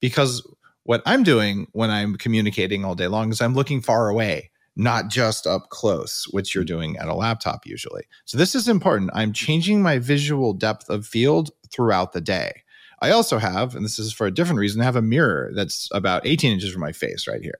Because 0.00 0.46
what 0.82 1.00
I'm 1.06 1.22
doing 1.22 1.68
when 1.72 1.90
I'm 1.90 2.16
communicating 2.16 2.84
all 2.84 2.94
day 2.94 3.08
long 3.08 3.30
is 3.30 3.40
I'm 3.40 3.54
looking 3.54 3.80
far 3.80 4.08
away 4.08 4.50
not 4.76 5.08
just 5.08 5.46
up 5.46 5.68
close, 5.68 6.26
which 6.30 6.54
you're 6.54 6.64
doing 6.64 6.96
at 6.96 7.08
a 7.08 7.14
laptop 7.14 7.66
usually. 7.66 8.04
So 8.24 8.38
this 8.38 8.54
is 8.54 8.68
important. 8.68 9.10
I'm 9.14 9.32
changing 9.32 9.82
my 9.82 9.98
visual 9.98 10.52
depth 10.54 10.88
of 10.88 11.06
field 11.06 11.50
throughout 11.70 12.12
the 12.12 12.20
day. 12.20 12.62
I 13.00 13.10
also 13.10 13.38
have, 13.38 13.74
and 13.74 13.84
this 13.84 13.98
is 13.98 14.12
for 14.12 14.26
a 14.26 14.30
different 14.30 14.60
reason, 14.60 14.80
I 14.80 14.84
have 14.84 14.96
a 14.96 15.02
mirror 15.02 15.50
that's 15.54 15.88
about 15.92 16.26
18 16.26 16.52
inches 16.52 16.72
from 16.72 16.80
my 16.80 16.92
face 16.92 17.26
right 17.26 17.42
here. 17.42 17.58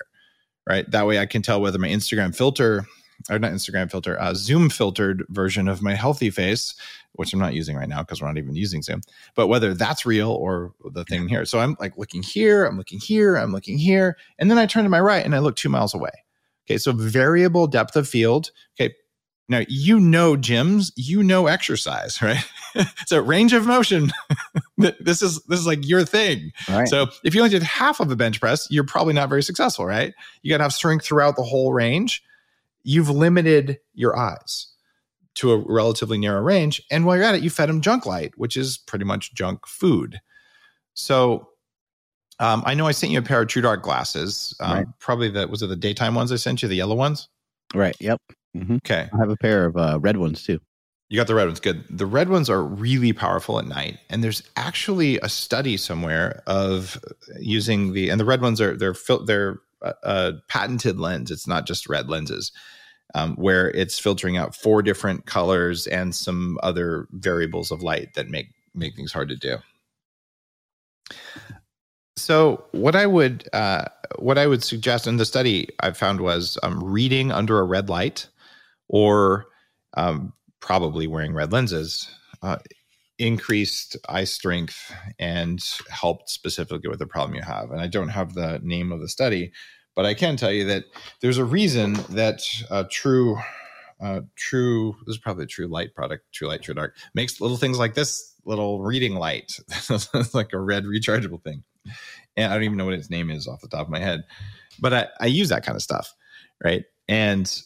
Right. 0.69 0.89
That 0.91 1.07
way 1.07 1.19
I 1.19 1.27
can 1.27 1.43
tell 1.43 1.61
whether 1.61 1.79
my 1.79 1.89
Instagram 1.89 2.35
filter 2.35 2.87
or 3.31 3.39
not 3.39 3.53
Instagram 3.53 3.91
filter, 3.91 4.21
uh, 4.21 4.35
Zoom 4.35 4.69
filtered 4.71 5.25
version 5.29 5.69
of 5.69 5.83
my 5.83 5.95
healthy 5.95 6.31
face, 6.31 6.75
which 7.13 7.33
I'm 7.33 7.41
not 7.41 7.55
using 7.55 7.77
right 7.77 7.89
now 7.89 8.03
because 8.03 8.21
we're 8.21 8.29
not 8.29 8.39
even 8.39 8.55
using 8.55 8.83
Zoom, 8.83 9.03
but 9.35 9.49
whether 9.49 9.75
that's 9.75 10.07
real 10.07 10.31
or 10.31 10.73
the 10.93 11.05
thing 11.05 11.29
here. 11.29 11.45
So 11.45 11.61
I'm 11.61 11.77
like 11.79 11.97
looking 11.97 12.23
here, 12.23 12.65
I'm 12.65 12.77
looking 12.77 13.01
here, 13.01 13.37
I'm 13.37 13.53
looking 13.53 13.79
here. 13.79 14.17
And 14.39 14.51
then 14.51 14.59
I 14.59 14.67
turn 14.67 14.85
to 14.85 14.91
my 14.91 15.01
right 15.01 15.25
and 15.25 15.35
I 15.35 15.39
look 15.39 15.57
two 15.57 15.69
miles 15.69 15.95
away. 15.95 16.11
Okay, 16.67 16.79
so 16.79 16.93
variable 16.93 17.67
depth 17.67 17.97
of 17.97 18.09
field. 18.09 18.51
Okay, 18.75 18.95
now 19.49 19.63
you 19.69 19.99
know 19.99 20.37
gyms, 20.37 20.93
you 20.97 21.23
know 21.23 21.47
exercise, 21.47 22.21
right? 22.23 22.45
so 23.07 23.21
range 23.21 23.53
of 23.53 23.67
motion. 23.67 24.11
this 25.01 25.23
is 25.23 25.43
this 25.45 25.59
is 25.59 25.67
like 25.67 25.87
your 25.87 26.05
thing. 26.05 26.53
Right. 26.69 26.89
So 26.89 27.07
if 27.25 27.35
you 27.35 27.41
only 27.41 27.51
did 27.51 27.63
half 27.63 28.01
of 28.01 28.11
a 28.11 28.17
bench 28.17 28.41
press, 28.41 28.67
you're 28.71 28.85
probably 28.85 29.15
not 29.15 29.29
very 29.29 29.43
successful, 29.43 29.87
right? 29.87 30.15
You 30.43 30.51
got 30.51 30.59
to 30.59 30.65
have 30.65 30.73
strength 30.73 31.05
throughout 31.05 31.37
the 31.37 31.43
whole 31.43 31.73
range. 31.73 32.23
You've 32.83 33.11
limited 33.11 33.79
your 33.95 34.17
eyes 34.17 34.69
to 35.35 35.53
a 35.53 35.59
relatively 35.59 36.19
narrow 36.19 36.43
range, 36.43 36.83
and 36.91 37.07
while 37.07 37.17
you're 37.17 37.25
at 37.25 37.35
it, 37.35 37.43
you 37.43 37.51
fed 37.51 37.69
them 37.69 37.81
junk 37.81 38.07
light, 38.07 38.33
which 38.37 38.57
is 38.57 38.77
pretty 38.77 39.05
much 39.05 39.35
junk 39.35 39.67
food. 39.67 40.21
So 40.95 41.49
um, 42.39 42.63
I 42.67 42.75
know 42.75 42.87
I 42.87 42.93
sent 42.93 43.13
you 43.13 43.19
a 43.19 43.23
pair 43.23 43.41
of 43.41 43.49
True 43.49 43.63
Dark 43.63 43.83
glasses. 43.83 44.55
Um, 44.61 44.77
right. 44.77 44.87
Probably 44.99 45.31
the 45.31 45.47
was 45.47 45.63
it 45.63 45.69
the 45.69 45.77
daytime 45.77 46.15
ones 46.15 46.33
I 46.33 46.37
sent 46.37 46.63
you, 46.63 46.69
the 46.69 46.75
yellow 46.75 46.97
ones. 46.97 47.29
Right. 47.75 47.97
Yep. 48.01 48.21
Mm-hmm. 48.57 48.77
Okay. 48.77 49.09
I 49.13 49.17
have 49.17 49.31
a 49.31 49.37
pair 49.37 49.65
of 49.65 49.77
uh, 49.77 49.99
red 50.01 50.17
ones 50.17 50.43
too. 50.43 50.61
You 51.13 51.19
got 51.19 51.27
the 51.27 51.35
red 51.35 51.45
ones. 51.45 51.61
Good. 51.61 51.85
The 51.91 52.07
red 52.07 52.31
ones 52.31 52.49
are 52.49 52.63
really 52.63 53.13
powerful 53.13 53.59
at 53.59 53.67
night, 53.67 53.99
and 54.09 54.25
there's 54.25 54.43
actually 54.57 55.19
a 55.19 55.29
study 55.29 55.77
somewhere 55.77 56.43
of 56.47 56.99
using 57.39 57.93
the 57.93 58.09
and 58.09 58.19
the 58.19 58.25
red 58.25 58.41
ones 58.41 58.63
are 58.63 58.75
they're 58.79 58.95
fil- 58.95 59.27
they're 59.27 59.59
a, 59.83 59.89
uh, 59.89 59.93
a 60.05 60.33
patented 60.49 60.99
lens. 60.99 61.31
It's 61.31 61.47
not 61.47 61.67
just 61.67 61.87
red 61.87 62.09
lenses. 62.09 62.51
Um, 63.15 63.37
where 63.37 63.71
it's 63.73 63.99
filtering 63.99 64.39
out 64.39 64.57
four 64.57 64.81
different 64.81 65.27
colors 65.27 65.87
and 65.87 66.15
some 66.15 66.57
other 66.63 67.07
variables 67.11 67.71
of 67.71 67.83
light 67.83 68.15
that 68.15 68.31
make 68.31 68.47
make 68.75 68.97
things 68.97 69.13
hard 69.13 69.29
to 69.29 69.37
do. 69.37 69.59
So 72.17 72.65
what 72.73 72.97
I 72.97 73.05
would 73.05 73.51
uh, 73.53 73.85
what 74.19 74.39
I 74.39 74.47
would 74.47 74.65
suggest 74.65 75.07
in 75.07 75.19
the 75.19 75.27
study 75.27 75.69
I 75.81 75.91
found 75.91 76.23
was 76.23 76.59
um, 76.63 76.83
reading 76.83 77.31
under 77.31 77.59
a 77.59 77.65
red 77.65 77.91
light, 77.91 78.29
or 78.89 79.45
um, 79.93 80.33
probably 80.63 81.07
wearing 81.07 81.35
red 81.35 81.53
lenses, 81.53 82.11
uh, 82.43 82.57
increased 83.19 83.97
eye 84.09 84.25
strength 84.25 84.91
and 85.19 85.63
helped 85.91 86.31
specifically 86.31 86.89
with 86.89 86.99
the 86.99 87.07
problem 87.07 87.37
you 87.37 87.43
have. 87.43 87.71
And 87.71 87.81
I 87.81 87.87
don't 87.87 88.09
have 88.09 88.33
the 88.35 88.61
name 88.63 88.91
of 88.91 89.01
the 89.01 89.09
study, 89.09 89.53
but 89.95 90.07
I 90.07 90.15
can 90.15 90.39
tell 90.39 90.51
you 90.51 90.65
that 90.65 90.85
there's 91.21 91.39
a 91.39 91.45
reason 91.45 91.93
that 92.11 92.43
uh, 92.71 92.85
True 92.91 93.37
uh, 94.01 94.23
True 94.37 94.97
this 95.07 95.17
is 95.17 95.21
probably 95.21 95.45
a 95.45 95.49
True 95.49 95.69
Light 95.69 95.95
product, 95.95 96.33
True 96.33 96.49
Light 96.49 96.63
True 96.63 96.75
Dark 96.75 96.97
makes 97.15 97.41
little 97.41 97.59
things 97.59 97.79
like 97.79 97.95
this 97.95 98.35
little 98.45 98.83
reading 98.83 99.15
light, 99.15 99.61
like 100.35 100.53
a 100.55 100.61
red 100.61 100.85
rechargeable 100.85 101.43
thing 101.43 101.63
and 102.37 102.51
I 102.51 102.55
don't 102.55 102.65
even 102.65 102.79
know 102.79 102.85
what 102.87 102.95
its 102.95 103.11
name 103.11 103.31
is 103.31 103.47
off 103.47 103.61
the 103.61 103.69
top 103.69 103.83
of 103.87 103.91
my 103.91 103.99
head, 103.99 104.25
but 104.81 104.93
I, 104.93 105.09
I 105.21 105.27
use 105.27 105.51
that 105.51 105.65
kind 105.65 105.77
of 105.77 105.83
stuff, 105.83 106.13
right? 106.65 106.85
And 107.09 107.63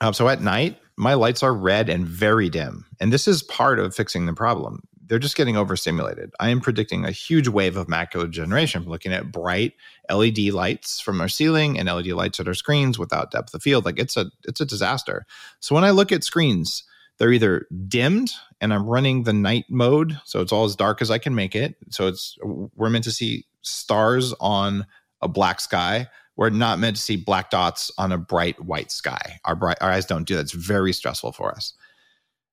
Um, 0.00 0.12
so 0.12 0.28
at 0.28 0.40
night, 0.42 0.78
my 0.96 1.14
lights 1.14 1.42
are 1.42 1.54
red 1.54 1.88
and 1.88 2.06
very 2.06 2.48
dim. 2.48 2.86
And 3.00 3.12
this 3.12 3.26
is 3.26 3.42
part 3.42 3.78
of 3.78 3.94
fixing 3.94 4.26
the 4.26 4.32
problem. 4.32 4.82
They're 5.06 5.18
just 5.18 5.36
getting 5.36 5.56
overstimulated. 5.56 6.32
I 6.40 6.48
am 6.48 6.60
predicting 6.60 7.04
a 7.04 7.10
huge 7.10 7.48
wave 7.48 7.76
of 7.76 7.88
macular 7.88 8.24
degeneration 8.24 8.84
looking 8.84 9.12
at 9.12 9.30
bright 9.30 9.74
LED 10.10 10.38
lights 10.52 11.00
from 11.00 11.20
our 11.20 11.28
ceiling 11.28 11.78
and 11.78 11.88
LED 11.88 12.08
lights 12.08 12.40
at 12.40 12.48
our 12.48 12.54
screens 12.54 12.98
without 12.98 13.30
depth 13.30 13.52
of 13.52 13.62
field. 13.62 13.84
Like 13.84 13.98
it's 13.98 14.16
a 14.16 14.30
it's 14.44 14.60
a 14.60 14.66
disaster. 14.66 15.26
So 15.60 15.74
when 15.74 15.84
I 15.84 15.90
look 15.90 16.10
at 16.10 16.24
screens, 16.24 16.84
they're 17.18 17.32
either 17.32 17.66
dimmed 17.86 18.32
and 18.60 18.72
I'm 18.72 18.86
running 18.86 19.24
the 19.24 19.32
night 19.32 19.66
mode, 19.68 20.18
so 20.24 20.40
it's 20.40 20.52
all 20.52 20.64
as 20.64 20.74
dark 20.74 21.02
as 21.02 21.10
I 21.10 21.18
can 21.18 21.34
make 21.34 21.54
it. 21.54 21.76
So 21.90 22.06
it's 22.06 22.38
we're 22.42 22.90
meant 22.90 23.04
to 23.04 23.12
see 23.12 23.44
stars 23.60 24.32
on 24.40 24.86
a 25.20 25.28
black 25.28 25.60
sky. 25.60 26.08
We're 26.36 26.50
not 26.50 26.78
meant 26.78 26.96
to 26.96 27.02
see 27.02 27.16
black 27.16 27.50
dots 27.50 27.90
on 27.96 28.12
a 28.12 28.18
bright 28.18 28.60
white 28.64 28.90
sky. 28.90 29.38
Our 29.44 29.54
bright 29.54 29.78
our 29.80 29.90
eyes 29.90 30.06
don't 30.06 30.26
do 30.26 30.34
that. 30.34 30.42
It's 30.42 30.52
very 30.52 30.92
stressful 30.92 31.32
for 31.32 31.52
us. 31.52 31.74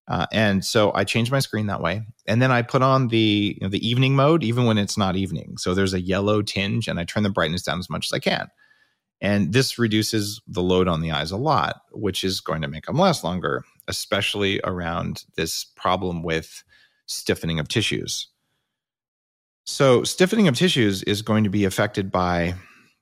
Uh, 0.08 0.26
and 0.32 0.66
so 0.66 0.92
I 0.94 1.04
changed 1.04 1.32
my 1.32 1.40
screen 1.40 1.68
that 1.68 1.82
way, 1.82 2.02
and 2.26 2.42
then 2.42 2.52
I 2.52 2.64
put 2.64 2.82
on 2.82 3.08
the 3.08 3.58
you 3.60 3.66
know, 3.66 3.70
the 3.70 3.88
evening 3.88 4.16
mode, 4.16 4.44
even 4.44 4.66
when 4.66 4.78
it's 4.78 4.98
not 4.98 5.16
evening. 5.16 5.58
So 5.58 5.74
there's 5.74 5.94
a 5.94 6.02
yellow 6.02 6.42
tinge, 6.42 6.88
and 6.88 7.00
I 7.00 7.06
turn 7.06 7.24
the 7.24 7.30
brightness 7.30 7.64
down 7.64 7.80
as 7.80 7.90
much 7.90 8.08
as 8.08 8.14
I 8.14 8.20
can. 8.20 8.50
And 9.22 9.54
this 9.54 9.78
reduces 9.78 10.42
the 10.48 10.64
load 10.64 10.88
on 10.88 11.02
the 11.02 11.12
eyes 11.12 11.32
a 11.32 11.38
lot, 11.38 11.84
which 11.92 12.24
is 12.24 12.42
going 12.42 12.64
to 12.64 12.68
make 12.68 12.88
them 12.88 12.98
last 12.98 13.24
longer, 13.24 13.64
especially 13.88 14.60
around 14.64 15.24
this 15.38 15.66
problem 15.76 16.24
with 16.24 16.64
stiffening 17.06 17.60
of 17.60 17.68
tissues. 17.68 18.28
So, 19.66 20.04
stiffening 20.04 20.48
of 20.48 20.58
tissues 20.58 21.04
is 21.04 21.22
going 21.22 21.44
to 21.44 21.50
be 21.50 21.66
affected 21.66 22.12
by 22.12 22.56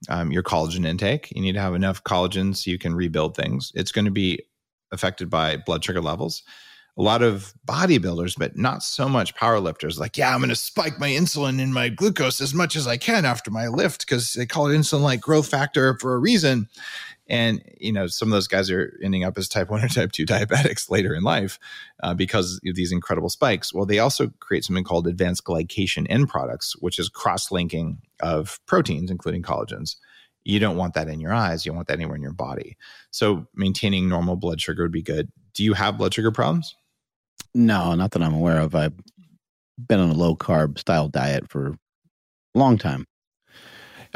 um, 0.08 0.32
your 0.32 0.44
collagen 0.44 0.86
intake. 0.86 1.32
You 1.36 1.42
need 1.42 1.54
to 1.54 1.62
have 1.62 1.76
enough 1.76 2.04
collagen 2.04 2.56
so 2.56 2.72
you 2.72 2.78
can 2.78 2.96
rebuild 2.96 3.36
things. 3.36 3.72
It's 3.76 3.92
going 3.92 4.06
to 4.06 4.12
be 4.12 4.40
affected 4.92 5.30
by 5.30 5.58
blood 5.58 5.84
sugar 5.84 6.02
levels. 6.02 6.44
A 7.00 7.02
lot 7.02 7.22
of 7.22 7.54
bodybuilders, 7.66 8.38
but 8.38 8.58
not 8.58 8.84
so 8.84 9.08
much 9.08 9.34
powerlifters, 9.34 9.98
like, 9.98 10.18
yeah, 10.18 10.34
I'm 10.34 10.42
going 10.42 10.50
to 10.50 10.56
spike 10.56 11.00
my 11.00 11.10
insulin 11.10 11.62
and 11.62 11.74
my 11.74 11.88
glucose 11.88 12.42
as 12.42 12.54
much 12.54 12.76
as 12.76 12.88
I 12.88 12.98
can 12.98 13.24
after 13.24 13.50
my 13.50 13.68
lift 13.70 14.06
because 14.06 14.34
they 14.34 14.46
call 14.46 14.68
it 14.68 14.76
insulin 14.76 15.02
like 15.02 15.22
growth 15.22 15.48
factor 15.48 15.98
for 16.00 16.14
a 16.14 16.20
reason. 16.20 16.68
And, 17.30 17.64
you 17.80 17.94
know, 17.94 18.08
some 18.08 18.28
of 18.28 18.32
those 18.32 18.48
guys 18.48 18.72
are 18.72 19.00
ending 19.04 19.24
up 19.24 19.38
as 19.38 19.48
type 19.48 19.70
1 19.70 19.84
or 19.84 19.88
type 19.88 20.12
2 20.12 20.26
diabetics 20.28 20.90
later 20.90 21.14
in 21.14 21.24
life 21.24 21.60
uh, 22.02 22.14
because 22.16 22.60
of 22.66 22.76
these 22.76 22.92
incredible 22.92 23.30
spikes. 23.30 23.74
Well, 23.74 23.86
they 23.86 24.00
also 24.00 24.34
create 24.40 24.66
something 24.66 24.84
called 24.84 25.08
advanced 25.08 25.46
glycation 25.46 26.08
end 26.10 26.28
products, 26.28 26.76
which 26.80 26.98
is 26.98 27.08
cross 27.08 27.52
linking 27.52 28.02
of 28.20 28.60
proteins, 28.66 29.12
including 29.12 29.44
collagens. 29.44 29.96
You 30.44 30.60
don't 30.60 30.78
want 30.78 30.96
that 30.96 31.08
in 31.08 31.20
your 31.20 31.34
eyes. 31.34 31.66
You 31.66 31.72
don't 31.72 31.78
want 31.78 31.88
that 31.90 31.98
anywhere 31.98 32.16
in 32.16 32.24
your 32.24 32.34
body. 32.34 32.76
So 33.12 33.48
maintaining 33.54 34.10
normal 34.10 34.36
blood 34.36 34.60
sugar 34.60 34.84
would 34.84 34.92
be 34.92 35.04
good. 35.04 35.32
Do 35.54 35.64
you 35.64 35.74
have 35.74 35.98
blood 35.98 36.14
sugar 36.14 36.32
problems? 36.32 36.76
No, 37.54 37.96
not 37.96 38.12
that 38.12 38.22
I'm 38.22 38.34
aware 38.34 38.60
of. 38.60 38.76
I've 38.76 38.94
been 39.88 40.00
on 40.00 40.10
a 40.10 40.14
low 40.14 40.36
carb 40.36 40.78
style 40.78 41.08
diet 41.08 41.50
for 41.50 41.68
a 41.68 41.78
long 42.60 42.78
time. 42.78 43.06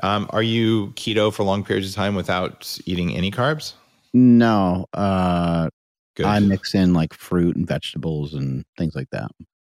Um, 0.02 0.28
are 0.32 0.44
you 0.44 0.88
keto 0.96 1.32
for 1.32 1.44
long 1.44 1.64
periods 1.64 1.90
of 1.90 1.96
time 1.96 2.16
without 2.16 2.78
eating 2.86 3.16
any 3.16 3.32
carbs? 3.32 3.74
No, 4.14 4.86
uh, 4.94 5.70
Good. 6.16 6.26
I 6.28 6.40
mix 6.40 6.76
in 6.76 6.94
like 6.94 7.14
fruit 7.14 7.56
and 7.56 7.68
vegetables 7.68 8.34
and 8.34 8.64
things 8.78 8.96
like 8.96 9.10
that. 9.12 9.32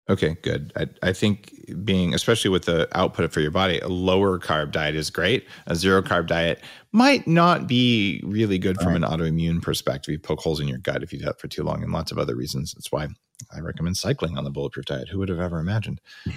Okay, 0.09 0.37
good. 0.43 0.73
I, 0.75 0.87
I 1.03 1.13
think 1.13 1.55
being, 1.85 2.15
especially 2.15 2.51
with 2.51 2.65
the 2.65 2.89
output 2.99 3.31
for 3.33 3.41
your 3.41 3.53
body, 3.53 3.79
a 3.79 3.89
lower 3.89 4.41
carb 4.41 4.73
diet 4.73 4.97
is 4.97 5.09
great. 5.09 5.47
A 5.67 5.77
zero 5.77 6.03
carb 6.03 6.27
diet 6.27 6.63
might 6.93 7.29
not 7.29 7.69
be 7.69 8.21
really 8.25 8.59
good 8.59 8.81
from 8.81 8.97
an 8.97 9.03
autoimmune 9.03 9.63
perspective. 9.63 10.13
You 10.13 10.19
poke 10.19 10.41
holes 10.41 10.59
in 10.59 10.67
your 10.67 10.79
gut 10.79 11.05
if 11.05 11.13
you 11.13 11.21
do 11.21 11.27
that 11.27 11.41
for 11.41 11.47
too 11.47 11.63
long, 11.63 11.85
and 11.85 11.93
lots 11.93 12.11
of 12.11 12.19
other 12.19 12.35
reasons. 12.35 12.73
That's 12.73 12.91
why 12.91 13.07
I 13.55 13.61
recommend 13.61 13.97
cycling 13.97 14.39
on 14.39 14.45
the 14.45 14.51
bulletproof 14.51 14.87
diet. 14.87 15.09
Who 15.09 15.19
would 15.19 15.29
have 15.29 15.41
ever 15.41 15.59
imagined? 15.59 16.01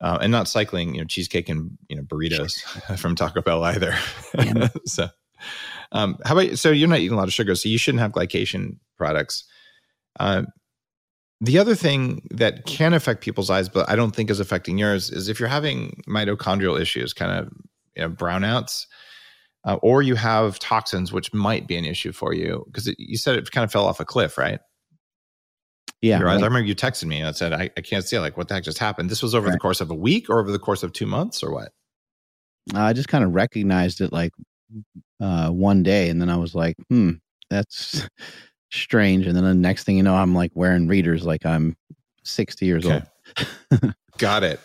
uh, 0.00 0.18
and 0.20 0.30
not 0.30 0.48
cycling, 0.48 0.94
you 0.94 1.00
know, 1.00 1.06
cheesecake 1.06 1.48
and 1.48 1.76
you 1.88 1.96
know 1.96 2.02
burritos 2.02 2.60
from 2.98 3.14
Taco 3.14 3.42
Bell 3.42 3.64
either. 3.64 3.94
So, 4.86 5.08
um, 5.92 6.18
how 6.24 6.38
about 6.38 6.58
so 6.58 6.70
you're 6.70 6.88
not 6.88 7.00
eating 7.00 7.12
a 7.12 7.16
lot 7.16 7.28
of 7.28 7.34
sugar, 7.34 7.54
so 7.54 7.68
you 7.68 7.78
shouldn't 7.78 8.00
have 8.00 8.12
glycation 8.12 8.78
products. 8.96 9.44
Uh, 10.18 10.44
the 11.40 11.58
other 11.58 11.74
thing 11.74 12.26
that 12.30 12.64
can 12.64 12.94
affect 12.94 13.20
people's 13.20 13.50
eyes, 13.50 13.68
but 13.68 13.88
I 13.90 13.96
don't 13.96 14.16
think 14.16 14.30
is 14.30 14.40
affecting 14.40 14.78
yours, 14.78 15.10
is 15.10 15.28
if 15.28 15.38
you're 15.38 15.48
having 15.48 16.02
mitochondrial 16.08 16.80
issues, 16.80 17.12
kind 17.12 17.30
of 17.32 17.52
you 17.94 18.02
know, 18.02 18.10
brownouts, 18.10 18.86
uh, 19.64 19.76
or 19.82 20.00
you 20.00 20.14
have 20.14 20.58
toxins, 20.58 21.12
which 21.12 21.34
might 21.34 21.66
be 21.66 21.76
an 21.76 21.84
issue 21.84 22.12
for 22.12 22.32
you 22.32 22.64
because 22.66 22.88
you 22.98 23.18
said 23.18 23.36
it 23.36 23.50
kind 23.50 23.64
of 23.64 23.72
fell 23.72 23.86
off 23.86 24.00
a 24.00 24.04
cliff, 24.04 24.38
right? 24.38 24.60
Yeah, 26.02 26.18
Your 26.18 26.28
eyes. 26.28 26.42
I 26.42 26.44
remember 26.44 26.66
you 26.68 26.74
texted 26.74 27.04
me 27.04 27.20
and 27.20 27.34
said, 27.34 27.52
I, 27.52 27.70
I 27.76 27.80
can't 27.80 28.04
see 28.04 28.16
it. 28.16 28.20
Like, 28.20 28.36
what 28.36 28.48
the 28.48 28.54
heck 28.54 28.64
just 28.64 28.78
happened? 28.78 29.10
This 29.10 29.22
was 29.22 29.34
over 29.34 29.50
the 29.50 29.58
course 29.58 29.80
of 29.80 29.90
a 29.90 29.94
week 29.94 30.28
or 30.28 30.38
over 30.38 30.52
the 30.52 30.58
course 30.58 30.82
of 30.82 30.92
two 30.92 31.06
months 31.06 31.42
or 31.42 31.50
what? 31.52 31.72
I 32.74 32.92
just 32.92 33.08
kind 33.08 33.24
of 33.24 33.34
recognized 33.34 34.00
it 34.00 34.12
like 34.12 34.32
uh, 35.20 35.48
one 35.50 35.82
day, 35.82 36.08
and 36.10 36.20
then 36.20 36.28
I 36.28 36.36
was 36.36 36.54
like, 36.54 36.76
"Hmm, 36.90 37.12
that's 37.48 38.06
strange." 38.72 39.26
And 39.26 39.36
then 39.36 39.44
the 39.44 39.54
next 39.54 39.84
thing 39.84 39.96
you 39.96 40.02
know, 40.02 40.14
I'm 40.16 40.34
like 40.34 40.50
wearing 40.54 40.86
readers 40.88 41.24
like 41.24 41.46
I'm 41.46 41.76
60 42.24 42.66
years 42.66 42.84
Okay. 42.84 43.02
old. 43.82 43.94
Got 44.18 44.42
it. 44.42 44.60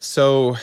So, 0.00 0.56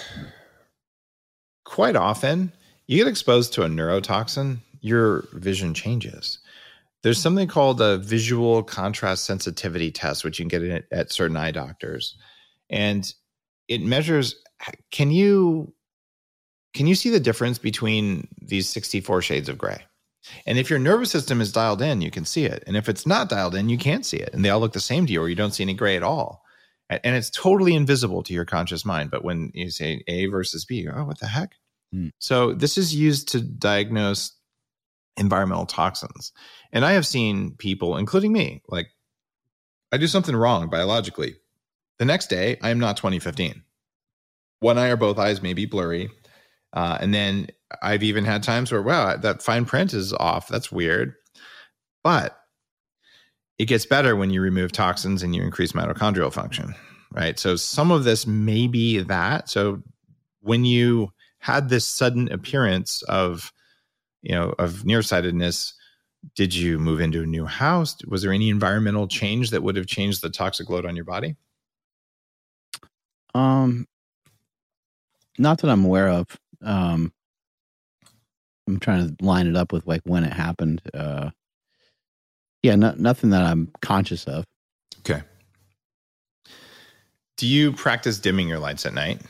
quite 1.63 1.95
often, 1.95 2.51
you 2.87 2.97
get 2.97 3.07
exposed 3.07 3.53
to 3.53 3.63
a 3.63 3.67
neurotoxin, 3.67 4.57
your 4.81 5.27
vision 5.33 5.73
changes. 5.73 6.39
There's 7.07 7.21
something 7.21 7.47
called 7.47 7.79
a 7.79 7.97
visual 7.97 8.63
contrast 8.63 9.23
sensitivity 9.25 9.91
test, 9.91 10.23
which 10.23 10.39
you 10.39 10.45
can 10.45 10.59
get 10.59 10.69
at, 10.69 10.83
at 10.91 11.11
certain 11.11 11.37
eye 11.37 11.51
doctors, 11.51 12.17
and 12.69 13.11
it 13.67 13.81
measures. 13.81 14.35
Can 14.91 15.11
you 15.11 15.73
can 16.73 16.87
you 16.87 16.95
see 16.95 17.09
the 17.09 17.19
difference 17.19 17.57
between 17.57 18.27
these 18.41 18.69
64 18.69 19.21
shades 19.21 19.49
of 19.49 19.57
gray? 19.57 19.81
And 20.45 20.57
if 20.57 20.69
your 20.69 20.79
nervous 20.79 21.09
system 21.09 21.39
is 21.39 21.51
dialed 21.51 21.81
in, 21.81 22.01
you 22.01 22.11
can 22.11 22.25
see 22.25 22.43
it. 22.43 22.63
And 22.67 22.75
if 22.75 22.89
it's 22.89 23.07
not 23.07 23.29
dialed 23.29 23.55
in, 23.55 23.69
you 23.69 23.77
can't 23.77 24.05
see 24.05 24.17
it. 24.17 24.31
And 24.33 24.43
they 24.43 24.49
all 24.49 24.59
look 24.59 24.73
the 24.73 24.79
same 24.81 25.05
to 25.05 25.13
you, 25.13 25.21
or 25.21 25.29
you 25.29 25.35
don't 25.35 25.53
see 25.53 25.63
any 25.63 25.73
gray 25.73 25.95
at 25.95 26.03
all 26.03 26.43
and 26.89 27.15
it's 27.15 27.29
totally 27.29 27.75
invisible 27.75 28.23
to 28.23 28.33
your 28.33 28.45
conscious 28.45 28.85
mind. 28.85 29.11
But 29.11 29.23
when 29.23 29.51
you 29.53 29.69
say 29.69 30.03
A 30.07 30.27
versus 30.27 30.65
B, 30.65 30.75
you 30.75 30.91
go, 30.91 30.95
oh, 30.97 31.05
what 31.05 31.19
the 31.19 31.27
heck? 31.27 31.53
Hmm. 31.91 32.09
So 32.19 32.53
this 32.53 32.77
is 32.77 32.95
used 32.95 33.29
to 33.29 33.41
diagnose 33.41 34.33
environmental 35.17 35.65
toxins. 35.65 36.31
And 36.77 36.85
I 36.85 36.91
have 36.91 37.07
seen 37.07 37.55
people, 37.55 37.97
including 37.97 38.31
me, 38.31 38.61
like 38.69 38.89
I 39.91 39.97
do 39.97 40.05
something 40.05 40.35
wrong 40.35 40.69
biologically. 40.69 41.37
The 41.97 42.05
next 42.05 42.27
day, 42.27 42.59
I 42.61 42.69
am 42.69 42.77
not 42.77 42.97
2015. 42.97 43.63
One 44.59 44.77
eye 44.77 44.89
or 44.89 44.95
both 44.95 45.17
eyes 45.17 45.41
may 45.41 45.55
be 45.55 45.65
blurry. 45.65 46.11
Uh, 46.73 46.99
and 47.01 47.15
then 47.15 47.47
I've 47.81 48.03
even 48.03 48.25
had 48.25 48.43
times 48.43 48.71
where, 48.71 48.83
wow, 48.83 49.17
that 49.17 49.41
fine 49.41 49.65
print 49.65 49.95
is 49.95 50.13
off. 50.13 50.49
That's 50.49 50.71
weird. 50.71 51.15
But 52.03 52.37
it 53.57 53.65
gets 53.65 53.87
better 53.87 54.15
when 54.15 54.29
you 54.29 54.39
remove 54.39 54.71
toxins 54.71 55.23
and 55.23 55.35
you 55.35 55.41
increase 55.41 55.71
mitochondrial 55.71 56.31
function, 56.31 56.75
right? 57.11 57.39
So 57.39 57.55
some 57.55 57.89
of 57.89 58.03
this 58.03 58.27
may 58.27 58.67
be 58.67 58.99
that. 58.99 59.49
So 59.49 59.81
when 60.41 60.63
you 60.63 61.11
had 61.39 61.69
this 61.69 61.87
sudden 61.87 62.31
appearance 62.31 63.01
of, 63.01 63.51
you 64.21 64.35
know, 64.35 64.53
of 64.59 64.85
nearsightedness, 64.85 65.73
did 66.35 66.53
you 66.53 66.79
move 66.79 67.01
into 67.01 67.23
a 67.23 67.25
new 67.25 67.45
house? 67.45 67.97
Was 68.07 68.21
there 68.21 68.31
any 68.31 68.49
environmental 68.49 69.07
change 69.07 69.51
that 69.51 69.63
would 69.63 69.75
have 69.75 69.87
changed 69.87 70.21
the 70.21 70.29
toxic 70.29 70.69
load 70.69 70.85
on 70.85 70.95
your 70.95 71.05
body? 71.05 71.35
Um, 73.33 73.87
not 75.37 75.59
that 75.59 75.69
I'm 75.69 75.85
aware 75.85 76.09
of. 76.09 76.27
Um, 76.63 77.13
I'm 78.67 78.79
trying 78.79 79.15
to 79.15 79.25
line 79.25 79.47
it 79.47 79.55
up 79.55 79.71
with 79.71 79.87
like 79.87 80.01
when 80.05 80.23
it 80.23 80.33
happened. 80.33 80.81
Uh, 80.93 81.29
yeah, 82.63 82.75
no, 82.75 82.93
nothing 82.97 83.29
that 83.29 83.43
I'm 83.43 83.71
conscious 83.81 84.25
of. 84.25 84.45
Okay. 84.99 85.21
Do 87.37 87.47
you 87.47 87.71
practice 87.71 88.19
dimming 88.19 88.47
your 88.47 88.59
lights 88.59 88.85
at 88.85 88.93
night? 88.93 89.21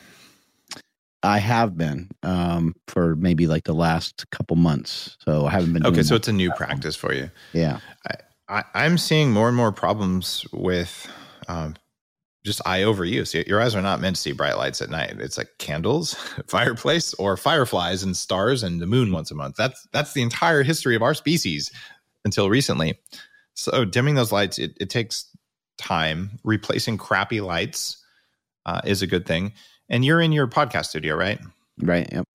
I 1.23 1.39
have 1.39 1.77
been 1.77 2.09
um, 2.23 2.75
for 2.87 3.15
maybe 3.15 3.47
like 3.47 3.63
the 3.63 3.73
last 3.73 4.29
couple 4.29 4.55
months, 4.55 5.17
so 5.25 5.45
I 5.45 5.51
haven't 5.51 5.73
been. 5.73 5.85
Okay, 5.85 6.03
so 6.03 6.15
it's 6.15 6.27
a 6.27 6.33
new 6.33 6.51
practice 6.51 6.95
for 6.95 7.13
you. 7.13 7.29
yeah, 7.53 7.79
I, 8.49 8.63
I'm 8.73 8.97
seeing 8.97 9.31
more 9.31 9.47
and 9.47 9.57
more 9.57 9.71
problems 9.71 10.45
with 10.53 11.09
um, 11.47 11.75
just 12.45 12.61
eye 12.65 12.81
overuse. 12.81 13.45
Your 13.47 13.61
eyes 13.61 13.75
are 13.75 13.81
not 13.81 13.99
meant 13.99 14.15
to 14.15 14.21
see 14.21 14.31
bright 14.31 14.57
lights 14.57 14.81
at 14.81 14.89
night. 14.89 15.17
It's 15.19 15.37
like 15.37 15.49
candles, 15.57 16.13
fireplace, 16.47 17.13
or 17.15 17.35
fireflies 17.35 18.03
and 18.03 18.15
stars 18.15 18.63
and 18.63 18.81
the 18.81 18.87
moon 18.87 19.11
once 19.11 19.31
a 19.31 19.35
month. 19.35 19.55
That's 19.57 19.87
that's 19.91 20.13
the 20.13 20.21
entire 20.21 20.63
history 20.63 20.95
of 20.95 21.01
our 21.01 21.13
species 21.13 21.71
until 22.25 22.49
recently. 22.49 22.99
So 23.53 23.85
dimming 23.85 24.15
those 24.15 24.31
lights, 24.31 24.59
it, 24.59 24.77
it 24.79 24.89
takes 24.89 25.25
time. 25.77 26.39
Replacing 26.43 26.97
crappy 26.97 27.41
lights 27.41 27.97
uh, 28.65 28.81
is 28.85 29.01
a 29.01 29.07
good 29.07 29.25
thing. 29.25 29.53
And 29.89 30.03
you're 30.03 30.21
in 30.21 30.31
your 30.31 30.47
podcast 30.47 30.87
studio, 30.87 31.15
right? 31.15 31.39
right. 31.81 32.07
Yep. 32.11 32.25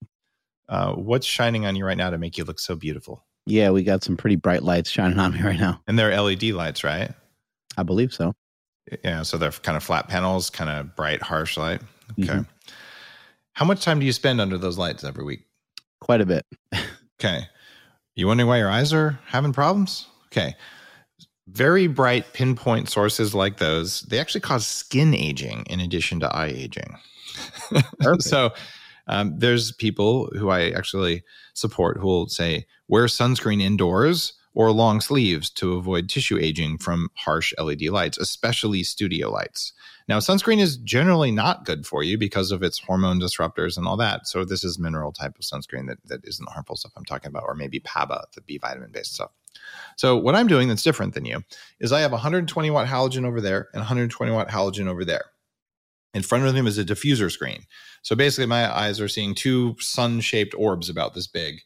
Uh, 0.69 0.93
what's 0.95 1.27
shining 1.27 1.67
on 1.67 1.77
you 1.77 1.85
right 1.85 1.97
now 1.97 2.11
to 2.11 2.19
make 2.19 2.39
you 2.39 2.45
look 2.45 2.59
so 2.59 2.75
beautiful? 2.75 3.25
Yeah, 3.47 3.71
we 3.71 3.83
got 3.83 4.03
some 4.03 4.17
pretty 4.17 4.37
bright 4.37 4.63
lights 4.63 4.89
shining 4.89 5.19
on 5.19 5.33
me 5.35 5.43
right 5.43 5.59
now. 5.59 5.81
And 5.87 5.99
they're 5.99 6.19
LED 6.21 6.45
lights, 6.45 6.83
right? 6.85 7.11
I 7.77 7.83
believe 7.83 8.13
so. 8.15 8.33
Yeah, 9.05 9.23
so 9.23 9.37
they're 9.37 9.51
kind 9.51 9.77
of 9.77 9.83
flat 9.83 10.09
panels, 10.09 10.51
kind 10.51 10.71
of 10.71 10.97
bright, 10.97 11.23
harsh 11.23 11.57
light. 11.57 11.83
Okay. 12.19 12.33
Mhm. 12.33 12.47
How 13.55 13.65
much 13.65 13.85
time 13.85 14.01
do 14.01 14.07
you 14.07 14.13
spend 14.13 14.41
under 14.41 14.57
those 14.59 14.79
lights 14.79 15.05
every 15.05 15.25
week? 15.25 15.45
Quite 16.01 16.21
a 16.21 16.27
bit. 16.27 16.47
Okay. 17.21 17.47
You 18.17 18.27
wondering 18.27 18.49
why 18.49 18.59
your 18.59 18.71
eyes 18.71 18.93
are 18.93 19.19
having 19.27 19.53
problems? 19.53 20.07
Okay. 20.27 20.57
Very 21.47 21.87
bright 21.87 22.33
pinpoint 22.33 22.89
sources 22.89 23.35
like 23.35 23.59
those, 23.59 24.01
they 24.03 24.19
actually 24.19 24.41
cause 24.41 24.67
skin 24.67 25.15
aging 25.15 25.65
in 25.71 25.79
addition 25.81 26.19
to 26.21 26.35
eye 26.35 26.49
aging. 26.49 26.97
So 28.21 28.53
um, 29.07 29.39
there's 29.39 29.73
people 29.73 30.31
who 30.39 30.51
I 30.51 30.71
actually 30.71 31.25
support 31.55 31.99
who 31.99 32.07
will 32.07 32.29
say 32.29 32.67
wear 32.89 33.07
sunscreen 33.07 33.61
indoors 33.61 34.35
or 34.55 34.71
long 34.71 35.01
sleeves 35.01 35.49
to 35.51 35.75
avoid 35.75 36.09
tissue 36.09 36.39
aging 36.39 36.79
from 36.79 37.09
harsh 37.15 37.55
LED 37.59 37.83
lights, 37.85 38.19
especially 38.19 38.83
studio 38.83 39.31
lights. 39.31 39.73
Now, 40.09 40.19
sunscreen 40.19 40.59
is 40.59 40.77
generally 40.79 41.31
not 41.31 41.65
good 41.65 41.87
for 41.87 42.03
you 42.03 42.19
because 42.19 42.51
of 42.51 42.63
its 42.63 42.79
hormone 42.79 43.21
disruptors 43.21 43.79
and 43.79 43.87
all 43.87 43.97
that. 43.97 44.27
So 44.27 44.45
this 44.45 44.65
is 44.65 44.79
mineral 44.79 45.13
type 45.13 45.37
of 45.39 45.43
sunscreen 45.43 45.89
that, 45.89 45.99
that 46.07 46.21
isn't 46.25 46.49
harmful 46.51 46.77
stuff 46.77 46.93
I'm 46.97 47.05
talking 47.05 47.29
about, 47.29 47.45
or 47.47 47.55
maybe 47.55 47.81
PABA, 47.81 48.27
the 48.35 48.43
B 48.43 48.59
vitamin 48.59 48.91
based 48.93 49.15
stuff. 49.15 49.31
So 49.97 50.17
what 50.17 50.35
I'm 50.35 50.49
doing 50.49 50.69
that's 50.69 50.83
different 50.83 51.15
than 51.15 51.25
you 51.25 51.43
is 51.79 51.93
I 51.93 52.01
have 52.01 52.13
120 52.13 52.71
watt 52.71 52.89
halogen 52.89 53.25
over 53.25 53.41
there 53.41 53.69
and 53.73 53.81
120 53.81 54.33
watt 54.33 54.49
halogen 54.49 54.87
over 54.87 55.05
there. 55.05 55.25
In 56.15 56.23
front 56.23 56.45
of 56.45 56.55
them 56.55 56.67
is 56.67 56.79
a 56.79 56.85
diffuser 56.85 57.31
screen. 57.31 57.65
So 58.03 58.15
basically, 58.15 58.47
my 58.47 58.71
eyes 58.73 59.01
are 59.01 59.09
seeing 59.09 59.35
two 59.35 59.77
sun 59.79 60.21
shaped 60.21 60.55
orbs 60.57 60.91
about 60.91 61.15
this 61.15 61.27
big. 61.27 61.61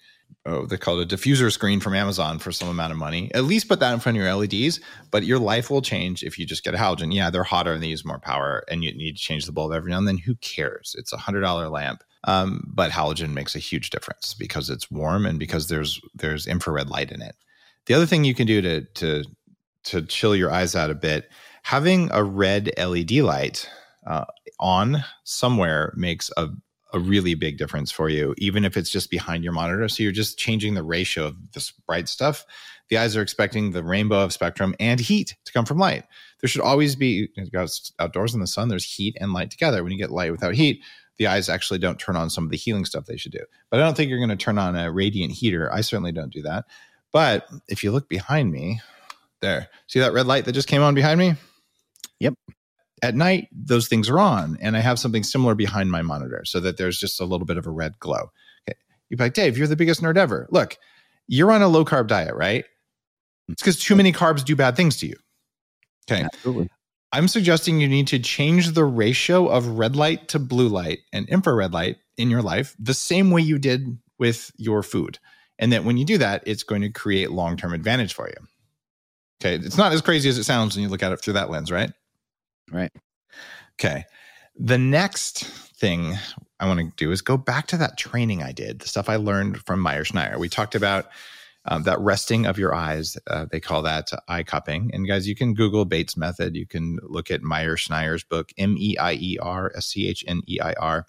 Oh, 0.44 0.66
they 0.66 0.76
call 0.76 1.00
it 1.00 1.12
a 1.12 1.16
diffuser 1.16 1.52
screen 1.52 1.80
from 1.80 1.94
Amazon 1.94 2.38
for 2.38 2.52
some 2.52 2.68
amount 2.68 2.92
of 2.92 2.98
money. 2.98 3.30
At 3.34 3.44
least 3.44 3.68
put 3.68 3.80
that 3.80 3.92
in 3.92 4.00
front 4.00 4.18
of 4.18 4.22
your 4.22 4.34
LEDs, 4.34 4.80
but 5.10 5.24
your 5.24 5.38
life 5.38 5.70
will 5.70 5.82
change 5.82 6.22
if 6.22 6.38
you 6.38 6.46
just 6.46 6.64
get 6.64 6.74
a 6.74 6.78
halogen. 6.78 7.12
Yeah, 7.12 7.30
they're 7.30 7.42
hotter 7.42 7.72
and 7.72 7.82
they 7.82 7.88
use 7.88 8.04
more 8.04 8.18
power, 8.20 8.64
and 8.68 8.84
you 8.84 8.92
need 8.94 9.16
to 9.16 9.22
change 9.22 9.46
the 9.46 9.52
bulb 9.52 9.72
every 9.72 9.90
now 9.90 9.98
and 9.98 10.06
then. 10.06 10.18
Who 10.18 10.36
cares? 10.36 10.94
It's 10.98 11.12
a 11.12 11.16
hundred 11.16 11.40
dollar 11.40 11.68
lamp, 11.68 12.04
um, 12.24 12.64
but 12.72 12.92
halogen 12.92 13.32
makes 13.32 13.56
a 13.56 13.60
huge 13.60 13.90
difference 13.90 14.34
because 14.34 14.70
it's 14.70 14.90
warm 14.90 15.26
and 15.26 15.38
because 15.38 15.68
there's 15.68 16.00
there's 16.14 16.46
infrared 16.46 16.90
light 16.90 17.10
in 17.10 17.22
it. 17.22 17.34
The 17.86 17.94
other 17.94 18.06
thing 18.06 18.24
you 18.24 18.34
can 18.34 18.46
do 18.46 18.60
to 18.62 18.82
to 18.82 19.24
to 19.84 20.02
chill 20.02 20.36
your 20.36 20.52
eyes 20.52 20.76
out 20.76 20.90
a 20.90 20.94
bit, 20.94 21.28
having 21.62 22.08
a 22.12 22.22
red 22.22 22.72
LED 22.76 23.12
light 23.12 23.68
uh, 24.06 24.24
on 24.58 25.04
somewhere 25.24 25.92
makes 25.96 26.30
a 26.36 26.48
a 26.92 26.98
really 26.98 27.34
big 27.34 27.58
difference 27.58 27.90
for 27.90 28.08
you, 28.08 28.34
even 28.38 28.64
if 28.64 28.76
it's 28.76 28.90
just 28.90 29.10
behind 29.10 29.44
your 29.44 29.52
monitor. 29.52 29.88
So 29.88 30.02
you're 30.02 30.12
just 30.12 30.38
changing 30.38 30.74
the 30.74 30.82
ratio 30.82 31.26
of 31.26 31.52
this 31.52 31.70
bright 31.70 32.08
stuff. 32.08 32.46
The 32.88 32.98
eyes 32.98 33.16
are 33.16 33.22
expecting 33.22 33.72
the 33.72 33.82
rainbow 33.82 34.22
of 34.22 34.32
spectrum 34.32 34.74
and 34.78 35.00
heat 35.00 35.36
to 35.44 35.52
come 35.52 35.64
from 35.64 35.78
light. 35.78 36.04
There 36.40 36.48
should 36.48 36.60
always 36.60 36.94
be, 36.94 37.28
outdoors 37.98 38.34
in 38.34 38.40
the 38.40 38.46
sun, 38.46 38.68
there's 38.68 38.84
heat 38.84 39.16
and 39.20 39.32
light 39.32 39.50
together. 39.50 39.82
When 39.82 39.92
you 39.92 39.98
get 39.98 40.10
light 40.10 40.30
without 40.30 40.54
heat, 40.54 40.80
the 41.18 41.26
eyes 41.26 41.48
actually 41.48 41.80
don't 41.80 41.98
turn 41.98 42.16
on 42.16 42.30
some 42.30 42.44
of 42.44 42.50
the 42.50 42.56
healing 42.56 42.84
stuff 42.84 43.06
they 43.06 43.16
should 43.16 43.32
do. 43.32 43.44
But 43.70 43.80
I 43.80 43.82
don't 43.82 43.96
think 43.96 44.08
you're 44.08 44.18
going 44.18 44.30
to 44.30 44.36
turn 44.36 44.58
on 44.58 44.76
a 44.76 44.92
radiant 44.92 45.32
heater. 45.32 45.72
I 45.72 45.80
certainly 45.80 46.12
don't 46.12 46.32
do 46.32 46.42
that. 46.42 46.66
But 47.12 47.48
if 47.68 47.82
you 47.82 47.90
look 47.90 48.08
behind 48.08 48.52
me, 48.52 48.80
there, 49.40 49.68
see 49.86 49.98
that 50.00 50.12
red 50.12 50.26
light 50.26 50.44
that 50.44 50.52
just 50.52 50.68
came 50.68 50.82
on 50.82 50.94
behind 50.94 51.18
me? 51.18 51.34
Yep. 52.20 52.34
At 53.02 53.14
night, 53.14 53.48
those 53.52 53.88
things 53.88 54.08
are 54.08 54.18
on, 54.18 54.56
and 54.60 54.76
I 54.76 54.80
have 54.80 54.98
something 54.98 55.22
similar 55.22 55.54
behind 55.54 55.90
my 55.90 56.02
monitor 56.02 56.42
so 56.44 56.60
that 56.60 56.78
there's 56.78 56.98
just 56.98 57.20
a 57.20 57.24
little 57.24 57.46
bit 57.46 57.58
of 57.58 57.66
a 57.66 57.70
red 57.70 57.98
glow. 57.98 58.30
Okay. 58.68 58.78
You'd 59.08 59.18
be 59.18 59.24
like, 59.24 59.34
Dave, 59.34 59.58
you're 59.58 59.66
the 59.66 59.76
biggest 59.76 60.02
nerd 60.02 60.16
ever. 60.16 60.48
Look, 60.50 60.78
you're 61.28 61.52
on 61.52 61.62
a 61.62 61.68
low 61.68 61.84
carb 61.84 62.06
diet, 62.06 62.34
right? 62.34 62.64
Mm-hmm. 62.64 63.52
It's 63.52 63.62
because 63.62 63.78
too 63.78 63.96
many 63.96 64.12
carbs 64.12 64.44
do 64.44 64.56
bad 64.56 64.76
things 64.76 64.96
to 64.98 65.06
you. 65.06 65.16
Okay. 66.10 66.22
Absolutely. 66.22 66.70
I'm 67.12 67.28
suggesting 67.28 67.80
you 67.80 67.88
need 67.88 68.08
to 68.08 68.18
change 68.18 68.72
the 68.72 68.84
ratio 68.84 69.46
of 69.46 69.78
red 69.78 69.96
light 69.96 70.28
to 70.28 70.38
blue 70.38 70.68
light 70.68 71.00
and 71.12 71.28
infrared 71.28 71.72
light 71.72 71.96
in 72.16 72.30
your 72.30 72.42
life 72.42 72.74
the 72.78 72.94
same 72.94 73.30
way 73.30 73.42
you 73.42 73.58
did 73.58 73.98
with 74.18 74.50
your 74.56 74.82
food. 74.82 75.18
And 75.58 75.72
that 75.72 75.84
when 75.84 75.96
you 75.96 76.04
do 76.04 76.18
that, 76.18 76.42
it's 76.46 76.62
going 76.62 76.82
to 76.82 76.90
create 76.90 77.30
long 77.30 77.56
term 77.56 77.72
advantage 77.72 78.14
for 78.14 78.28
you. 78.28 78.46
Okay. 79.40 79.64
It's 79.64 79.78
not 79.78 79.92
as 79.92 80.00
crazy 80.00 80.28
as 80.28 80.38
it 80.38 80.44
sounds 80.44 80.74
when 80.74 80.82
you 80.82 80.88
look 80.88 81.02
at 81.02 81.12
it 81.12 81.20
through 81.20 81.34
that 81.34 81.50
lens, 81.50 81.70
right? 81.70 81.92
Right. 82.70 82.92
Okay. 83.78 84.04
The 84.58 84.78
next 84.78 85.44
thing 85.44 86.14
I 86.58 86.66
want 86.66 86.80
to 86.80 86.92
do 86.96 87.12
is 87.12 87.20
go 87.20 87.36
back 87.36 87.66
to 87.68 87.76
that 87.76 87.98
training 87.98 88.42
I 88.42 88.52
did, 88.52 88.80
the 88.80 88.88
stuff 88.88 89.08
I 89.08 89.16
learned 89.16 89.58
from 89.66 89.80
Meier 89.80 90.04
Schneider. 90.04 90.38
We 90.38 90.48
talked 90.48 90.74
about 90.74 91.06
um, 91.66 91.82
that 91.82 92.00
resting 92.00 92.46
of 92.46 92.58
your 92.58 92.74
eyes. 92.74 93.16
Uh, 93.26 93.46
they 93.50 93.60
call 93.60 93.82
that 93.82 94.10
eye 94.28 94.42
cupping. 94.42 94.90
And 94.94 95.06
guys, 95.06 95.28
you 95.28 95.34
can 95.34 95.54
Google 95.54 95.84
Bates 95.84 96.16
method. 96.16 96.56
You 96.56 96.66
can 96.66 96.98
look 97.02 97.30
at 97.30 97.42
Meier 97.42 97.76
Schneider's 97.76 98.24
book, 98.24 98.52
M 98.56 98.76
E 98.78 98.96
I 98.98 99.14
E 99.14 99.38
R 99.40 99.72
S 99.74 99.86
C 99.86 100.08
H 100.08 100.24
N 100.26 100.42
E 100.48 100.58
I 100.60 100.72
R. 100.74 101.06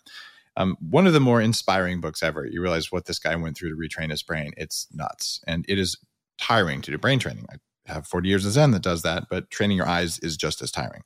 Um, 0.58 0.76
one 0.82 1.06
of 1.06 1.13
the 1.13 1.20
more 1.20 1.39
inspiring 1.39 2.02
books 2.02 2.24
ever. 2.24 2.46
You 2.46 2.62
realize 2.62 2.91
what 2.91 3.06
this 3.06 3.20
guy 3.20 3.36
went 3.36 3.56
through 3.56 3.70
to 3.70 3.76
retrain 3.76 4.10
his 4.10 4.24
brain. 4.24 4.54
It's 4.58 4.88
nuts. 4.91 5.39
And 5.46 5.63
it 5.70 5.78
is 5.78 5.96
tiring 6.39 6.82
to 6.82 6.91
do 6.91 6.98
brain 6.98 7.20
training. 7.20 7.46
I 7.52 7.58
have 7.91 8.08
40 8.08 8.28
years 8.28 8.46
of 8.46 8.54
Zen 8.54 8.72
that 8.72 8.82
does 8.82 9.04
that, 9.04 9.26
but 9.30 9.52
training 9.52 9.78
your 9.78 9.88
eyes 9.88 10.17
is 10.20 10.36
just 10.36 10.62
as 10.63 10.72
tiring. 10.72 11.04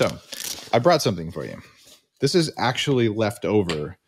So 0.00 0.08
I 0.72 0.78
brought 0.78 1.02
something 1.02 1.30
for 1.30 1.44
you. 1.44 1.60
This 2.20 2.34
is 2.34 2.50
actually 2.56 3.10
left 3.10 3.44
over 3.44 3.98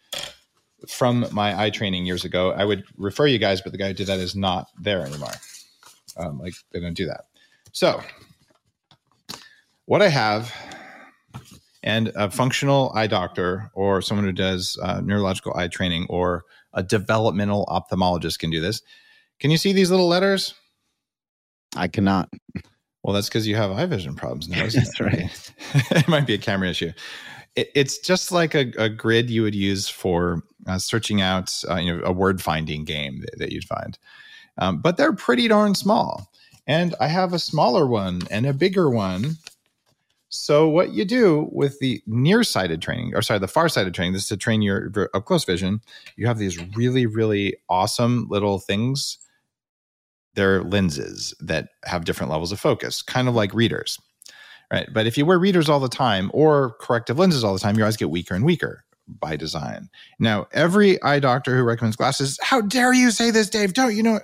from 0.88 1.26
my 1.32 1.62
eye 1.62 1.68
training 1.68 2.06
years 2.06 2.24
ago. 2.24 2.52
I 2.52 2.64
would 2.64 2.84
refer 2.96 3.26
you 3.26 3.38
guys, 3.38 3.60
but 3.60 3.72
the 3.72 3.78
guy 3.78 3.88
who 3.88 3.92
did 3.92 4.06
that 4.06 4.18
is 4.18 4.34
not 4.34 4.68
there 4.80 5.04
anymore. 5.04 5.34
Um, 6.16 6.38
like 6.38 6.54
they 6.72 6.80
don't 6.80 6.96
do 6.96 7.04
that. 7.04 7.24
So 7.72 8.02
what 9.84 10.00
I 10.00 10.08
have, 10.08 10.50
and 11.82 12.10
a 12.16 12.30
functional 12.30 12.90
eye 12.94 13.06
doctor 13.06 13.70
or 13.74 14.00
someone 14.00 14.24
who 14.24 14.32
does 14.32 14.78
uh, 14.82 15.02
neurological 15.02 15.54
eye 15.54 15.68
training 15.68 16.06
or 16.08 16.44
a 16.72 16.82
developmental 16.82 17.66
ophthalmologist 17.66 18.38
can 18.38 18.48
do 18.48 18.62
this. 18.62 18.80
Can 19.40 19.50
you 19.50 19.58
see 19.58 19.74
these 19.74 19.90
little 19.90 20.08
letters? 20.08 20.54
I 21.76 21.88
cannot. 21.88 22.30
Well, 23.02 23.14
that's 23.14 23.28
because 23.28 23.46
you 23.46 23.56
have 23.56 23.72
eye 23.72 23.86
vision 23.86 24.14
problems 24.14 24.48
now. 24.48 24.64
Isn't 24.64 24.84
That's 24.84 25.00
it? 25.00 25.04
right. 25.04 25.52
it 25.98 26.08
might 26.08 26.26
be 26.26 26.34
a 26.34 26.38
camera 26.38 26.68
issue. 26.68 26.92
It, 27.56 27.70
it's 27.74 27.98
just 27.98 28.32
like 28.32 28.54
a, 28.54 28.72
a 28.78 28.88
grid 28.88 29.28
you 29.28 29.42
would 29.42 29.54
use 29.54 29.88
for 29.88 30.42
uh, 30.66 30.78
searching 30.78 31.20
out, 31.20 31.62
uh, 31.68 31.76
you 31.76 31.96
know, 31.96 32.02
a 32.04 32.12
word 32.12 32.40
finding 32.40 32.84
game 32.84 33.20
that, 33.20 33.38
that 33.38 33.52
you'd 33.52 33.64
find. 33.64 33.98
Um, 34.58 34.80
but 34.80 34.96
they're 34.96 35.12
pretty 35.12 35.48
darn 35.48 35.74
small. 35.74 36.30
And 36.66 36.94
I 37.00 37.08
have 37.08 37.32
a 37.32 37.38
smaller 37.38 37.86
one 37.86 38.22
and 38.30 38.46
a 38.46 38.52
bigger 38.52 38.88
one. 38.88 39.36
So 40.28 40.68
what 40.68 40.92
you 40.92 41.04
do 41.04 41.48
with 41.52 41.78
the 41.80 42.00
nearsighted 42.06 42.80
training, 42.80 43.14
or 43.14 43.20
sorry, 43.20 43.40
the 43.40 43.48
far-sighted 43.48 43.92
training, 43.92 44.12
this 44.14 44.22
is 44.22 44.28
to 44.28 44.36
train 44.36 44.62
your 44.62 44.90
your 44.94 45.10
up 45.12 45.26
close 45.26 45.44
vision. 45.44 45.80
You 46.16 46.26
have 46.26 46.38
these 46.38 46.58
really, 46.74 47.04
really 47.04 47.56
awesome 47.68 48.28
little 48.30 48.58
things 48.58 49.18
they're 50.34 50.62
lenses 50.62 51.34
that 51.40 51.68
have 51.84 52.04
different 52.04 52.30
levels 52.30 52.52
of 52.52 52.60
focus, 52.60 53.02
kind 53.02 53.28
of 53.28 53.34
like 53.34 53.54
readers, 53.54 53.98
right? 54.72 54.88
But 54.92 55.06
if 55.06 55.18
you 55.18 55.26
wear 55.26 55.38
readers 55.38 55.68
all 55.68 55.80
the 55.80 55.88
time 55.88 56.30
or 56.34 56.76
corrective 56.80 57.18
lenses 57.18 57.44
all 57.44 57.52
the 57.52 57.60
time, 57.60 57.76
your 57.76 57.86
eyes 57.86 57.96
get 57.96 58.10
weaker 58.10 58.34
and 58.34 58.44
weaker 58.44 58.84
by 59.08 59.36
design. 59.36 59.90
Now, 60.18 60.46
every 60.52 61.02
eye 61.02 61.18
doctor 61.18 61.56
who 61.56 61.64
recommends 61.64 61.96
glasses, 61.96 62.38
how 62.42 62.60
dare 62.60 62.92
you 62.92 63.10
say 63.10 63.30
this, 63.30 63.50
Dave? 63.50 63.74
Don't 63.74 63.94
you 63.94 64.02
know? 64.02 64.20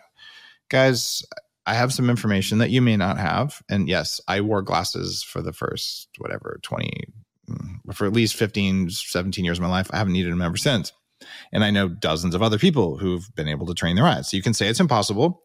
Guys, 0.70 1.22
I 1.66 1.74
have 1.74 1.92
some 1.92 2.08
information 2.08 2.58
that 2.58 2.70
you 2.70 2.80
may 2.80 2.96
not 2.96 3.18
have. 3.18 3.62
And 3.68 3.88
yes, 3.88 4.20
I 4.26 4.40
wore 4.40 4.62
glasses 4.62 5.22
for 5.22 5.42
the 5.42 5.52
first, 5.52 6.08
whatever, 6.18 6.60
20, 6.62 7.04
mm, 7.50 7.94
for 7.94 8.06
at 8.06 8.12
least 8.12 8.36
15, 8.36 8.90
17 8.90 9.44
years 9.44 9.58
of 9.58 9.62
my 9.62 9.68
life. 9.68 9.90
I 9.92 9.98
haven't 9.98 10.14
needed 10.14 10.32
them 10.32 10.42
ever 10.42 10.56
since. 10.56 10.92
And 11.52 11.64
I 11.64 11.70
know 11.70 11.88
dozens 11.88 12.34
of 12.34 12.42
other 12.42 12.58
people 12.58 12.96
who've 12.96 13.28
been 13.34 13.48
able 13.48 13.66
to 13.66 13.74
train 13.74 13.96
their 13.96 14.06
eyes. 14.06 14.30
So 14.30 14.36
you 14.36 14.42
can 14.42 14.54
say 14.54 14.68
it's 14.68 14.80
impossible. 14.80 15.42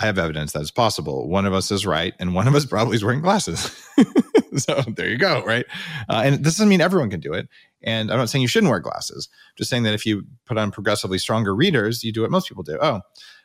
I 0.00 0.06
have 0.06 0.18
evidence 0.18 0.52
that 0.52 0.62
it's 0.62 0.70
possible. 0.70 1.28
One 1.28 1.46
of 1.46 1.52
us 1.52 1.70
is 1.70 1.86
right, 1.86 2.14
and 2.18 2.34
one 2.34 2.48
of 2.48 2.54
us 2.54 2.66
probably 2.66 2.96
is 2.96 3.04
wearing 3.04 3.20
glasses. 3.20 3.70
so 4.56 4.82
there 4.88 5.08
you 5.08 5.18
go, 5.18 5.44
right? 5.44 5.66
Uh, 6.08 6.22
and 6.24 6.44
this 6.44 6.54
doesn't 6.54 6.68
mean 6.68 6.80
everyone 6.80 7.10
can 7.10 7.20
do 7.20 7.32
it. 7.32 7.48
And 7.82 8.10
I'm 8.10 8.18
not 8.18 8.28
saying 8.28 8.42
you 8.42 8.48
shouldn't 8.48 8.70
wear 8.70 8.80
glasses. 8.80 9.28
I'm 9.32 9.56
just 9.56 9.70
saying 9.70 9.84
that 9.84 9.94
if 9.94 10.04
you 10.04 10.24
put 10.46 10.58
on 10.58 10.72
progressively 10.72 11.18
stronger 11.18 11.54
readers, 11.54 12.02
you 12.02 12.12
do 12.12 12.22
what 12.22 12.30
most 12.30 12.48
people 12.48 12.64
do. 12.64 12.78
Oh, 12.80 13.02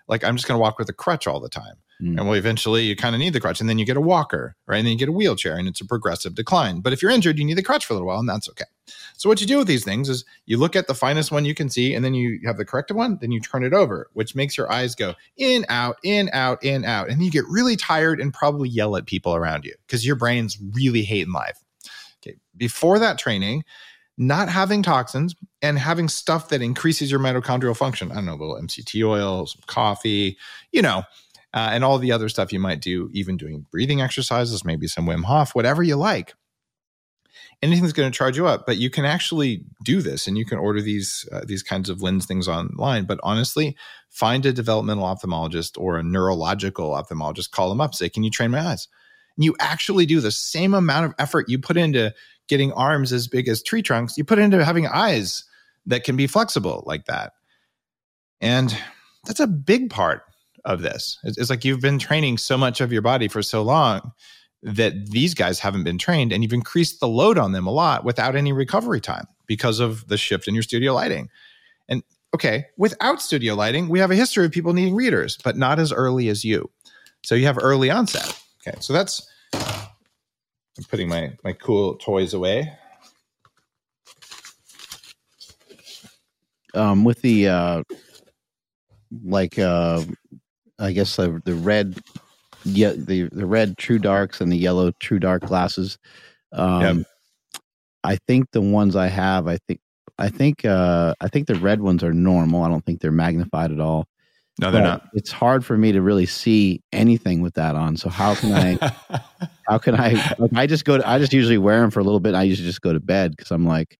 like 0.08 0.24
I'm 0.24 0.36
just 0.36 0.48
going 0.48 0.58
to 0.58 0.62
walk 0.62 0.80
with 0.80 0.90
a 0.90 0.94
crutch 0.94 1.28
all 1.28 1.40
the 1.40 1.50
time. 1.50 1.76
Mm. 2.02 2.18
And 2.18 2.28
well, 2.28 2.34
eventually 2.34 2.84
you 2.84 2.96
kind 2.96 3.14
of 3.14 3.20
need 3.20 3.34
the 3.34 3.42
crutch, 3.42 3.60
and 3.60 3.70
then 3.70 3.78
you 3.78 3.86
get 3.86 3.98
a 3.98 4.02
walker, 4.02 4.56
right? 4.66 4.78
And 4.78 4.88
then 4.88 4.94
you 4.94 4.98
get 4.98 5.10
a 5.10 5.14
wheelchair, 5.14 5.56
and 5.56 5.68
it's 5.68 5.82
a 5.82 5.86
progressive 5.86 6.34
decline. 6.34 6.80
But 6.80 6.94
if 6.94 7.02
you're 7.02 7.12
injured, 7.12 7.38
you 7.38 7.46
need 7.46 7.58
the 7.58 7.64
crutch 7.64 7.86
for 7.86 7.94
a 7.94 7.96
little 7.96 8.08
while, 8.08 8.20
and 8.20 8.30
that's 8.30 8.50
okay. 8.50 8.66
So 9.17 9.30
what 9.30 9.41
you 9.41 9.47
do 9.47 9.58
with 9.58 9.67
these 9.67 9.84
things 9.84 10.10
is 10.10 10.25
you 10.45 10.58
look 10.58 10.75
at 10.75 10.88
the 10.88 10.95
finest 10.95 11.32
one 11.32 11.45
you 11.45 11.56
can 11.56 11.69
see, 11.69 11.93
and 11.93 12.04
then 12.04 12.13
you 12.13 12.39
have 12.45 12.58
the 12.58 12.65
corrective 12.65 12.97
one, 12.97 13.17
then 13.21 13.32
you 13.32 13.39
turn 13.39 13.63
it 13.63 13.73
over, 13.73 14.10
which 14.13 14.36
makes 14.36 14.58
your 14.58 14.71
eyes 14.71 14.95
go 14.95 15.15
in, 15.38 15.65
out, 15.69 15.97
in, 16.04 16.30
out, 16.34 16.63
in, 16.63 16.86
out, 16.86 17.10
and 17.10 17.21
you 17.23 17.32
get 17.32 17.45
really 17.49 17.75
tired 17.75 18.19
and 18.19 18.34
probably 18.34 18.69
yell 18.69 18.95
at 18.95 19.06
people 19.06 19.36
around 19.36 19.65
you 19.65 19.73
because 19.88 20.06
your 20.06 20.15
brain's 20.15 20.58
really 20.73 21.04
hating 21.04 21.34
life. 21.34 21.63
Okay, 22.21 22.38
before 22.58 22.99
that 22.99 23.17
training, 23.17 23.63
not 24.17 24.49
having 24.49 24.84
toxins 24.84 25.34
and 25.62 25.80
having 25.80 26.10
stuff 26.10 26.49
that 26.49 26.62
increases 26.62 27.10
your 27.10 27.21
mitochondrial 27.21 27.75
function. 27.75 28.12
I 28.12 28.15
don't 28.15 28.25
know, 28.25 28.34
a 28.34 28.36
little 28.36 28.62
MCT 28.62 29.08
oil, 29.08 29.47
some 29.47 29.62
coffee, 29.65 30.38
you 30.73 30.82
know, 30.82 31.04
uh, 31.54 31.69
and 31.71 31.84
all 31.84 31.97
the 31.97 32.12
other 32.12 32.30
stuff 32.30 32.52
you 32.54 32.60
might 32.60 32.82
do, 32.82 33.10
even 33.13 33.38
doing 33.38 33.65
breathing 33.71 34.02
exercises, 34.02 34.65
maybe 34.65 34.88
some 34.88 35.06
Wim 35.06 35.23
Hof, 35.23 35.56
whatever 35.56 35.82
you 35.82 35.95
like. 35.95 36.34
Anything's 37.62 37.91
going 37.91 38.10
to 38.10 38.17
charge 38.17 38.38
you 38.38 38.48
up, 38.48 38.65
but 38.65 38.78
you 38.78 38.89
can 38.89 39.04
actually 39.04 39.65
do 39.84 40.02
this, 40.02 40.28
and 40.28 40.38
you 40.38 40.45
can 40.45 40.58
order 40.58 40.82
these 40.82 41.28
uh, 41.32 41.41
these 41.45 41.62
kinds 41.62 41.89
of 41.89 42.02
lens 42.02 42.26
things 42.26 42.48
online. 42.48 43.04
But 43.04 43.19
honestly, 43.22 43.76
find 44.10 44.45
a 44.45 44.54
developmental 44.54 45.04
ophthalmologist 45.04 45.78
or 45.78 45.98
a 45.98 46.04
neurological 46.04 46.91
ophthalmologist. 46.91 47.52
Call 47.52 47.69
them 47.69 47.82
up, 47.82 47.93
say, 47.93 48.08
"Can 48.08 48.24
you 48.24 48.30
train 48.30 48.52
my 48.52 48.62
eyes?" 48.62 48.88
And 49.36 49.43
you 49.43 49.56
actually 49.60 50.06
do 50.06 50.22
the 50.22 50.32
same 50.32 50.74
amount 50.74 51.06
of 51.06 51.13
effort 51.19 51.50
you 51.50 51.60
put 51.60 51.76
into 51.76 52.13
getting 52.48 52.72
arms 52.74 53.12
as 53.12 53.28
big 53.28 53.50
as 53.50 53.62
tree 53.62 53.82
trunks. 53.82 54.17
You 54.17 54.24
put 54.24 54.39
into 54.39 54.63
having 54.63 54.88
eyes 54.88 55.43
that 55.86 56.06
can 56.06 56.15
be 56.15 56.28
flexible 56.28 56.84
like 56.86 57.06
that, 57.06 57.34
and 58.39 58.78
that's 59.26 59.41
a 59.41 59.48
big 59.48 59.89
part 59.89 60.24
of 60.63 60.82
this. 60.82 61.17
It's, 61.24 61.38
it's 61.38 61.50
like 61.50 61.65
you've 61.65 61.82
been 61.82 62.00
training 62.00 62.38
so 62.38 62.58
much 62.58 62.80
of 62.80 62.93
your 62.93 63.02
body 63.02 63.28
for 63.28 63.41
so 63.41 63.62
long 63.62 64.13
that 64.62 65.12
these 65.12 65.34
guys 65.34 65.60
haven't 65.60 65.84
been 65.84 65.98
trained, 65.98 66.34
and 66.34 66.43
you've 66.43 66.54
increased 66.54 67.00
the 67.00 67.08
load 67.08 67.38
on 67.38 67.52
them 67.52 67.67
a 67.67 67.72
lot 67.72 68.04
without 68.04 68.36
any 68.36 68.52
recovery 68.52 69.00
time 69.00 69.26
because 69.48 69.80
of 69.80 70.08
the 70.08 70.17
shift 70.17 70.48
in 70.48 70.54
your 70.54 70.63
studio 70.63 70.93
lighting. 70.93 71.30
And 71.88 72.04
okay, 72.36 72.65
without 72.78 73.22
studio 73.22 73.56
lighting, 73.56 73.89
we 73.89 74.00
have 74.00 74.12
a 74.12 74.15
history 74.15 74.45
of 74.45 74.52
people 74.52 74.74
needing 74.74 74.95
readers, 74.95 75.38
but 75.43 75.58
not 75.58 75.80
as 75.80 75.91
early 75.91 76.30
as 76.30 76.43
you. 76.43 76.69
So 77.24 77.36
you 77.36 77.45
have 77.45 77.58
early 77.62 77.89
onset. 77.89 78.38
Okay, 78.67 78.78
so 78.82 78.93
that's 78.93 79.30
I'm 80.80 80.86
putting 80.86 81.10
my 81.10 81.34
my 81.43 81.54
cool 81.54 81.95
toys 81.95 82.34
away. 82.34 82.72
Um, 86.74 87.04
with 87.04 87.22
the 87.22 87.48
uh, 87.48 87.84
like 89.24 89.58
uh, 89.58 90.04
I 90.78 90.91
guess 90.93 91.15
the 91.15 91.41
the 91.43 91.56
red, 91.56 92.00
yeah, 92.63 92.93
the 92.95 93.30
the 93.32 93.45
red 93.45 93.78
TrueDarks 93.78 94.41
and 94.41 94.52
the 94.52 94.58
yellow 94.58 94.91
TrueDark 94.91 95.41
glasses. 95.41 95.98
Um, 96.52 96.82
Yep. 96.82 97.08
I 98.04 98.15
think 98.28 98.52
the 98.52 98.62
ones 98.62 98.95
I 98.95 99.08
have, 99.08 99.48
I 99.48 99.58
think, 99.67 99.82
I 100.17 100.30
think, 100.30 100.63
uh, 100.63 101.13
I 101.19 101.28
think 101.28 101.48
the 101.48 101.56
red 101.56 101.82
ones 101.82 102.02
are 102.02 102.13
normal. 102.13 102.63
I 102.63 102.69
don't 102.69 102.86
think 102.86 103.02
they're 103.02 103.12
magnified 103.12 103.74
at 103.74 103.82
all. 103.82 104.06
No, 104.58 104.72
they're 104.72 104.82
But 104.82 104.88
not. 104.88 105.10
It's 105.13 105.32
hard 105.32 105.65
for 105.65 105.78
me 105.78 105.91
to 105.91 106.02
really 106.02 106.26
see 106.26 106.82
anything 106.93 107.41
with 107.41 107.54
that 107.56 107.76
on. 107.76 107.98
So 107.98 108.10
how 108.10 108.36
can 108.36 108.54
I? 108.54 109.19
how 109.67 109.78
can 109.78 109.95
I? 109.95 110.36
Like, 110.38 110.52
I 110.56 110.65
just 110.65 110.86
go. 110.86 110.98
To, 110.98 111.08
I 111.10 111.19
just 111.19 111.34
usually 111.34 111.58
wear 111.58 111.80
them 111.82 111.91
for 111.91 112.00
a 112.00 112.04
little 112.04 112.19
bit. 112.19 112.30
And 112.30 112.38
I 112.38 112.43
usually 112.43 112.67
just 112.67 112.82
go 112.82 112.93
to 112.93 113.00
bed 113.00 113.32
because 113.36 113.52
I'm 113.52 113.65
like, 113.65 113.98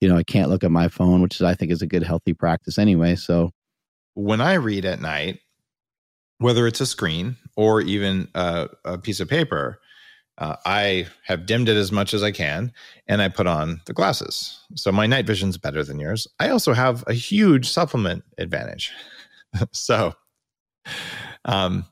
you 0.00 0.08
know, 0.08 0.16
I 0.16 0.22
can't 0.22 0.48
look 0.50 0.64
at 0.64 0.70
my 0.70 0.88
phone, 0.88 1.20
which 1.22 1.36
is 1.36 1.42
I 1.42 1.54
think 1.54 1.72
is 1.72 1.82
a 1.82 1.86
good 1.86 2.02
healthy 2.02 2.32
practice 2.32 2.78
anyway. 2.78 3.16
So 3.16 3.50
when 4.14 4.40
I 4.40 4.54
read 4.54 4.84
at 4.84 5.00
night, 5.00 5.40
whether 6.38 6.66
it's 6.66 6.80
a 6.80 6.86
screen 6.86 7.36
or 7.56 7.80
even 7.80 8.28
a, 8.34 8.68
a 8.84 8.98
piece 8.98 9.20
of 9.20 9.28
paper, 9.28 9.80
uh, 10.38 10.56
I 10.66 11.06
have 11.24 11.46
dimmed 11.46 11.68
it 11.68 11.76
as 11.76 11.90
much 11.90 12.12
as 12.12 12.22
I 12.22 12.30
can 12.30 12.72
and 13.06 13.22
I 13.22 13.28
put 13.28 13.46
on 13.46 13.80
the 13.86 13.94
glasses. 13.94 14.58
So 14.74 14.92
my 14.92 15.06
night 15.06 15.26
vision's 15.26 15.56
better 15.56 15.82
than 15.82 15.98
yours. 15.98 16.26
I 16.38 16.50
also 16.50 16.74
have 16.74 17.02
a 17.06 17.14
huge 17.14 17.68
supplement 17.68 18.22
advantage. 18.36 18.92
so 19.72 20.12
um, 21.46 21.86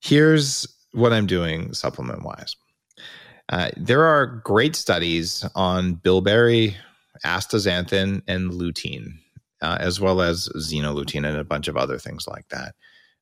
here's 0.00 0.66
what 0.92 1.12
I'm 1.12 1.26
doing 1.26 1.72
supplement 1.72 2.24
wise. 2.24 2.56
Uh, 3.50 3.70
there 3.76 4.04
are 4.04 4.26
great 4.44 4.76
studies 4.76 5.44
on 5.54 5.94
bilberry, 5.94 6.76
astaxanthin, 7.24 8.22
and 8.26 8.50
lutein, 8.52 9.14
uh, 9.60 9.76
as 9.80 10.00
well 10.00 10.22
as 10.22 10.48
xenolutein 10.56 11.26
and 11.26 11.36
a 11.36 11.44
bunch 11.44 11.66
of 11.68 11.76
other 11.76 11.98
things 11.98 12.26
like 12.28 12.48
that. 12.48 12.74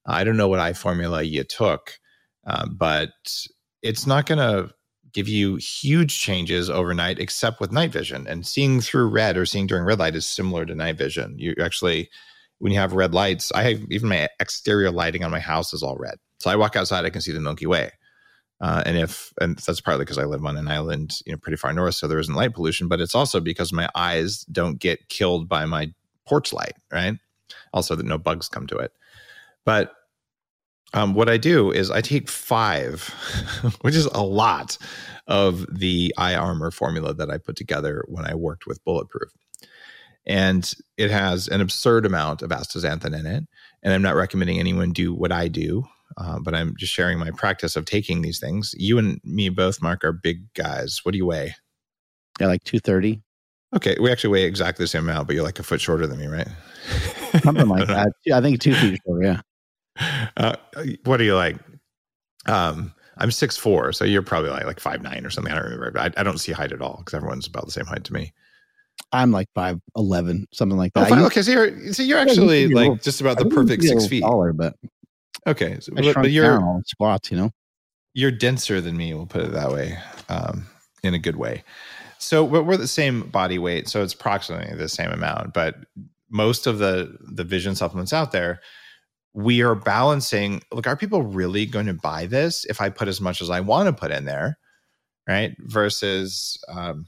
I 0.08 0.24
don't 0.24 0.36
know 0.36 0.48
what 0.48 0.58
eye 0.58 0.72
formula 0.72 1.22
you 1.22 1.44
took, 1.44 1.98
uh, 2.46 2.66
but 2.66 3.10
it's 3.82 4.06
not 4.06 4.26
going 4.26 4.38
to 4.38 4.72
give 5.12 5.28
you 5.28 5.56
huge 5.56 6.18
changes 6.18 6.70
overnight, 6.70 7.18
except 7.18 7.60
with 7.60 7.72
night 7.72 7.92
vision. 7.92 8.26
And 8.26 8.46
seeing 8.46 8.80
through 8.80 9.08
red 9.08 9.36
or 9.36 9.46
seeing 9.46 9.66
during 9.66 9.84
red 9.84 9.98
light 9.98 10.16
is 10.16 10.26
similar 10.26 10.64
to 10.66 10.74
night 10.74 10.96
vision. 10.96 11.38
You 11.38 11.54
actually, 11.60 12.10
when 12.58 12.72
you 12.72 12.78
have 12.78 12.92
red 12.92 13.14
lights, 13.14 13.52
I 13.52 13.62
have 13.62 13.82
even 13.90 14.08
my 14.08 14.28
exterior 14.40 14.90
lighting 14.90 15.24
on 15.24 15.30
my 15.30 15.40
house 15.40 15.72
is 15.72 15.82
all 15.82 15.96
red. 15.96 16.16
So 16.38 16.50
I 16.50 16.56
walk 16.56 16.76
outside, 16.76 17.04
I 17.04 17.10
can 17.10 17.20
see 17.20 17.32
the 17.32 17.40
Milky 17.40 17.66
Way. 17.66 17.90
Uh, 18.60 18.82
and 18.86 18.96
if 18.98 19.32
and 19.40 19.56
that's 19.58 19.80
partly 19.80 20.04
because 20.04 20.18
I 20.18 20.24
live 20.24 20.44
on 20.44 20.56
an 20.56 20.68
island, 20.68 21.20
you 21.24 21.32
know, 21.32 21.38
pretty 21.38 21.56
far 21.56 21.72
north, 21.72 21.94
so 21.94 22.08
there 22.08 22.18
isn't 22.18 22.34
light 22.34 22.54
pollution. 22.54 22.88
But 22.88 23.00
it's 23.00 23.14
also 23.14 23.40
because 23.40 23.72
my 23.72 23.88
eyes 23.94 24.40
don't 24.50 24.80
get 24.80 25.08
killed 25.08 25.48
by 25.48 25.64
my 25.64 25.92
porch 26.26 26.52
light, 26.52 26.74
right? 26.92 27.18
Also, 27.72 27.94
that 27.94 28.04
no 28.04 28.18
bugs 28.18 28.48
come 28.48 28.66
to 28.66 28.76
it. 28.76 28.92
But 29.64 29.92
um, 30.94 31.14
what 31.14 31.28
I 31.28 31.36
do 31.36 31.70
is 31.70 31.90
I 31.90 32.00
take 32.00 32.30
five, 32.30 33.02
which 33.82 33.94
is 33.94 34.06
a 34.06 34.22
lot 34.22 34.78
of 35.26 35.66
the 35.70 36.14
eye 36.16 36.34
armor 36.34 36.70
formula 36.70 37.14
that 37.14 37.30
I 37.30 37.38
put 37.38 37.56
together 37.56 38.04
when 38.08 38.24
I 38.24 38.34
worked 38.34 38.66
with 38.66 38.82
Bulletproof. 38.84 39.30
And 40.26 40.72
it 40.96 41.10
has 41.10 41.48
an 41.48 41.60
absurd 41.60 42.04
amount 42.04 42.42
of 42.42 42.50
astaxanthin 42.50 43.18
in 43.18 43.26
it. 43.26 43.44
And 43.82 43.92
I'm 43.92 44.02
not 44.02 44.16
recommending 44.16 44.58
anyone 44.58 44.92
do 44.92 45.14
what 45.14 45.32
I 45.32 45.48
do, 45.48 45.84
uh, 46.16 46.38
but 46.38 46.54
I'm 46.54 46.74
just 46.78 46.92
sharing 46.92 47.18
my 47.18 47.30
practice 47.30 47.76
of 47.76 47.84
taking 47.84 48.22
these 48.22 48.40
things. 48.40 48.74
You 48.76 48.98
and 48.98 49.20
me 49.24 49.48
both, 49.48 49.80
Mark, 49.80 50.04
are 50.04 50.12
big 50.12 50.52
guys. 50.54 51.00
What 51.02 51.12
do 51.12 51.18
you 51.18 51.26
weigh? 51.26 51.54
yeah, 52.40 52.46
like 52.46 52.62
two 52.64 52.78
thirty, 52.78 53.22
Okay, 53.76 53.96
we 54.00 54.10
actually 54.10 54.30
weigh 54.30 54.44
exactly 54.44 54.82
the 54.82 54.88
same 54.88 55.08
amount, 55.08 55.26
but 55.26 55.34
you're 55.34 55.44
like 55.44 55.58
a 55.58 55.62
foot 55.62 55.80
shorter 55.80 56.06
than 56.06 56.18
me, 56.18 56.26
right? 56.26 56.48
something 57.42 57.68
like 57.68 57.86
that. 57.88 58.08
I 58.32 58.40
think 58.40 58.60
two 58.60 58.74
feet 58.74 58.98
short. 59.06 59.24
Yeah. 59.24 59.40
Uh, 60.36 60.54
what 61.04 61.20
are 61.20 61.24
you 61.24 61.34
like? 61.34 61.56
Um, 62.46 62.92
I'm 63.16 63.30
six 63.32 63.56
four, 63.56 63.92
so 63.92 64.04
you're 64.04 64.22
probably 64.22 64.50
like 64.50 64.64
like 64.64 64.78
five 64.80 65.02
nine 65.02 65.26
or 65.26 65.30
something. 65.30 65.52
I 65.52 65.56
don't 65.56 65.64
remember, 65.64 65.90
but 65.90 66.16
I, 66.16 66.20
I 66.20 66.22
don't 66.22 66.38
see 66.38 66.52
height 66.52 66.70
at 66.72 66.80
all 66.80 66.98
because 66.98 67.14
everyone's 67.14 67.46
about 67.48 67.64
the 67.66 67.72
same 67.72 67.84
height 67.86 68.04
to 68.04 68.12
me. 68.12 68.32
I'm 69.12 69.32
like 69.32 69.48
five 69.54 69.80
eleven, 69.96 70.46
something 70.52 70.78
like 70.78 70.92
Oh, 70.94 71.00
that. 71.00 71.08
fine. 71.10 71.18
I 71.18 71.24
okay, 71.26 71.42
so 71.42 71.50
you're 71.50 71.92
so 71.92 72.02
you're 72.04 72.18
Yeah, 72.18 72.24
you 72.24 72.30
actually 72.30 72.66
be 72.68 72.72
a 72.72 72.76
like 72.76 72.82
little- 72.82 72.96
just 72.96 73.20
about 73.20 73.38
the 73.38 73.46
perfect 73.46 73.82
six 73.82 74.06
feet. 74.06 74.20
Taller, 74.22 74.52
but 74.52 74.74
Okay, 75.46 75.78
so, 75.80 75.92
but, 75.94 76.14
but 76.14 76.30
you're 76.30 76.58
down 76.58 76.84
squats. 76.86 77.30
You 77.32 77.38
know. 77.38 77.50
you're 78.14 78.30
denser 78.30 78.80
than 78.80 78.96
me. 78.96 79.14
We'll 79.14 79.26
put 79.26 79.42
it 79.44 79.52
that 79.52 79.72
way, 79.72 79.98
um, 80.28 80.66
in 81.02 81.14
a 81.14 81.18
good 81.18 81.36
way. 81.36 81.64
So, 82.18 82.46
but 82.46 82.64
we're 82.64 82.76
the 82.76 82.86
same 82.88 83.22
body 83.30 83.58
weight, 83.58 83.88
so 83.88 84.02
it's 84.02 84.14
approximately 84.14 84.76
the 84.76 84.88
same 84.88 85.10
amount. 85.10 85.54
But 85.54 85.76
most 86.30 86.66
of 86.68 86.78
the 86.78 87.16
the 87.20 87.44
vision 87.44 87.74
supplements 87.74 88.12
out 88.12 88.30
there, 88.32 88.60
we 89.34 89.62
are 89.62 89.74
balancing. 89.74 90.62
Look, 90.72 90.86
are 90.86 90.96
people 90.96 91.22
really 91.22 91.66
going 91.66 91.86
to 91.86 91.94
buy 91.94 92.26
this 92.26 92.64
if 92.66 92.80
I 92.80 92.88
put 92.88 93.08
as 93.08 93.20
much 93.20 93.40
as 93.40 93.50
I 93.50 93.60
want 93.60 93.86
to 93.86 93.92
put 93.92 94.10
in 94.10 94.24
there, 94.24 94.58
right? 95.28 95.54
Versus, 95.60 96.62
um, 96.68 97.06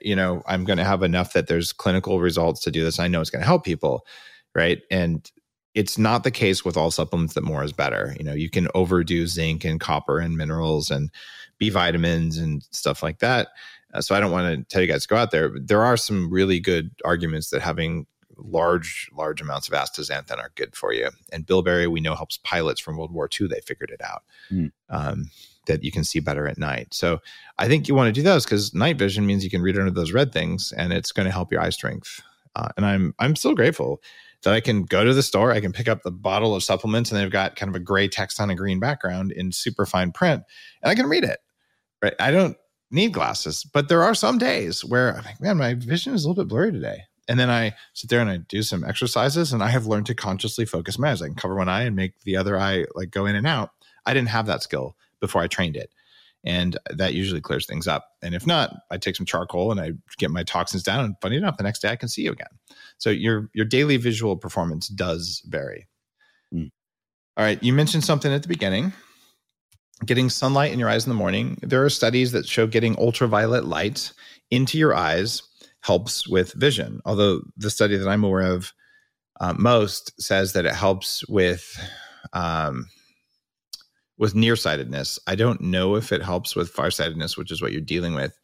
you 0.00 0.16
know, 0.16 0.42
I'm 0.46 0.64
going 0.64 0.78
to 0.78 0.84
have 0.84 1.02
enough 1.02 1.32
that 1.32 1.48
there's 1.48 1.72
clinical 1.72 2.20
results 2.20 2.60
to 2.62 2.70
do 2.70 2.82
this. 2.82 2.98
I 2.98 3.08
know 3.08 3.20
it's 3.20 3.30
going 3.30 3.42
to 3.42 3.46
help 3.46 3.64
people, 3.64 4.06
right? 4.54 4.80
And 4.90 5.30
it's 5.74 5.98
not 5.98 6.24
the 6.24 6.30
case 6.30 6.64
with 6.64 6.76
all 6.76 6.90
supplements 6.90 7.34
that 7.34 7.44
more 7.44 7.62
is 7.62 7.72
better. 7.72 8.16
You 8.18 8.24
know, 8.24 8.32
you 8.32 8.48
can 8.48 8.68
overdo 8.74 9.26
zinc 9.26 9.64
and 9.64 9.78
copper 9.78 10.18
and 10.18 10.36
minerals 10.36 10.90
and 10.90 11.10
B 11.58 11.68
vitamins 11.68 12.38
and 12.38 12.66
stuff 12.70 13.02
like 13.02 13.18
that. 13.18 13.48
Uh, 13.92 14.00
so 14.00 14.14
I 14.14 14.20
don't 14.20 14.32
want 14.32 14.56
to 14.56 14.64
tell 14.64 14.80
you 14.80 14.88
guys 14.88 15.02
to 15.02 15.08
go 15.08 15.16
out 15.16 15.30
there. 15.30 15.50
But 15.50 15.68
there 15.68 15.84
are 15.84 15.96
some 15.96 16.32
really 16.32 16.60
good 16.60 16.90
arguments 17.04 17.50
that 17.50 17.60
having 17.60 18.06
large, 18.36 19.08
large 19.16 19.40
amounts 19.40 19.68
of 19.68 19.74
astaxanthin 19.74 20.38
are 20.38 20.52
good 20.54 20.74
for 20.76 20.92
you. 20.92 21.08
And 21.32 21.46
bilberry, 21.46 21.86
we 21.86 22.00
know, 22.00 22.14
helps 22.14 22.38
pilots 22.38 22.80
from 22.80 22.96
World 22.96 23.12
War 23.12 23.28
II. 23.40 23.48
They 23.48 23.60
figured 23.60 23.90
it 23.90 24.02
out 24.02 24.22
Hmm. 24.48 24.66
um, 24.90 25.30
that 25.66 25.82
you 25.82 25.90
can 25.90 26.04
see 26.04 26.20
better 26.20 26.46
at 26.46 26.58
night. 26.58 26.94
So 26.94 27.20
I 27.58 27.66
think 27.66 27.88
you 27.88 27.94
want 27.94 28.08
to 28.08 28.12
do 28.12 28.22
those 28.22 28.44
because 28.44 28.72
night 28.74 28.98
vision 28.98 29.26
means 29.26 29.42
you 29.42 29.50
can 29.50 29.62
read 29.62 29.78
under 29.78 29.90
those 29.90 30.12
red 30.12 30.32
things, 30.32 30.72
and 30.76 30.92
it's 30.92 31.12
going 31.12 31.26
to 31.26 31.32
help 31.32 31.50
your 31.50 31.60
eye 31.60 31.70
strength. 31.70 32.20
Uh, 32.54 32.68
and 32.76 32.86
I'm 32.86 33.14
I'm 33.18 33.36
still 33.36 33.54
grateful 33.54 34.00
that 34.42 34.52
I 34.54 34.60
can 34.60 34.84
go 34.84 35.02
to 35.04 35.12
the 35.12 35.22
store, 35.22 35.50
I 35.50 35.60
can 35.60 35.72
pick 35.72 35.88
up 35.88 36.02
the 36.02 36.10
bottle 36.12 36.54
of 36.54 36.62
supplements, 36.62 37.10
and 37.10 37.18
they've 37.20 37.30
got 37.30 37.56
kind 37.56 37.68
of 37.68 37.74
a 37.74 37.80
gray 37.80 38.06
text 38.06 38.38
on 38.40 38.48
a 38.50 38.54
green 38.54 38.78
background 38.78 39.32
in 39.32 39.50
super 39.50 39.86
fine 39.86 40.12
print, 40.12 40.42
and 40.82 40.90
I 40.90 40.94
can 40.94 41.06
read 41.06 41.24
it. 41.24 41.40
Right? 42.02 42.14
I 42.20 42.30
don't 42.30 42.56
need 42.90 43.12
glasses, 43.12 43.64
but 43.64 43.88
there 43.88 44.02
are 44.04 44.14
some 44.14 44.38
days 44.38 44.84
where 44.84 45.16
I'm 45.16 45.24
like, 45.24 45.40
man, 45.40 45.56
my 45.56 45.74
vision 45.74 46.14
is 46.14 46.24
a 46.24 46.28
little 46.28 46.44
bit 46.44 46.48
blurry 46.48 46.70
today. 46.70 47.00
And 47.28 47.38
then 47.38 47.50
I 47.50 47.74
sit 47.92 48.08
there 48.10 48.20
and 48.20 48.30
I 48.30 48.36
do 48.36 48.62
some 48.62 48.84
exercises, 48.84 49.52
and 49.52 49.62
I 49.62 49.68
have 49.68 49.86
learned 49.86 50.06
to 50.06 50.14
consciously 50.14 50.64
focus 50.64 50.98
my 50.98 51.10
eyes. 51.10 51.22
I 51.22 51.26
can 51.26 51.34
cover 51.34 51.56
one 51.56 51.68
eye 51.68 51.82
and 51.82 51.96
make 51.96 52.20
the 52.22 52.36
other 52.36 52.58
eye 52.58 52.86
like 52.94 53.10
go 53.10 53.26
in 53.26 53.34
and 53.34 53.46
out. 53.46 53.70
I 54.04 54.14
didn't 54.14 54.28
have 54.28 54.46
that 54.46 54.62
skill 54.62 54.96
before 55.20 55.42
I 55.42 55.48
trained 55.48 55.76
it. 55.76 55.90
And 56.44 56.78
that 56.90 57.14
usually 57.14 57.40
clears 57.40 57.66
things 57.66 57.88
up. 57.88 58.06
And 58.22 58.32
if 58.32 58.46
not, 58.46 58.72
I 58.90 58.98
take 58.98 59.16
some 59.16 59.26
charcoal 59.26 59.72
and 59.72 59.80
I 59.80 59.92
get 60.16 60.30
my 60.30 60.44
toxins 60.44 60.84
down. 60.84 61.04
And 61.04 61.16
funny 61.20 61.36
enough, 61.36 61.56
the 61.56 61.64
next 61.64 61.80
day 61.80 61.88
I 61.88 61.96
can 61.96 62.08
see 62.08 62.22
you 62.22 62.30
again. 62.30 62.46
So 62.98 63.10
your 63.10 63.50
your 63.52 63.64
daily 63.64 63.96
visual 63.96 64.36
performance 64.36 64.86
does 64.86 65.42
vary. 65.46 65.88
Mm. 66.54 66.70
All 67.36 67.44
right, 67.44 67.60
you 67.62 67.72
mentioned 67.72 68.04
something 68.04 68.32
at 68.32 68.42
the 68.42 68.48
beginning. 68.48 68.92
Getting 70.04 70.30
sunlight 70.30 70.72
in 70.72 70.78
your 70.78 70.88
eyes 70.88 71.04
in 71.04 71.10
the 71.10 71.16
morning. 71.16 71.58
There 71.62 71.84
are 71.84 71.90
studies 71.90 72.30
that 72.32 72.46
show 72.46 72.66
getting 72.66 72.96
ultraviolet 72.96 73.64
light 73.64 74.12
into 74.50 74.78
your 74.78 74.94
eyes 74.94 75.42
helps 75.86 76.26
with 76.26 76.52
vision. 76.54 77.00
Although 77.04 77.42
the 77.56 77.70
study 77.70 77.96
that 77.96 78.08
I'm 78.08 78.24
aware 78.24 78.52
of 78.52 78.72
uh, 79.40 79.54
most 79.56 80.20
says 80.20 80.52
that 80.52 80.66
it 80.66 80.74
helps 80.74 81.26
with 81.28 81.78
um, 82.32 82.86
with 84.18 84.34
nearsightedness. 84.34 85.18
I 85.26 85.36
don't 85.36 85.60
know 85.60 85.94
if 85.94 86.10
it 86.10 86.22
helps 86.22 86.56
with 86.56 86.70
farsightedness, 86.70 87.36
which 87.36 87.52
is 87.52 87.62
what 87.62 87.70
you're 87.70 87.80
dealing 87.80 88.14
with, 88.14 88.36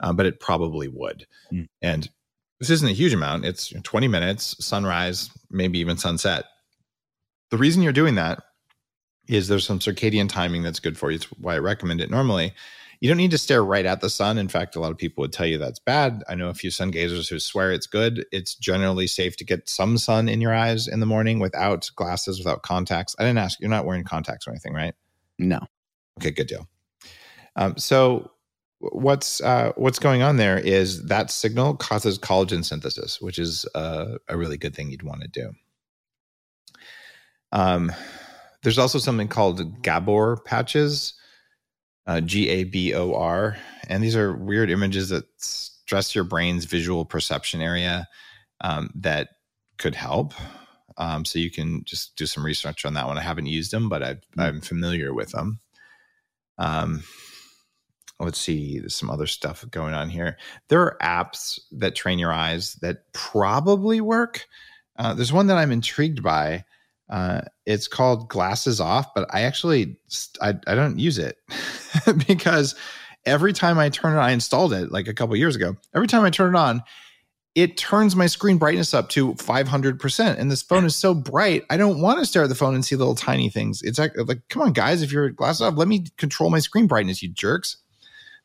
uh, 0.00 0.12
but 0.14 0.26
it 0.26 0.40
probably 0.40 0.88
would. 0.88 1.26
Mm. 1.52 1.66
And 1.82 2.08
this 2.58 2.70
isn't 2.70 2.88
a 2.88 2.92
huge 2.92 3.12
amount. 3.12 3.44
It's 3.44 3.68
20 3.82 4.08
minutes, 4.08 4.56
sunrise, 4.64 5.30
maybe 5.50 5.80
even 5.80 5.98
sunset. 5.98 6.44
The 7.50 7.58
reason 7.58 7.82
you're 7.82 7.92
doing 7.92 8.14
that 8.14 8.42
is 9.28 9.48
there's 9.48 9.66
some 9.66 9.80
circadian 9.80 10.28
timing 10.28 10.62
that's 10.62 10.80
good 10.80 10.96
for 10.96 11.10
you. 11.10 11.16
It's 11.16 11.26
why 11.32 11.56
I 11.56 11.58
recommend 11.58 12.00
it 12.00 12.10
normally. 12.10 12.54
You 13.00 13.08
don't 13.08 13.16
need 13.16 13.30
to 13.30 13.38
stare 13.38 13.64
right 13.64 13.86
at 13.86 14.00
the 14.00 14.10
sun. 14.10 14.38
In 14.38 14.48
fact, 14.48 14.74
a 14.74 14.80
lot 14.80 14.90
of 14.90 14.98
people 14.98 15.22
would 15.22 15.32
tell 15.32 15.46
you 15.46 15.58
that's 15.58 15.78
bad. 15.78 16.24
I 16.28 16.34
know 16.34 16.48
a 16.48 16.54
few 16.54 16.70
sun 16.70 16.90
gazers 16.90 17.28
who 17.28 17.38
swear 17.38 17.70
it's 17.70 17.86
good. 17.86 18.26
It's 18.32 18.54
generally 18.54 19.06
safe 19.06 19.36
to 19.36 19.44
get 19.44 19.68
some 19.68 19.98
sun 19.98 20.28
in 20.28 20.40
your 20.40 20.54
eyes 20.54 20.88
in 20.88 21.00
the 21.00 21.06
morning 21.06 21.38
without 21.38 21.88
glasses, 21.94 22.38
without 22.38 22.62
contacts. 22.62 23.14
I 23.18 23.22
didn't 23.22 23.38
ask, 23.38 23.60
you're 23.60 23.70
not 23.70 23.84
wearing 23.84 24.04
contacts 24.04 24.46
or 24.46 24.50
anything, 24.50 24.74
right? 24.74 24.94
No. 25.38 25.60
Okay, 26.18 26.32
good 26.32 26.48
deal. 26.48 26.68
Um, 27.54 27.76
so 27.76 28.32
what's 28.80 29.40
uh, 29.40 29.72
what's 29.76 29.98
going 29.98 30.22
on 30.22 30.36
there 30.36 30.58
is 30.58 31.04
that 31.06 31.30
signal 31.30 31.76
causes 31.76 32.18
collagen 32.18 32.64
synthesis, 32.64 33.20
which 33.20 33.38
is 33.38 33.66
uh, 33.74 34.18
a 34.28 34.36
really 34.36 34.56
good 34.56 34.74
thing 34.74 34.90
you'd 34.90 35.02
want 35.02 35.22
to 35.22 35.28
do. 35.28 35.52
Um, 37.52 37.92
there's 38.62 38.78
also 38.78 38.98
something 38.98 39.28
called 39.28 39.82
Gabor 39.82 40.38
patches, 40.44 41.14
uh, 42.08 42.20
G 42.22 42.48
A 42.48 42.64
B 42.64 42.94
O 42.94 43.14
R, 43.14 43.56
and 43.88 44.02
these 44.02 44.16
are 44.16 44.34
weird 44.34 44.70
images 44.70 45.10
that 45.10 45.26
stress 45.36 46.14
your 46.14 46.24
brain's 46.24 46.64
visual 46.64 47.04
perception 47.04 47.60
area 47.60 48.08
um, 48.62 48.90
that 48.96 49.28
could 49.76 49.94
help. 49.94 50.34
Um, 50.96 51.24
so 51.24 51.38
you 51.38 51.50
can 51.50 51.84
just 51.84 52.16
do 52.16 52.26
some 52.26 52.44
research 52.44 52.84
on 52.84 52.94
that 52.94 53.06
one. 53.06 53.18
I 53.18 53.22
haven't 53.22 53.46
used 53.46 53.70
them, 53.70 53.88
but 53.88 54.02
i 54.02 54.16
am 54.38 54.60
familiar 54.60 55.14
with 55.14 55.30
them. 55.30 55.60
Um, 56.58 57.04
let's 58.18 58.40
see, 58.40 58.80
there's 58.80 58.96
some 58.96 59.10
other 59.10 59.26
stuff 59.26 59.64
going 59.70 59.94
on 59.94 60.10
here. 60.10 60.36
There 60.68 60.80
are 60.80 60.98
apps 61.00 61.60
that 61.72 61.94
train 61.94 62.18
your 62.18 62.32
eyes 62.32 62.74
that 62.76 63.12
probably 63.12 64.00
work. 64.00 64.46
Uh, 64.96 65.14
there's 65.14 65.32
one 65.32 65.46
that 65.46 65.58
I'm 65.58 65.70
intrigued 65.70 66.22
by. 66.22 66.64
Uh, 67.10 67.42
it's 67.66 67.88
called 67.88 68.28
GlassesOff, 68.28 69.06
but 69.14 69.26
I 69.32 69.42
actually 69.42 69.96
I, 70.40 70.54
I 70.66 70.74
don't 70.74 70.98
use 70.98 71.18
it 71.18 71.38
because 72.26 72.74
every 73.24 73.52
time 73.52 73.78
I 73.78 73.88
turn 73.88 74.16
it, 74.16 74.20
I 74.20 74.30
installed 74.30 74.72
it 74.72 74.92
like 74.92 75.08
a 75.08 75.14
couple 75.14 75.34
years 75.36 75.56
ago. 75.56 75.76
Every 75.94 76.06
time 76.06 76.24
I 76.24 76.30
turn 76.30 76.54
it 76.54 76.58
on, 76.58 76.82
it 77.54 77.76
turns 77.76 78.14
my 78.14 78.26
screen 78.26 78.58
brightness 78.58 78.94
up 78.94 79.08
to 79.10 79.34
500%. 79.34 80.38
And 80.38 80.50
this 80.50 80.62
phone 80.62 80.84
is 80.84 80.94
so 80.94 81.14
bright, 81.14 81.64
I 81.70 81.76
don't 81.76 82.00
want 82.00 82.18
to 82.20 82.26
stare 82.26 82.44
at 82.44 82.48
the 82.48 82.54
phone 82.54 82.74
and 82.74 82.84
see 82.84 82.94
little 82.94 83.14
tiny 83.14 83.48
things. 83.48 83.82
It's 83.82 83.98
like, 83.98 84.12
like 84.16 84.40
come 84.48 84.62
on, 84.62 84.72
guys, 84.72 85.02
if 85.02 85.10
you're 85.10 85.30
GlassesOff, 85.30 85.76
let 85.76 85.88
me 85.88 86.04
control 86.18 86.50
my 86.50 86.60
screen 86.60 86.86
brightness, 86.86 87.22
you 87.22 87.30
jerks. 87.30 87.78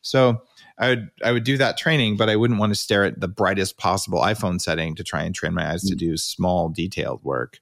So 0.02 0.42
I 0.78 0.90
would 0.90 1.12
I 1.24 1.32
would 1.32 1.44
do 1.44 1.58
that 1.58 1.78
training, 1.78 2.18
but 2.18 2.30
I 2.30 2.36
wouldn't 2.36 2.60
want 2.60 2.72
to 2.72 2.80
stare 2.80 3.04
at 3.04 3.20
the 3.20 3.28
brightest 3.28 3.78
possible 3.78 4.20
iPhone 4.20 4.60
setting 4.60 4.96
to 4.96 5.04
try 5.04 5.24
and 5.24 5.36
train 5.36 5.54
my 5.54 5.72
eyes 5.72 5.84
to 5.84 5.96
mm. 5.96 6.00
do 6.00 6.18
small 6.18 6.70
detailed 6.70 7.24
work. 7.24 7.60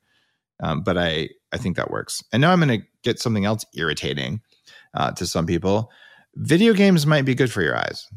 Um, 0.61 0.81
but 0.81 0.97
I 0.97 1.29
I 1.51 1.57
think 1.57 1.75
that 1.75 1.91
works. 1.91 2.23
And 2.31 2.41
now 2.41 2.51
I'm 2.51 2.59
going 2.59 2.79
to 2.81 2.87
get 3.03 3.19
something 3.19 3.45
else 3.45 3.65
irritating 3.75 4.41
uh, 4.93 5.11
to 5.11 5.25
some 5.25 5.45
people. 5.45 5.91
Video 6.35 6.73
games 6.73 7.05
might 7.05 7.25
be 7.25 7.35
good 7.35 7.51
for 7.51 7.61
your 7.61 7.77
eyes. 7.77 8.07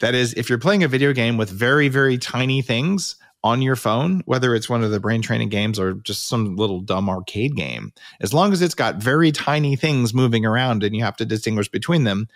That 0.00 0.14
is, 0.14 0.34
if 0.34 0.48
you're 0.48 0.58
playing 0.58 0.82
a 0.82 0.88
video 0.88 1.12
game 1.12 1.36
with 1.36 1.50
very, 1.50 1.88
very 1.88 2.18
tiny 2.18 2.62
things 2.62 3.16
on 3.44 3.62
your 3.62 3.76
phone, 3.76 4.22
whether 4.26 4.54
it's 4.54 4.68
one 4.68 4.82
of 4.82 4.90
the 4.90 4.98
brain 4.98 5.22
training 5.22 5.48
games 5.48 5.78
or 5.78 5.94
just 5.94 6.26
some 6.26 6.56
little 6.56 6.80
dumb 6.80 7.08
arcade 7.08 7.54
game, 7.54 7.92
as 8.20 8.34
long 8.34 8.52
as 8.52 8.60
it's 8.60 8.74
got 8.74 8.96
very 8.96 9.30
tiny 9.30 9.76
things 9.76 10.12
moving 10.12 10.44
around 10.44 10.82
and 10.82 10.96
you 10.96 11.04
have 11.04 11.16
to 11.16 11.24
distinguish 11.24 11.68
between 11.68 12.02
them, 12.02 12.26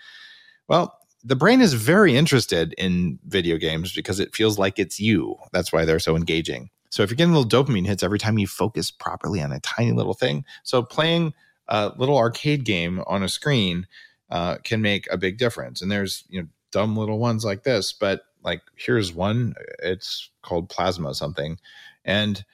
well, 0.69 0.97
the 1.25 1.35
brain 1.35 1.59
is 1.59 1.73
very 1.73 2.15
interested 2.15 2.73
in 2.77 3.19
video 3.25 3.57
games 3.57 3.93
because 3.93 4.19
it 4.19 4.35
feels 4.35 4.57
like 4.57 4.79
it's 4.79 4.99
you. 4.99 5.35
That's 5.51 5.73
why 5.73 5.83
they're 5.83 5.99
so 5.99 6.15
engaging. 6.15 6.69
So 6.93 7.01
if 7.01 7.09
you're 7.09 7.15
getting 7.15 7.33
little 7.33 7.49
dopamine 7.49 7.87
hits 7.87 8.03
every 8.03 8.19
time 8.19 8.37
you 8.37 8.45
focus 8.45 8.91
properly 8.91 9.41
on 9.41 9.51
a 9.51 9.59
tiny 9.61 9.93
little 9.93 10.13
thing, 10.13 10.45
so 10.61 10.83
playing 10.83 11.33
a 11.67 11.91
little 11.97 12.15
arcade 12.15 12.65
game 12.65 13.01
on 13.07 13.23
a 13.23 13.29
screen 13.29 13.87
uh, 14.29 14.57
can 14.63 14.79
make 14.79 15.11
a 15.11 15.17
big 15.17 15.39
difference. 15.39 15.81
And 15.81 15.91
there's 15.91 16.23
you 16.29 16.39
know 16.39 16.47
dumb 16.69 16.95
little 16.95 17.17
ones 17.17 17.43
like 17.43 17.63
this, 17.63 17.93
but 17.93 18.21
like 18.43 18.61
here's 18.75 19.11
one. 19.11 19.55
It's 19.81 20.29
called 20.43 20.69
Plasma 20.69 21.15
something, 21.15 21.57
and 22.05 22.45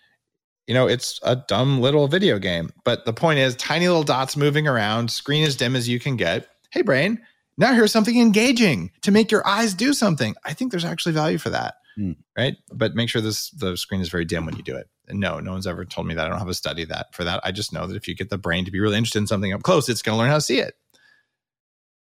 you 0.68 0.74
know 0.74 0.88
it's 0.88 1.20
a 1.24 1.36
dumb 1.36 1.82
little 1.82 2.08
video 2.08 2.40
game. 2.40 2.70
But 2.86 3.04
the 3.04 3.12
point 3.12 3.40
is, 3.40 3.58
tiny 3.58 3.90
little 3.90 4.04
dots 4.04 4.38
moving 4.38 4.70
around, 4.70 5.12
screen 5.12 5.44
as 5.44 5.58
dim 5.58 5.76
as 5.76 5.90
you 5.90 6.00
can 6.00 6.16
get. 6.16 6.48
Hey 6.70 6.82
brain, 6.82 7.20
now 7.58 7.74
here's 7.74 7.92
something 7.92 8.18
engaging 8.18 8.92
to 9.02 9.12
make 9.12 9.32
your 9.32 9.46
eyes 9.46 9.74
do 9.74 9.92
something. 9.92 10.34
I 10.46 10.54
think 10.54 10.72
there's 10.72 10.86
actually 10.86 11.12
value 11.12 11.40
for 11.40 11.50
that. 11.50 11.76
Mm. 11.98 12.16
Right. 12.38 12.56
But 12.74 12.96
make 12.96 13.10
sure 13.10 13.22
this 13.22 13.50
the 13.52 13.76
screen 13.76 14.02
is 14.02 14.10
very 14.10 14.26
dim 14.26 14.46
when 14.46 14.56
you 14.56 14.64
do 14.64 14.76
it. 14.76 14.90
And 15.08 15.20
no, 15.20 15.40
no 15.40 15.52
one's 15.52 15.68
ever 15.68 15.86
told 15.86 16.08
me 16.08 16.14
that. 16.14 16.26
I 16.26 16.30
don't 16.30 16.40
have 16.40 16.48
a 16.48 16.54
study 16.54 16.86
that 16.86 17.14
for 17.14 17.24
that. 17.24 17.42
I 17.44 17.52
just 17.52 17.74
know 17.74 17.88
that 17.88 17.96
if 17.96 18.08
you 18.08 18.16
get 18.16 18.30
the 18.30 18.38
brain 18.38 18.66
to 18.66 18.72
be 18.72 18.80
really 18.80 18.98
interested 18.98 19.20
in 19.20 19.28
something 19.28 19.52
up 19.52 19.64
close, 19.64 19.90
it's 19.90 20.02
going 20.02 20.16
to 20.16 20.20
learn 20.20 20.30
how 20.30 20.36
to 20.36 20.42
see 20.42 20.60
it. 20.60 20.76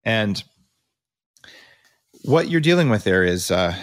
And 0.04 0.44
what 2.24 2.50
you're 2.50 2.62
dealing 2.62 2.90
with 2.90 3.04
there 3.04 3.24
is 3.24 3.50
uh, 3.50 3.76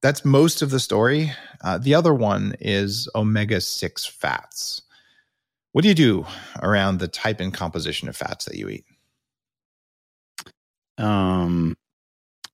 that's 0.00 0.24
most 0.24 0.62
of 0.62 0.70
the 0.70 0.80
story. 0.80 1.32
Uh, 1.62 1.78
the 1.78 1.94
other 1.94 2.14
one 2.14 2.54
is 2.60 3.08
omega 3.14 3.60
6 3.60 4.06
fats. 4.06 4.82
What 5.72 5.82
do 5.82 5.88
you 5.88 5.94
do 5.94 6.26
around 6.60 6.98
the 6.98 7.08
type 7.08 7.40
and 7.40 7.52
composition 7.52 8.08
of 8.08 8.16
fats 8.16 8.44
that 8.44 8.56
you 8.56 8.68
eat? 8.68 8.84
Um, 10.98 11.76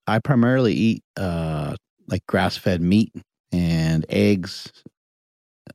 I 0.07 0.21
primarily 0.21 0.73
eat 0.73 1.05
uh, 1.17 1.75
like 2.09 2.27
grass 2.27 2.57
fed 2.57 2.81
meat 2.81 3.13
and 3.53 4.05
eggs. 4.09 4.73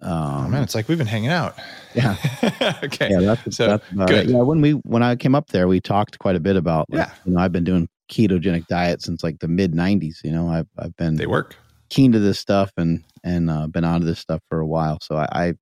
Um, 0.02 0.12
oh 0.12 0.50
man, 0.50 0.64
it's 0.64 0.76
like 0.76 0.88
we've 0.88 0.98
been 0.98 1.08
hanging 1.08 1.30
out. 1.30 1.58
Yeah. 1.94 2.16
okay. 2.84 3.10
Yeah, 3.12 3.20
that's, 3.22 3.56
so, 3.56 3.68
that's 3.68 4.12
good. 4.12 4.12
it. 4.12 4.30
Yeah, 4.30 4.42
when 4.42 4.60
we 4.62 4.72
when 4.72 5.04
I 5.04 5.16
came 5.16 5.36
up 5.36 5.48
there, 5.50 5.68
we 5.68 5.80
talked 5.80 6.20
quite 6.20 6.36
a 6.36 6.40
bit 6.40 6.56
about. 6.56 6.90
Like, 6.90 7.08
yeah. 7.08 7.14
You 7.26 7.34
know, 7.34 7.40
I've 7.40 7.52
been 7.52 7.64
doing 7.64 7.88
ketogenic 8.12 8.68
diet 8.68 9.02
since 9.02 9.24
like 9.24 9.40
the 9.40 9.48
mid 9.48 9.74
'90s. 9.74 10.24
You 10.24 10.32
know, 10.32 10.50
I've 10.50 10.68
I've 10.78 10.96
been 10.98 11.16
they 11.16 11.28
work 11.28 11.56
keen 11.90 12.12
to 12.12 12.20
this 12.20 12.40
stuff 12.40 12.72
and 12.78 13.04
and 13.24 13.50
uh, 13.50 13.68
been 13.68 13.86
onto 13.86 14.06
this 14.06 14.20
stuff 14.20 14.42
for 14.50 14.60
a 14.60 14.68
while. 14.68 14.98
So 15.02 15.16
I, 15.16 15.28
I 15.32 15.54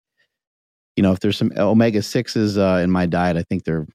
you 0.95 1.03
know, 1.03 1.11
if 1.11 1.19
there's 1.19 1.37
some 1.37 1.51
omega 1.57 2.01
sixes 2.01 2.57
uh, 2.57 2.79
in 2.83 2.91
my 2.91 3.05
diet, 3.05 3.37
I 3.37 3.43
think 3.43 3.63
they're 3.63 3.87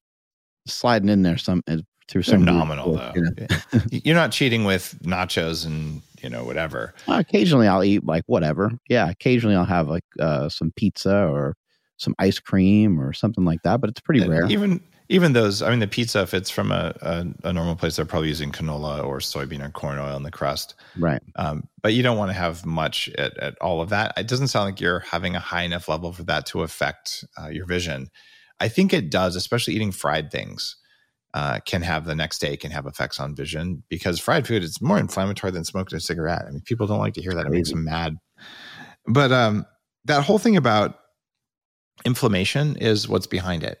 sliding 0.65 1.09
in 1.09 1.23
there 1.23 1.37
some 1.37 1.63
uh, 1.67 1.77
through 2.07 2.23
some 2.23 2.39
phenomenal 2.39 2.93
though. 2.93 3.11
You 3.15 3.21
know? 3.21 3.47
You're 3.91 4.15
not 4.15 4.31
cheating 4.31 4.63
with 4.63 4.97
nachos 5.03 5.65
and 5.65 6.01
you 6.23 6.29
know 6.29 6.43
whatever. 6.43 6.93
occasionally, 7.07 7.67
I'll 7.67 7.83
eat 7.83 8.05
like 8.05 8.23
whatever. 8.27 8.71
Yeah, 8.89 9.09
occasionally 9.09 9.55
I'll 9.55 9.65
have 9.65 9.87
like 9.87 10.05
uh, 10.19 10.49
some 10.49 10.71
pizza 10.75 11.27
or 11.27 11.55
some 11.97 12.15
ice 12.19 12.39
cream 12.39 12.99
or 12.99 13.13
something 13.13 13.45
like 13.45 13.63
that, 13.63 13.81
but 13.81 13.89
it's 13.89 13.99
pretty 13.99 14.21
and 14.21 14.29
rare. 14.29 14.45
Even 14.49 14.81
even 15.09 15.33
those, 15.33 15.61
I 15.61 15.69
mean, 15.69 15.79
the 15.79 15.87
pizza, 15.87 16.21
if 16.21 16.33
it's 16.33 16.49
from 16.49 16.71
a, 16.71 16.93
a, 17.01 17.25
a, 17.45 17.53
normal 17.53 17.75
place, 17.75 17.95
they're 17.95 18.05
probably 18.05 18.27
using 18.27 18.51
canola 18.51 19.03
or 19.05 19.19
soybean 19.19 19.65
or 19.65 19.69
corn 19.69 19.97
oil 19.97 20.17
in 20.17 20.23
the 20.23 20.31
crust. 20.31 20.75
Right. 20.97 21.21
Um, 21.37 21.67
but 21.81 21.93
you 21.93 22.03
don't 22.03 22.17
want 22.17 22.29
to 22.29 22.37
have 22.37 22.65
much 22.65 23.07
at, 23.17 23.37
at, 23.37 23.57
all 23.61 23.81
of 23.81 23.89
that. 23.89 24.13
It 24.17 24.27
doesn't 24.27 24.49
sound 24.49 24.65
like 24.65 24.81
you're 24.81 24.99
having 24.99 25.35
a 25.35 25.39
high 25.39 25.63
enough 25.63 25.87
level 25.87 26.11
for 26.11 26.23
that 26.23 26.45
to 26.47 26.61
affect 26.61 27.23
uh, 27.41 27.47
your 27.47 27.65
vision. 27.65 28.09
I 28.59 28.67
think 28.67 28.93
it 28.93 29.09
does, 29.09 29.37
especially 29.37 29.75
eating 29.75 29.93
fried 29.93 30.29
things. 30.29 30.75
Uh, 31.37 31.59
can 31.59 31.83
have 31.83 32.05
the 32.05 32.15
next 32.15 32.39
day 32.39 32.57
can 32.57 32.71
have 32.71 32.87
effects 32.87 33.19
on 33.19 33.35
vision 33.35 33.83
because 33.89 34.19
fried 34.19 34.47
food 34.47 34.63
is 34.63 34.81
more 34.81 34.97
inflammatory 34.97 35.51
than 35.51 35.63
smoking 35.63 35.95
a 35.95 35.99
cigarette. 35.99 36.45
I 36.47 36.49
mean, 36.49 36.61
people 36.61 36.87
don't 36.87 36.97
like 36.97 37.13
to 37.13 37.21
hear 37.21 37.33
that; 37.33 37.45
it 37.45 37.51
makes 37.51 37.69
them 37.69 37.83
mad. 37.83 38.17
But 39.05 39.31
um, 39.31 39.65
that 40.05 40.23
whole 40.23 40.39
thing 40.39 40.57
about 40.57 40.97
inflammation 42.05 42.75
is 42.77 43.07
what's 43.07 43.27
behind 43.27 43.63
it 43.63 43.79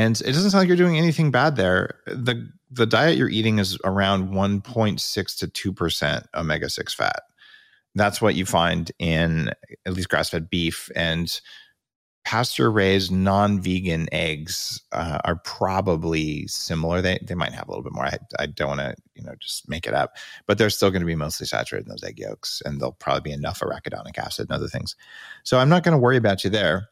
and 0.00 0.18
it 0.20 0.32
doesn't 0.32 0.50
sound 0.50 0.62
like 0.62 0.68
you're 0.68 0.76
doing 0.78 0.96
anything 0.96 1.30
bad 1.30 1.56
there. 1.56 2.00
the 2.06 2.50
The 2.70 2.86
diet 2.86 3.18
you're 3.18 3.28
eating 3.28 3.58
is 3.58 3.78
around 3.84 4.30
1.6 4.30 5.38
to 5.38 5.46
two 5.46 5.72
percent 5.72 6.26
omega 6.34 6.70
six 6.70 6.94
fat. 6.94 7.22
That's 7.94 8.22
what 8.22 8.34
you 8.34 8.46
find 8.46 8.90
in 8.98 9.50
at 9.84 9.92
least 9.92 10.08
grass 10.08 10.30
fed 10.30 10.48
beef 10.48 10.90
and 10.94 11.40
pasture 12.24 12.70
raised 12.70 13.10
non 13.10 13.60
vegan 13.60 14.08
eggs 14.12 14.82
uh, 14.92 15.18
are 15.24 15.36
probably 15.36 16.46
similar. 16.46 17.00
They 17.00 17.18
they 17.22 17.34
might 17.34 17.52
have 17.52 17.68
a 17.68 17.70
little 17.70 17.84
bit 17.84 17.94
more. 17.94 18.06
I, 18.06 18.18
I 18.38 18.46
don't 18.46 18.76
want 18.76 18.80
to 18.80 18.94
you 19.14 19.22
know 19.22 19.34
just 19.40 19.68
make 19.68 19.86
it 19.86 19.94
up, 19.94 20.16
but 20.46 20.58
they're 20.58 20.70
still 20.70 20.90
going 20.90 21.02
to 21.02 21.06
be 21.06 21.16
mostly 21.16 21.46
saturated 21.46 21.86
in 21.86 21.90
those 21.90 22.04
egg 22.04 22.18
yolks, 22.18 22.62
and 22.64 22.80
there'll 22.80 22.92
probably 22.92 23.30
be 23.30 23.32
enough 23.32 23.60
arachidonic 23.60 24.18
acid 24.18 24.48
and 24.48 24.56
other 24.56 24.68
things. 24.68 24.96
So 25.44 25.58
I'm 25.58 25.68
not 25.68 25.82
going 25.82 25.92
to 25.92 25.98
worry 25.98 26.16
about 26.16 26.44
you 26.44 26.50
there. 26.50 26.88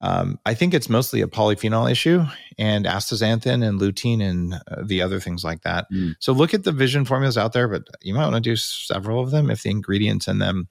Um, 0.00 0.38
I 0.44 0.52
think 0.52 0.74
it's 0.74 0.90
mostly 0.90 1.22
a 1.22 1.26
polyphenol 1.26 1.90
issue 1.90 2.24
and 2.58 2.84
astaxanthin 2.84 3.66
and 3.66 3.80
lutein 3.80 4.20
and 4.20 4.54
uh, 4.54 4.82
the 4.84 5.00
other 5.00 5.18
things 5.18 5.44
like 5.44 5.62
that. 5.62 5.90
Mm. 5.90 6.14
So 6.18 6.32
look 6.32 6.52
at 6.52 6.64
the 6.64 6.72
vision 6.72 7.06
formulas 7.06 7.38
out 7.38 7.54
there, 7.54 7.68
but 7.68 7.88
you 8.02 8.12
might 8.12 8.24
want 8.24 8.34
to 8.34 8.40
do 8.40 8.56
several 8.56 9.22
of 9.22 9.30
them 9.30 9.50
if 9.50 9.62
the 9.62 9.70
ingredients 9.70 10.28
in 10.28 10.40
them 10.40 10.68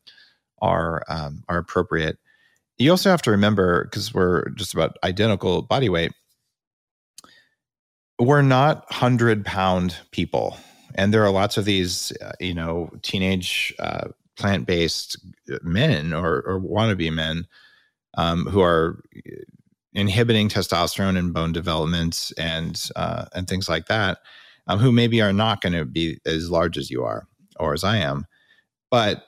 are 0.61 1.03
um, 1.07 1.43
are 1.49 1.57
appropriate. 1.57 2.19
You 2.77 2.91
also 2.91 3.09
have 3.09 3.21
to 3.23 3.31
remember 3.31 3.85
because 3.85 4.13
we're 4.13 4.49
just 4.49 4.73
about 4.73 4.97
identical 5.03 5.61
body 5.61 5.89
weight. 5.89 6.11
We're 8.19 8.41
not 8.41 8.91
hundred 8.91 9.45
pound 9.45 9.97
people, 10.11 10.57
and 10.95 11.13
there 11.13 11.23
are 11.23 11.31
lots 11.31 11.57
of 11.57 11.65
these, 11.65 12.11
uh, 12.21 12.31
you 12.39 12.53
know, 12.53 12.89
teenage 13.01 13.73
uh, 13.79 14.09
plant 14.37 14.65
based 14.65 15.17
men 15.61 16.13
or, 16.13 16.41
or 16.41 16.59
wannabe 16.59 17.13
men 17.13 17.45
um, 18.17 18.45
who 18.45 18.61
are 18.61 19.03
inhibiting 19.93 20.49
testosterone 20.49 21.17
and 21.17 21.33
bone 21.33 21.51
development 21.51 22.31
and 22.37 22.89
uh, 22.95 23.25
and 23.33 23.47
things 23.47 23.69
like 23.69 23.87
that, 23.87 24.19
um, 24.67 24.79
who 24.79 24.91
maybe 24.91 25.21
are 25.21 25.33
not 25.33 25.61
going 25.61 25.73
to 25.73 25.85
be 25.85 26.19
as 26.25 26.49
large 26.49 26.77
as 26.77 26.89
you 26.89 27.03
are 27.03 27.27
or 27.59 27.73
as 27.73 27.83
I 27.83 27.97
am, 27.97 28.25
but 28.89 29.25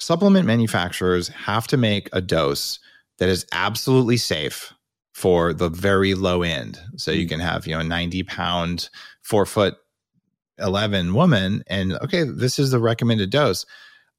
supplement 0.00 0.46
manufacturers 0.46 1.28
have 1.28 1.66
to 1.68 1.76
make 1.76 2.08
a 2.12 2.20
dose 2.20 2.78
that 3.18 3.28
is 3.28 3.46
absolutely 3.52 4.16
safe 4.16 4.72
for 5.12 5.52
the 5.52 5.68
very 5.68 6.14
low 6.14 6.42
end. 6.42 6.80
So 6.96 7.10
you 7.10 7.26
mm. 7.26 7.30
can 7.30 7.40
have, 7.40 7.66
you 7.66 7.74
know, 7.74 7.80
a 7.80 7.84
90 7.84 8.22
pound, 8.24 8.88
four 9.22 9.46
foot 9.46 9.76
11 10.58 11.14
woman, 11.14 11.62
and 11.66 11.92
okay, 11.98 12.24
this 12.24 12.58
is 12.58 12.70
the 12.70 12.80
recommended 12.80 13.30
dose. 13.30 13.64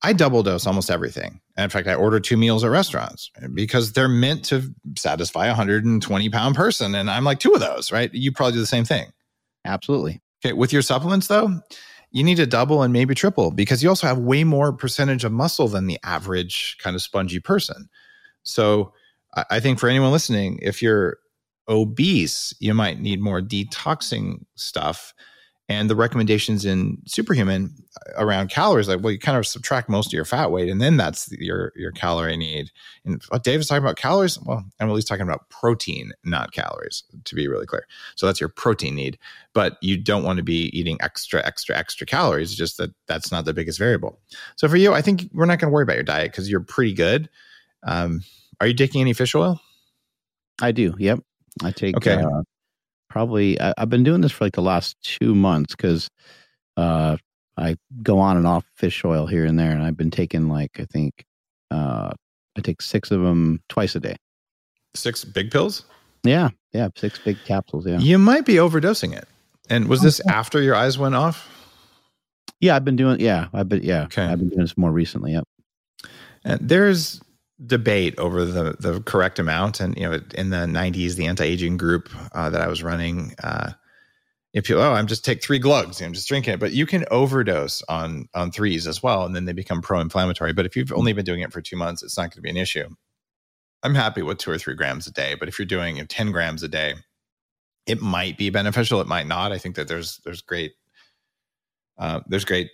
I 0.04 0.14
double 0.14 0.42
dose 0.42 0.66
almost 0.66 0.90
everything. 0.90 1.42
And 1.56 1.66
in 1.66 1.70
fact, 1.70 1.88
I 1.88 1.94
order 1.94 2.20
two 2.20 2.38
meals 2.38 2.64
at 2.64 2.72
restaurants 2.72 3.30
because 3.54 3.94
they're 3.94 4.08
meant 4.08 4.46
to 4.46 4.74
satisfy 4.98 5.46
a 5.46 5.50
120 5.50 6.30
pound 6.30 6.56
person. 6.56 6.96
And 6.96 7.10
I'm 7.10 7.24
like 7.24 7.40
two 7.40 7.54
of 7.54 7.60
those, 7.60 7.92
right? 7.92 8.12
You 8.14 8.32
probably 8.32 8.54
do 8.54 8.60
the 8.60 8.66
same 8.66 8.86
thing. 8.86 9.12
Absolutely. 9.64 10.22
Okay. 10.44 10.54
With 10.54 10.74
your 10.74 10.82
supplements, 10.82 11.28
though, 11.28 11.62
you 12.12 12.24
need 12.24 12.36
to 12.36 12.46
double 12.46 12.84
and 12.84 12.92
maybe 12.92 13.16
triple 13.16 13.52
because 13.52 13.82
you 13.82 13.90
also 13.90 14.08
have 14.08 14.18
way 14.18 14.44
more 14.44 14.74
percentage 14.74 15.24
of 15.24 15.32
muscle 15.32 15.68
than 15.68 15.88
the 15.88 15.98
average 16.04 16.78
kind 16.80 16.96
of 16.96 17.02
spongy 17.02 17.40
person. 17.40 17.90
So 18.44 18.94
I 19.50 19.60
think 19.60 19.80
for 19.80 19.88
anyone 19.88 20.12
listening, 20.12 20.60
if 20.62 20.82
you're 20.82 21.18
obese, 21.70 22.54
you 22.60 22.74
might 22.74 23.00
need 23.00 23.22
more 23.22 23.42
detoxing 23.42 24.44
stuff. 24.56 25.14
And 25.72 25.90
the 25.90 25.96
recommendations 25.96 26.66
in 26.66 26.98
Superhuman 27.06 27.74
around 28.18 28.50
calories, 28.50 28.90
like, 28.90 29.02
well, 29.02 29.14
you 29.14 29.20
kind 29.20 29.38
of 29.38 29.48
subtract 29.48 29.88
most 29.88 30.08
of 30.08 30.14
your 30.14 30.26
fat 30.26 30.52
weight, 30.52 30.70
and 30.70 30.82
then 30.82 30.98
that's 30.98 31.32
your 31.32 31.72
your 31.78 31.94
calorie 31.94 32.36
need. 32.36 32.72
And 33.06 33.24
what 33.30 33.46
Dave 33.46 33.62
is 33.62 33.68
talking 33.68 33.82
about 33.82 33.96
calories, 33.96 34.38
well, 34.42 34.66
I'm 34.80 34.90
at 34.90 34.94
least 34.94 35.08
talking 35.08 35.24
about 35.24 35.50
protein, 35.50 36.12
not 36.26 36.52
calories, 36.52 37.04
to 37.24 37.36
be 37.36 37.48
really 37.48 37.66
clear. 37.66 37.88
So 38.16 38.26
that's 38.26 38.42
your 38.42 38.50
protein 38.50 38.96
need, 38.96 39.18
but 39.54 39.78
you 39.82 39.96
don't 39.98 40.24
want 40.26 40.38
to 40.38 40.44
be 40.44 40.78
eating 40.78 40.98
extra, 41.00 41.46
extra, 41.46 41.78
extra 41.78 42.06
calories. 42.06 42.54
Just 42.54 42.78
that 42.78 42.92
that's 43.08 43.32
not 43.32 43.46
the 43.46 43.54
biggest 43.54 43.80
variable. 43.80 44.20
So 44.58 44.68
for 44.68 44.76
you, 44.76 44.94
I 44.94 45.02
think 45.02 45.30
we're 45.34 45.46
not 45.46 45.60
going 45.60 45.70
to 45.70 45.74
worry 45.74 45.84
about 45.84 45.96
your 45.96 46.04
diet 46.04 46.32
because 46.32 46.50
you're 46.50 46.60
pretty 46.60 46.94
good. 46.94 47.30
Um, 47.84 48.24
are 48.60 48.68
you 48.68 48.74
taking 48.74 49.00
any 49.00 49.14
fish 49.14 49.36
oil? 49.36 49.62
I 50.62 50.74
do. 50.74 50.96
Yep. 51.00 51.20
I 51.64 51.72
take 51.72 51.96
Okay. 51.96 52.16
uh, 52.16 52.42
probably. 53.12 53.60
I, 53.60 53.74
I've 53.78 53.90
been 53.90 54.04
doing 54.04 54.22
this 54.22 54.32
for 54.32 54.46
like 54.46 54.54
the 54.54 54.62
last 54.62 54.96
two 55.04 55.36
months 55.36 55.76
because 55.76 56.08
uh, 56.78 57.18
I 57.58 57.76
go 58.02 58.20
on 58.20 58.38
and 58.38 58.48
off 58.48 58.66
fish 58.76 59.04
oil 59.04 59.28
here 59.28 59.46
and 59.46 59.60
there, 59.60 59.72
and 59.72 59.84
I've 59.84 59.98
been 59.98 60.12
taking 60.12 60.48
like 60.48 60.80
I 60.80 60.86
think 60.86 61.26
uh, 61.70 62.12
I 62.58 62.62
take 62.62 62.82
six 62.82 63.12
of 63.12 63.22
them 63.22 63.62
twice 63.70 63.96
a 63.96 64.00
day. 64.00 64.16
Six 64.96 65.24
big 65.24 65.52
pills? 65.52 65.84
Yeah, 66.24 66.50
yeah, 66.74 66.90
six 66.96 67.20
big 67.20 67.38
capsules. 67.46 67.86
Yeah, 67.88 67.98
You 68.00 68.18
might 68.18 68.46
be 68.46 68.56
overdosing 68.56 69.16
it. 69.16 69.28
And 69.70 69.88
was 69.88 70.02
this 70.02 70.20
after 70.28 70.62
your 70.62 70.76
eyes 70.76 70.98
went 70.98 71.16
off? 71.16 71.48
yeah. 72.60 72.76
I've 72.76 72.86
been 72.86 72.96
doing. 72.96 73.20
Yeah, 73.20 73.48
I've 73.54 73.70
been. 73.70 73.84
Yeah, 73.84 74.04
Okay. 74.04 74.24
I've 74.24 74.40
been 74.40 74.50
doing 74.50 74.62
this 74.62 74.78
more 74.78 74.92
recently. 74.92 75.34
Yep. 75.34 75.44
And 76.44 76.60
there's 76.62 77.22
debate 77.66 78.18
over 78.18 78.46
the 78.46 78.76
the 78.80 79.02
correct 79.02 79.40
amount. 79.40 79.80
And 79.80 79.98
you 79.98 80.10
know, 80.10 80.20
in 80.36 80.50
the 80.50 80.66
'90s, 80.66 81.16
the 81.16 81.28
anti-aging 81.28 81.78
group 81.78 82.10
uh, 82.34 82.50
that 82.50 82.62
I 82.62 82.68
was 82.68 82.84
running, 82.84 83.34
uh, 83.44 83.72
if 84.54 84.70
you 84.70 84.80
oh, 84.80 84.94
I'm 84.94 85.08
just 85.08 85.26
take 85.26 85.44
three 85.44 85.60
glugs, 85.60 86.02
I'm 86.02 86.14
just 86.14 86.28
drinking 86.28 86.56
it, 86.56 86.60
but 86.60 86.74
you 86.74 86.86
can 86.86 87.06
overdose 87.12 87.82
on 87.84 88.28
on 88.34 88.52
threes 88.52 88.88
as 88.88 89.02
well, 89.02 89.26
and 89.26 89.36
then 89.36 89.46
they 89.46 89.54
become 89.54 89.82
pro-inflammatory. 89.82 90.54
But 90.54 90.66
if 90.66 90.76
you've 90.76 90.94
only 90.94 91.14
been 91.14 91.26
doing 91.26 91.42
it 91.42 91.54
for 91.54 91.62
two 91.62 91.78
months, 91.78 92.04
it's 92.04 92.18
not 92.18 92.24
going 92.24 92.32
to 92.32 92.42
be 92.42 92.50
an 92.50 92.58
issue. 92.58 92.90
I'm 93.84 93.96
happy 93.96 94.22
with 94.22 94.38
two 94.38 94.52
or 94.52 94.58
three 94.58 94.76
grams 94.76 95.08
a 95.08 95.12
day, 95.12 95.36
but 95.36 95.48
if 95.48 95.58
you're 95.58 95.66
doing 95.66 95.96
you 95.96 96.04
know, 96.04 96.08
10 96.08 96.32
grams 96.32 96.62
a 96.62 96.68
day, 96.68 96.94
it 97.88 98.00
might 98.00 98.38
be 98.38 98.52
beneficial. 98.52 99.02
It 99.02 99.08
might 99.08 99.26
not. 99.26 99.52
I 99.52 99.58
think 99.58 99.76
that 99.76 99.88
there's 99.88 100.20
there's 100.24 100.42
great 100.42 100.74
uh, 101.98 102.22
there's 102.28 102.46
great 102.46 102.70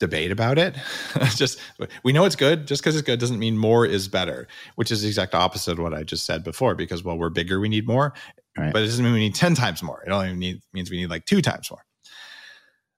debate 0.00 0.32
about 0.32 0.58
it. 0.58 0.74
Just 1.36 1.60
we 2.02 2.12
know 2.12 2.24
it's 2.24 2.34
good. 2.36 2.66
Just 2.66 2.82
because 2.82 2.96
it's 2.96 3.06
good 3.06 3.20
doesn't 3.20 3.38
mean 3.38 3.56
more 3.56 3.86
is 3.86 4.08
better, 4.08 4.48
which 4.74 4.90
is 4.90 5.02
the 5.02 5.08
exact 5.08 5.34
opposite 5.34 5.72
of 5.72 5.78
what 5.78 5.94
I 5.94 6.02
just 6.02 6.24
said 6.26 6.42
before. 6.42 6.74
Because 6.74 7.04
while 7.04 7.16
we're 7.16 7.30
bigger, 7.30 7.60
we 7.60 7.68
need 7.68 7.86
more, 7.86 8.12
Right. 8.58 8.72
but 8.72 8.82
it 8.82 8.86
doesn't 8.86 9.04
mean 9.04 9.12
we 9.14 9.20
need 9.20 9.34
ten 9.36 9.54
times 9.54 9.82
more. 9.82 10.02
It 10.04 10.10
only 10.10 10.34
need, 10.34 10.62
means 10.72 10.90
we 10.90 10.96
need 10.96 11.10
like 11.10 11.26
two 11.26 11.40
times 11.42 11.70
more. 11.70 11.84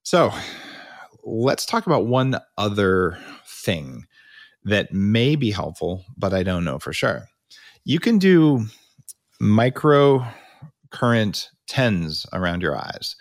So 0.05 0.33
let's 1.25 1.67
talk 1.67 1.87
about 1.87 2.07
one 2.07 2.39
other 2.57 3.19
thing 3.47 4.07
that 4.65 4.93
may 4.93 5.37
be 5.37 5.51
helpful, 5.51 6.05
but 6.17 6.33
I 6.33 6.43
don't 6.43 6.65
know 6.65 6.79
for 6.79 6.93
sure. 6.93 7.29
You 7.85 7.99
can 7.99 8.19
do 8.19 8.67
micro 9.41 10.25
current 10.91 11.51
TENS 11.67 12.27
around 12.33 12.63
your 12.63 12.77
eyes. 12.77 13.17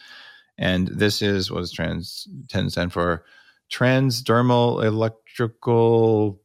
And 0.57 0.87
this 0.89 1.21
is 1.23 1.49
what 1.49 1.63
is 1.63 1.71
trans 1.71 2.27
10 2.49 2.69
stand 2.69 2.93
for? 2.93 3.25
Transdermal 3.71 4.83
electrical. 4.83 6.41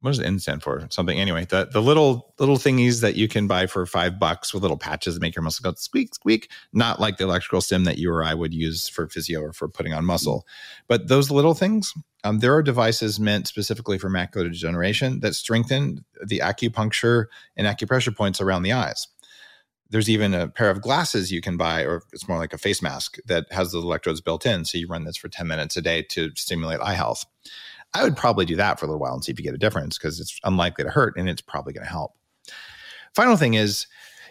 What 0.00 0.10
does 0.12 0.18
the 0.18 0.26
N 0.26 0.38
stand 0.38 0.62
for? 0.62 0.86
Something 0.90 1.18
anyway. 1.20 1.44
The 1.44 1.68
the 1.70 1.82
little 1.82 2.34
little 2.38 2.56
thingies 2.56 3.02
that 3.02 3.16
you 3.16 3.28
can 3.28 3.46
buy 3.46 3.66
for 3.66 3.84
five 3.84 4.18
bucks 4.18 4.54
with 4.54 4.62
little 4.62 4.78
patches 4.78 5.14
that 5.14 5.20
make 5.20 5.34
your 5.34 5.42
muscle 5.42 5.62
go 5.62 5.74
squeak 5.76 6.14
squeak. 6.14 6.50
Not 6.72 7.00
like 7.00 7.18
the 7.18 7.24
electrical 7.24 7.60
stim 7.60 7.84
that 7.84 7.98
you 7.98 8.10
or 8.10 8.24
I 8.24 8.32
would 8.32 8.54
use 8.54 8.88
for 8.88 9.08
physio 9.08 9.40
or 9.40 9.52
for 9.52 9.68
putting 9.68 9.92
on 9.92 10.06
muscle, 10.06 10.46
but 10.88 11.08
those 11.08 11.30
little 11.30 11.54
things. 11.54 11.92
Um, 12.22 12.40
there 12.40 12.54
are 12.54 12.62
devices 12.62 13.18
meant 13.18 13.48
specifically 13.48 13.96
for 13.96 14.10
macular 14.10 14.44
degeneration 14.44 15.20
that 15.20 15.34
strengthen 15.34 16.04
the 16.26 16.40
acupuncture 16.40 17.26
and 17.56 17.66
acupressure 17.66 18.14
points 18.14 18.42
around 18.42 18.62
the 18.62 18.72
eyes 18.72 19.08
there's 19.90 20.08
even 20.08 20.34
a 20.34 20.48
pair 20.48 20.70
of 20.70 20.80
glasses 20.80 21.32
you 21.32 21.40
can 21.40 21.56
buy, 21.56 21.82
or 21.82 22.02
it's 22.12 22.28
more 22.28 22.38
like 22.38 22.52
a 22.52 22.58
face 22.58 22.80
mask 22.80 23.18
that 23.26 23.50
has 23.52 23.72
those 23.72 23.84
electrodes 23.84 24.20
built 24.20 24.46
in. 24.46 24.64
So 24.64 24.78
you 24.78 24.86
run 24.86 25.04
this 25.04 25.16
for 25.16 25.28
10 25.28 25.46
minutes 25.46 25.76
a 25.76 25.82
day 25.82 26.02
to 26.10 26.30
stimulate 26.36 26.80
eye 26.80 26.94
health. 26.94 27.24
I 27.92 28.04
would 28.04 28.16
probably 28.16 28.44
do 28.44 28.56
that 28.56 28.78
for 28.78 28.86
a 28.86 28.88
little 28.88 29.00
while 29.00 29.14
and 29.14 29.24
see 29.24 29.32
if 29.32 29.38
you 29.38 29.44
get 29.44 29.54
a 29.54 29.58
difference 29.58 29.98
because 29.98 30.20
it's 30.20 30.38
unlikely 30.44 30.84
to 30.84 30.90
hurt 30.90 31.14
and 31.16 31.28
it's 31.28 31.42
probably 31.42 31.72
going 31.72 31.84
to 31.84 31.90
help. 31.90 32.12
Final 33.14 33.36
thing 33.36 33.54
is, 33.54 33.86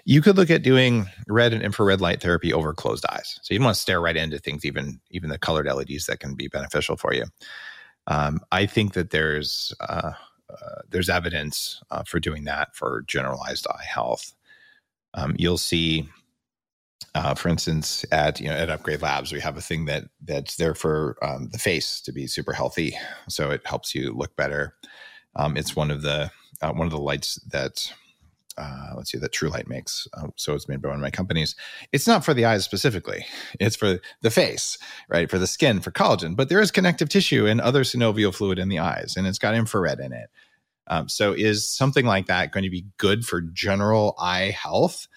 you 0.06 0.22
could 0.22 0.38
look 0.38 0.50
at 0.50 0.64
doing 0.64 1.08
red 1.28 1.52
and 1.52 1.62
infrared 1.62 2.00
light 2.00 2.22
therapy 2.22 2.54
over 2.54 2.74
closed 2.74 3.06
eyes. 3.12 3.38
So 3.44 3.54
you 3.54 3.60
don't 3.60 3.66
want 3.66 3.76
to 3.76 3.82
stare 3.82 4.00
right 4.00 4.16
into 4.16 4.40
things, 4.40 4.64
even 4.64 5.02
even 5.12 5.30
the 5.30 5.38
colored 5.38 5.68
LEDs 5.68 6.06
that 6.06 6.22
can 6.22 6.36
be 6.36 6.48
beneficial 6.48 6.96
for 6.96 7.14
you. 7.14 7.26
Um, 8.08 8.40
I 8.52 8.66
think 8.66 8.94
that 8.94 9.12
there's 9.12 9.74
uh, 9.82 10.14
uh, 10.50 10.82
there's 10.90 11.10
evidence 11.10 11.84
uh, 11.92 12.04
for 12.04 12.20
doing 12.20 12.46
that 12.46 12.76
for 12.76 13.04
generalized 13.08 13.68
eye 13.68 13.84
health 13.84 14.34
um, 15.14 15.36
you'll 15.38 15.58
see 15.58 16.08
uh, 17.16 17.34
for 17.34 17.50
instance 17.50 18.06
at 18.12 18.40
you 18.40 18.48
know 18.48 18.56
at 18.56 18.70
upgrade 18.70 19.02
labs 19.02 19.32
we 19.32 19.40
have 19.40 19.58
a 19.58 19.62
thing 19.62 19.86
that 19.86 20.04
that's 20.24 20.56
there 20.58 20.76
for 20.76 21.18
um, 21.24 21.50
the 21.52 21.58
face 21.58 22.02
to 22.02 22.12
be 22.12 22.28
super 22.28 22.54
healthy 22.54 22.96
so 23.28 23.50
it 23.52 23.66
helps 23.66 23.96
you 23.96 24.14
look 24.14 24.36
better. 24.36 24.76
Um, 25.36 25.58
it's 25.58 25.76
one 25.76 25.92
of 25.92 26.02
the 26.02 26.32
uh, 26.62 26.72
one 26.72 26.88
of 26.88 26.92
the 26.92 27.00
lights 27.00 27.36
that 27.52 27.92
uh, 28.58 28.90
let's 28.98 29.12
see 29.12 29.18
that 29.18 29.32
TrueLight 29.32 29.68
makes 29.68 30.08
uh, 30.14 30.28
so 30.36 30.54
it's 30.54 30.68
made 30.68 30.82
by 30.82 30.90
one 30.90 30.98
of 30.98 31.02
my 31.02 31.10
companies. 31.10 31.56
It's 31.94 32.08
not 32.08 32.26
for 32.26 32.34
the 32.34 32.46
eyes 32.46 32.66
specifically. 32.66 33.26
It's 33.60 33.76
for 33.76 34.00
the 34.22 34.32
face 34.32 34.78
right 35.08 35.30
for 35.30 35.40
the 35.40 35.48
skin 35.48 35.80
for 35.80 35.92
collagen 35.92 36.36
but 36.36 36.50
there 36.50 36.60
is 36.60 36.72
connective 36.72 37.10
tissue 37.10 37.48
and 37.48 37.62
other 37.62 37.84
synovial 37.84 38.34
fluid 38.34 38.60
in 38.60 38.70
the 38.70 38.80
eyes 38.80 39.16
and 39.18 39.26
it's 39.26 39.40
got 39.40 39.56
infrared 39.56 40.00
in 40.00 40.12
it 40.14 40.30
um, 40.90 41.08
so 41.10 41.34
is 41.34 41.68
something 41.68 42.06
like 42.06 42.28
that 42.28 42.52
going 42.52 42.64
to 42.64 42.70
be 42.70 42.86
good 42.98 43.26
for 43.26 43.42
general 43.42 44.16
eye 44.20 44.56
health? 44.62 45.08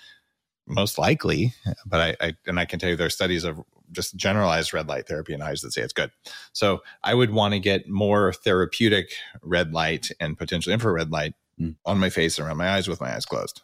Most 0.67 0.97
likely, 0.99 1.53
but 1.85 2.17
I, 2.21 2.27
I 2.29 2.37
and 2.47 2.61
I 2.61 2.65
can 2.65 2.79
tell 2.79 2.91
you 2.91 2.97
there 2.97 3.09
are 3.09 3.11
studies 3.11 3.43
of 3.45 3.61
just 3.91 4.17
generalized 4.17 4.73
red 4.73 4.89
light 4.89 5.09
therapy 5.09 5.35
in 5.35 5.43
eyes 5.43 5.61
that 5.63 5.73
say 5.73 5.83
it's 5.83 5.93
good. 5.93 6.11
So 6.53 6.83
I 7.03 7.15
would 7.15 7.31
want 7.31 7.53
to 7.55 7.61
get 7.61 7.89
more 7.89 8.33
therapeutic 8.33 9.11
red 9.43 9.73
light 9.73 10.09
and 10.21 10.39
potentially 10.39 10.73
infrared 10.73 11.11
light 11.11 11.35
Mm. 11.61 11.77
on 11.85 11.99
my 11.99 12.09
face 12.09 12.39
and 12.39 12.49
around 12.49 12.57
my 12.57 12.71
eyes 12.71 12.89
with 12.89 13.01
my 13.01 13.15
eyes 13.15 13.27
closed. 13.27 13.61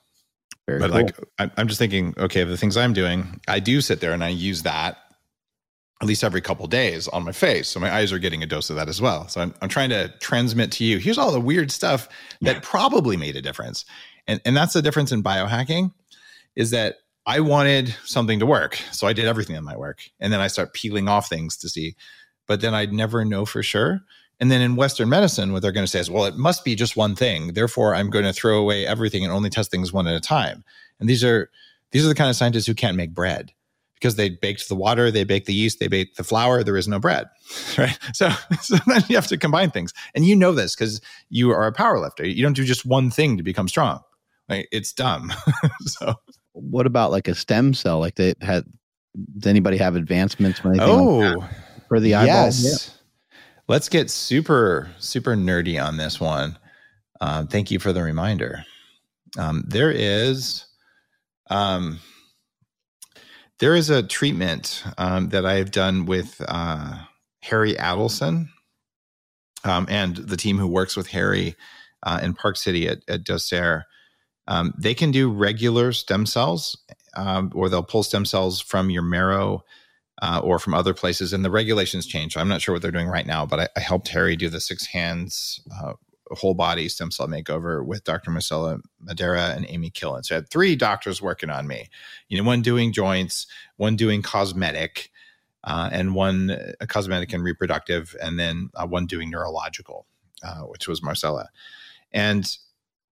Very 0.66 0.78
but 0.78 0.90
cool. 0.90 1.02
like 1.38 1.50
I'm 1.56 1.68
just 1.68 1.78
thinking, 1.78 2.14
okay, 2.18 2.44
the 2.44 2.56
things 2.59 2.76
I'm 2.76 2.92
doing, 2.92 3.40
I 3.48 3.61
do 3.61 3.80
sit 3.80 4.00
there 4.00 4.12
and 4.12 4.22
I 4.22 4.28
use 4.28 4.62
that 4.64 4.98
at 6.01 6.07
least 6.07 6.22
every 6.22 6.40
couple 6.40 6.66
days 6.66 7.09
on 7.09 7.24
my 7.24 7.32
face. 7.32 7.68
So 7.68 7.80
my 7.80 7.92
eyes 7.92 8.12
are 8.12 8.18
getting 8.18 8.42
a 8.42 8.46
dose 8.46 8.70
of 8.70 8.76
that 8.76 8.88
as 8.88 9.01
well. 9.01 9.26
So 9.28 9.40
I'm, 9.40 9.55
I'm 9.61 9.68
trying 9.68 9.90
to 9.90 10.09
transmit 10.20 10.70
to 10.72 10.84
you 10.84 10.99
here's 10.99 11.18
all 11.18 11.32
the 11.32 11.40
weird 11.40 11.72
stuff 11.72 12.09
that 12.42 12.57
yeah. 12.57 12.61
probably 12.62 13.16
made 13.16 13.36
a 13.36 13.42
difference. 13.42 13.84
And, 14.26 14.40
and 14.44 14.57
that's 14.57 14.74
the 14.74 14.82
difference 14.82 15.11
in 15.11 15.22
biohacking 15.22 15.92
is 16.55 16.70
that 16.70 16.96
I 17.26 17.40
wanted 17.40 17.94
something 18.05 18.38
to 18.38 18.46
work. 18.46 18.78
So 18.92 19.07
I 19.07 19.12
did 19.12 19.26
everything 19.26 19.55
that 19.57 19.62
might 19.62 19.78
work. 19.78 20.09
And 20.20 20.32
then 20.32 20.40
I 20.40 20.46
start 20.46 20.72
peeling 20.72 21.09
off 21.09 21.28
things 21.28 21.57
to 21.59 21.68
see, 21.68 21.96
but 22.46 22.61
then 22.61 22.74
I'd 22.74 22.92
never 22.92 23.24
know 23.24 23.44
for 23.44 23.62
sure. 23.62 24.01
And 24.40 24.51
then 24.51 24.61
in 24.61 24.76
Western 24.76 25.09
medicine, 25.09 25.53
what 25.53 25.62
they're 25.62 25.72
going 25.72 25.84
to 25.84 25.90
say 25.90 25.99
is, 25.99 26.11
well, 26.11 26.24
it 26.24 26.36
must 26.36 26.64
be 26.64 26.76
just 26.76 26.96
one 26.96 27.16
thing. 27.16 27.55
Therefore, 27.55 27.94
I'm 27.94 28.09
going 28.09 28.24
to 28.24 28.32
throw 28.32 28.59
away 28.59 28.86
everything 28.86 29.24
and 29.24 29.32
only 29.32 29.51
test 29.51 29.70
things 29.70 29.92
one 29.92 30.07
at 30.07 30.14
a 30.14 30.20
time. 30.20 30.64
And 31.01 31.09
these 31.09 31.24
are 31.24 31.51
these 31.90 32.05
are 32.05 32.09
the 32.09 32.14
kind 32.14 32.30
of 32.30 32.36
scientists 32.36 32.66
who 32.66 32.74
can't 32.74 32.96
make 32.96 33.14
bread 33.14 33.53
because 33.99 34.16
they 34.16 34.30
baked 34.30 34.68
the 34.68 34.74
water, 34.74 35.11
they 35.11 35.24
baked 35.24 35.46
the 35.46 35.55
yeast, 35.55 35.80
they 35.80 35.88
baked 35.88 36.16
the 36.16 36.24
flour. 36.24 36.62
There 36.62 36.76
is 36.76 36.88
no 36.88 36.99
bread, 36.99 37.28
right? 37.78 37.99
So, 38.12 38.30
so 38.61 38.76
then 38.86 39.03
you 39.09 39.16
have 39.16 39.26
to 39.28 39.36
combine 39.36 39.70
things, 39.70 39.92
and 40.14 40.24
you 40.24 40.36
know 40.36 40.53
this 40.53 40.74
because 40.74 41.01
you 41.30 41.51
are 41.51 41.66
a 41.66 41.72
power 41.72 41.99
lifter. 41.99 42.26
You 42.26 42.42
don't 42.42 42.55
do 42.55 42.64
just 42.64 42.86
one 42.86 43.11
thing 43.11 43.36
to 43.36 43.42
become 43.42 43.68
strong. 43.68 44.01
Like 44.49 44.68
it's 44.72 44.92
dumb. 44.92 45.32
so, 45.80 46.14
what 46.53 46.86
about 46.86 47.11
like 47.11 47.28
a 47.28 47.34
stem 47.34 47.74
cell? 47.74 47.99
Like 47.99 48.16
they 48.16 48.34
had. 48.40 48.64
Does 49.38 49.49
anybody 49.49 49.78
have 49.78 49.96
advancements? 49.96 50.64
Or 50.64 50.68
anything 50.68 50.88
oh, 50.88 51.18
like 51.18 51.51
for 51.88 51.99
the 51.99 52.14
eyeball? 52.14 52.26
Yes. 52.26 52.62
Yeah. 52.64 52.94
Let's 53.66 53.88
get 53.88 54.11
super 54.11 54.90
super 54.99 55.34
nerdy 55.34 55.82
on 55.82 55.96
this 55.96 56.20
one. 56.20 56.59
Um, 57.20 57.49
thank 57.49 57.70
you 57.70 57.78
for 57.78 57.92
the 57.92 58.03
reminder. 58.03 58.64
Um, 59.36 59.64
there 59.66 59.90
is. 59.90 60.64
Um, 61.51 61.99
there 63.61 63.74
is 63.74 63.90
a 63.90 64.02
treatment 64.02 64.84
um, 64.98 65.30
that 65.30 65.44
I 65.44 65.54
have 65.54 65.70
done 65.70 66.06
with 66.06 66.40
uh, 66.46 66.98
Harry 67.42 67.74
Adelson 67.74 68.48
um, 69.64 69.86
and 69.88 70.16
the 70.16 70.36
team 70.36 70.59
who 70.59 70.66
works 70.66 70.96
with 70.96 71.09
Harry 71.09 71.56
uh, 72.04 72.20
in 72.22 72.34
Park 72.34 72.56
City 72.56 72.88
at, 72.88 72.98
at 73.09 73.24
Docere. 73.24 73.82
Um, 74.46 74.72
they 74.78 74.94
can 74.94 75.11
do 75.11 75.30
regular 75.30 75.92
stem 75.92 76.24
cells, 76.24 76.78
um, 77.16 77.52
or 77.54 77.68
they'll 77.68 77.82
pull 77.82 78.02
stem 78.02 78.24
cells 78.24 78.61
from 78.61 78.90
your 78.90 79.02
marrow 79.02 79.64
uh, 80.22 80.40
or 80.42 80.59
from 80.59 80.74
other 80.74 80.94
places. 80.94 81.32
And 81.32 81.44
the 81.44 81.50
regulations 81.50 82.06
change. 82.06 82.36
I'm 82.36 82.48
not 82.48 82.62
sure 82.62 82.74
what 82.74 82.82
they're 82.82 82.90
doing 82.90 83.09
right 83.09 83.26
now, 83.26 83.44
but 83.44 83.61
I, 83.61 83.68
I 83.76 83.80
helped 83.80 84.09
Harry 84.09 84.36
do 84.36 84.48
the 84.48 84.61
six 84.61 84.86
hands 84.86 85.61
uh, 85.82 85.94
whole 86.35 86.55
body 86.55 86.89
stem 86.89 87.11
cell 87.11 87.29
makeover 87.29 87.85
with 87.85 88.05
Dr. 88.05 88.31
Marcella 88.31 88.79
Madera 89.01 89.55
and 89.55 89.66
Amy 89.68 89.91
Killen. 89.91 90.24
So 90.24 90.35
I 90.35 90.39
had 90.39 90.51
three 90.51 90.76
doctors 90.76 91.22
working 91.22 91.51
on 91.51 91.66
me. 91.66 91.89
You 92.29 92.39
know, 92.39 92.45
one 92.45 92.62
doing 92.62 92.93
joints, 92.93 93.47
one 93.76 93.97
doing 93.97 94.22
cosmetic, 94.22 95.11
uh, 95.64 95.91
and 95.93 96.14
one 96.14 96.51
uh, 96.51 96.87
cosmetic 96.87 97.33
and 97.33 97.43
reproductive, 97.43 98.16
and 98.22 98.39
then 98.39 98.70
uh, 98.74 98.87
one 98.87 99.07
doing 99.07 99.31
neurological, 99.31 100.07
uh, 100.43 100.62
which 100.62 100.89
was 100.89 101.03
Marcella. 101.03 101.49
And 102.12 102.57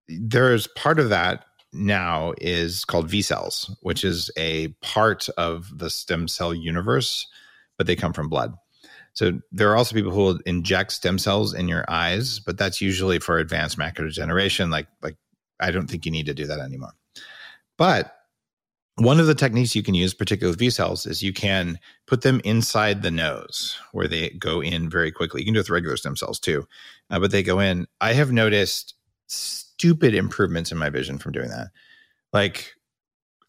there's 0.07 0.67
part 0.67 0.99
of 0.99 1.09
that 1.09 1.45
now 1.73 2.33
is 2.39 2.85
called 2.85 3.09
VSELs, 3.09 3.75
which 3.81 4.03
is 4.03 4.31
a 4.37 4.69
part 4.81 5.27
of 5.37 5.77
the 5.77 5.89
stem 5.89 6.27
cell 6.27 6.53
universe, 6.53 7.27
but 7.77 7.87
they 7.87 7.95
come 7.95 8.13
from 8.13 8.29
blood. 8.29 8.53
So 9.17 9.39
there 9.51 9.71
are 9.71 9.75
also 9.75 9.95
people 9.95 10.11
who 10.11 10.19
will 10.19 10.39
inject 10.45 10.91
stem 10.91 11.17
cells 11.17 11.55
in 11.55 11.67
your 11.67 11.83
eyes, 11.87 12.37
but 12.37 12.55
that's 12.55 12.81
usually 12.81 13.17
for 13.17 13.39
advanced 13.39 13.75
macular 13.79 14.05
degeneration. 14.05 14.69
Like, 14.69 14.85
like 15.01 15.15
I 15.59 15.71
don't 15.71 15.87
think 15.87 16.05
you 16.05 16.11
need 16.11 16.27
to 16.27 16.35
do 16.35 16.45
that 16.45 16.59
anymore. 16.59 16.91
But 17.79 18.13
one 18.97 19.19
of 19.19 19.25
the 19.25 19.33
techniques 19.33 19.75
you 19.75 19.81
can 19.81 19.95
use, 19.95 20.13
particularly 20.13 20.51
with 20.51 20.59
VSELs, 20.59 21.07
is 21.07 21.23
you 21.23 21.33
can 21.33 21.79
put 22.05 22.21
them 22.21 22.41
inside 22.43 23.01
the 23.01 23.09
nose 23.09 23.75
where 23.91 24.07
they 24.07 24.29
go 24.29 24.61
in 24.61 24.87
very 24.87 25.11
quickly. 25.11 25.41
You 25.41 25.45
can 25.45 25.55
do 25.55 25.61
it 25.61 25.63
with 25.63 25.71
regular 25.71 25.97
stem 25.97 26.15
cells 26.15 26.39
too, 26.39 26.67
uh, 27.09 27.19
but 27.19 27.31
they 27.31 27.41
go 27.41 27.59
in. 27.59 27.87
I 27.99 28.13
have 28.13 28.31
noticed 28.31 28.93
stupid 29.25 30.13
improvements 30.13 30.71
in 30.71 30.77
my 30.77 30.91
vision 30.91 31.17
from 31.17 31.31
doing 31.31 31.49
that. 31.49 31.69
Like, 32.33 32.75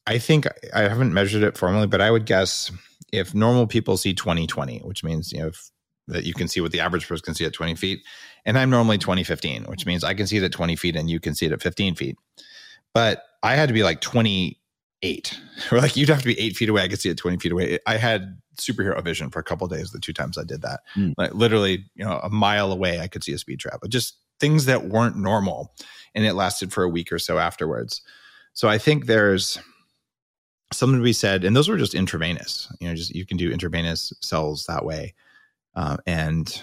I 0.07 0.17
think 0.17 0.47
I 0.75 0.89
haven't 0.89 1.13
measured 1.13 1.43
it 1.43 1.59
formally, 1.59 1.89
but 1.89 2.01
I 2.01 2.11
would 2.11 2.25
guess 2.25 2.71
if 3.13 3.35
normal 3.35 3.67
people 3.67 3.97
see 3.97 4.15
2020, 4.15 4.81
which 4.81 5.03
means, 5.03 5.33
you 5.33 5.41
know, 5.41 5.49
if, 5.49 5.71
that 6.09 6.25
you 6.25 6.35
can 6.35 6.49
see 6.49 6.61
what 6.61 6.73
the 6.73 6.81
average 6.81 7.07
person 7.07 7.25
can 7.25 7.35
see 7.35 7.45
at 7.45 7.53
20 7.53 7.75
feet, 7.75 8.01
and 8.45 8.59
I'm 8.59 8.71
normally 8.71 8.99
2015, 8.99 9.65
which 9.65 9.87
means 9.87 10.05
I 10.05 10.15
can 10.15 10.27
see 10.27 10.39
it 10.39 10.43
at 10.43 10.53
20 10.53 10.75
feet 10.77 10.97
and 10.97 11.11
you 11.11 11.21
can 11.21 11.35
see 11.35 11.47
it 11.47 11.53
at 11.53 11.63
15 11.63 11.95
feet. 11.95 12.17
But 12.95 13.23
I 13.43 13.55
had 13.55 13.69
to 13.69 13.75
be 13.75 13.83
like 13.83 14.01
28, 14.01 15.39
or 15.73 15.79
like 15.79 15.97
you'd 15.97 16.09
have 16.09 16.21
to 16.21 16.27
be 16.27 16.39
eight 16.41 16.57
feet 16.57 16.69
away. 16.69 16.83
I 16.83 16.89
could 16.89 17.01
see 17.01 17.11
it 17.11 17.19
20 17.19 17.39
feet 17.39 17.53
away. 17.53 17.79
I 17.87 17.97
had 17.97 18.39
superhero 18.57 19.03
vision 19.05 19.31
for 19.31 19.39
a 19.39 19.45
couple 19.45 19.67
days 19.69 19.93
the 19.93 20.01
two 20.01 20.13
times 20.13 20.37
I 20.39 20.45
did 20.45 20.63
that. 20.63 20.81
Mm. 20.97 21.15
Like 21.17 21.35
literally, 21.35 21.85
you 21.95 22.05
know, 22.05 22.19
a 22.23 22.31
mile 22.31 22.73
away, 22.73 23.01
I 23.01 23.07
could 23.07 23.23
see 23.23 23.33
a 23.33 23.39
speed 23.39 23.61
trap, 23.61 23.79
but 23.81 23.91
just 23.91 24.17
things 24.41 24.65
that 24.65 24.89
weren't 24.89 25.17
normal. 25.17 25.75
And 26.15 26.25
it 26.25 26.35
lasted 26.35 26.73
for 26.73 26.85
a 26.85 26.89
week 26.89 27.13
or 27.13 27.19
so 27.19 27.39
afterwards. 27.39 28.03
So 28.55 28.69
I 28.69 28.79
think 28.79 29.07
there's 29.07 29.59
something 30.73 30.99
to 30.99 31.05
be 31.05 31.13
said, 31.13 31.45
and 31.45 31.55
those 31.55 31.69
were 31.69 31.77
just 31.77 31.95
intravenous. 31.95 32.73
You 32.81 32.89
know, 32.89 32.95
just 32.95 33.15
you 33.15 33.27
can 33.27 33.37
do 33.37 33.51
intravenous 33.51 34.13
cells 34.21 34.67
that 34.67 34.85
way. 34.85 35.15
Uh, 35.75 35.97
and 36.07 36.63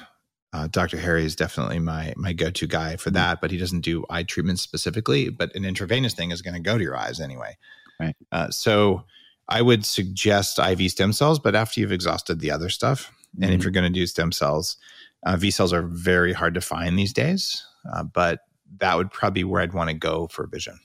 uh, 0.54 0.68
Dr. 0.68 0.98
Harry 0.98 1.26
is 1.26 1.36
definitely 1.36 1.80
my 1.80 2.14
my 2.16 2.34
go 2.34 2.50
to 2.50 2.68
guy 2.68 2.96
for 2.96 3.10
mm-hmm. 3.10 3.16
that, 3.16 3.42
but 3.42 3.52
he 3.52 3.58
doesn't 3.58 3.82
do 3.82 4.06
eye 4.10 4.24
treatment 4.24 4.60
specifically. 4.60 5.30
But 5.30 5.56
an 5.56 5.66
intravenous 5.66 6.14
thing 6.14 6.32
is 6.32 6.42
going 6.42 6.54
to 6.54 6.60
go 6.60 6.78
to 6.78 6.84
your 6.84 6.98
eyes 6.98 7.20
anyway. 7.20 7.58
Right. 8.00 8.16
Uh, 8.32 8.50
so 8.50 9.04
I 9.48 9.62
would 9.62 9.86
suggest 9.86 10.60
IV 10.60 10.92
stem 10.92 11.14
cells, 11.14 11.40
but 11.40 11.56
after 11.56 11.80
you've 11.80 11.92
exhausted 11.92 12.40
the 12.40 12.52
other 12.52 12.70
stuff, 12.70 13.12
mm-hmm. 13.12 13.44
and 13.44 13.52
if 13.52 13.60
mm-hmm. 13.60 13.64
you're 13.64 13.72
going 13.72 13.92
to 13.92 14.00
do 14.00 14.08
stem 14.08 14.32
cells, 14.32 14.78
uh, 15.26 15.36
VSELs 15.36 15.74
are 15.74 15.84
very 15.84 16.34
hard 16.34 16.54
to 16.54 16.62
find 16.62 16.98
these 16.98 17.14
days. 17.14 17.66
Uh, 17.94 18.04
but 18.04 18.40
that 18.80 18.98
would 18.98 19.12
probably 19.12 19.42
be 19.42 19.44
where 19.44 19.62
I'd 19.62 19.74
want 19.74 19.90
to 19.90 19.96
go 19.96 20.28
for 20.28 20.48
vision. 20.48 20.80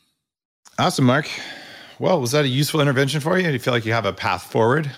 Awesome, 0.79 1.05
Mark. 1.05 1.29
Well, 2.01 2.19
was 2.19 2.33
that 2.33 2.47
a 2.47 2.49
useful 2.49 2.81
intervention 2.81 3.21
for 3.21 3.37
you? 3.37 3.45
Do 3.45 3.53
you 3.53 3.59
feel 3.59 3.75
like 3.75 3.85
you 3.85 3.93
have 3.93 4.07
a 4.07 4.13
path 4.15 4.45
forward? 4.45 4.91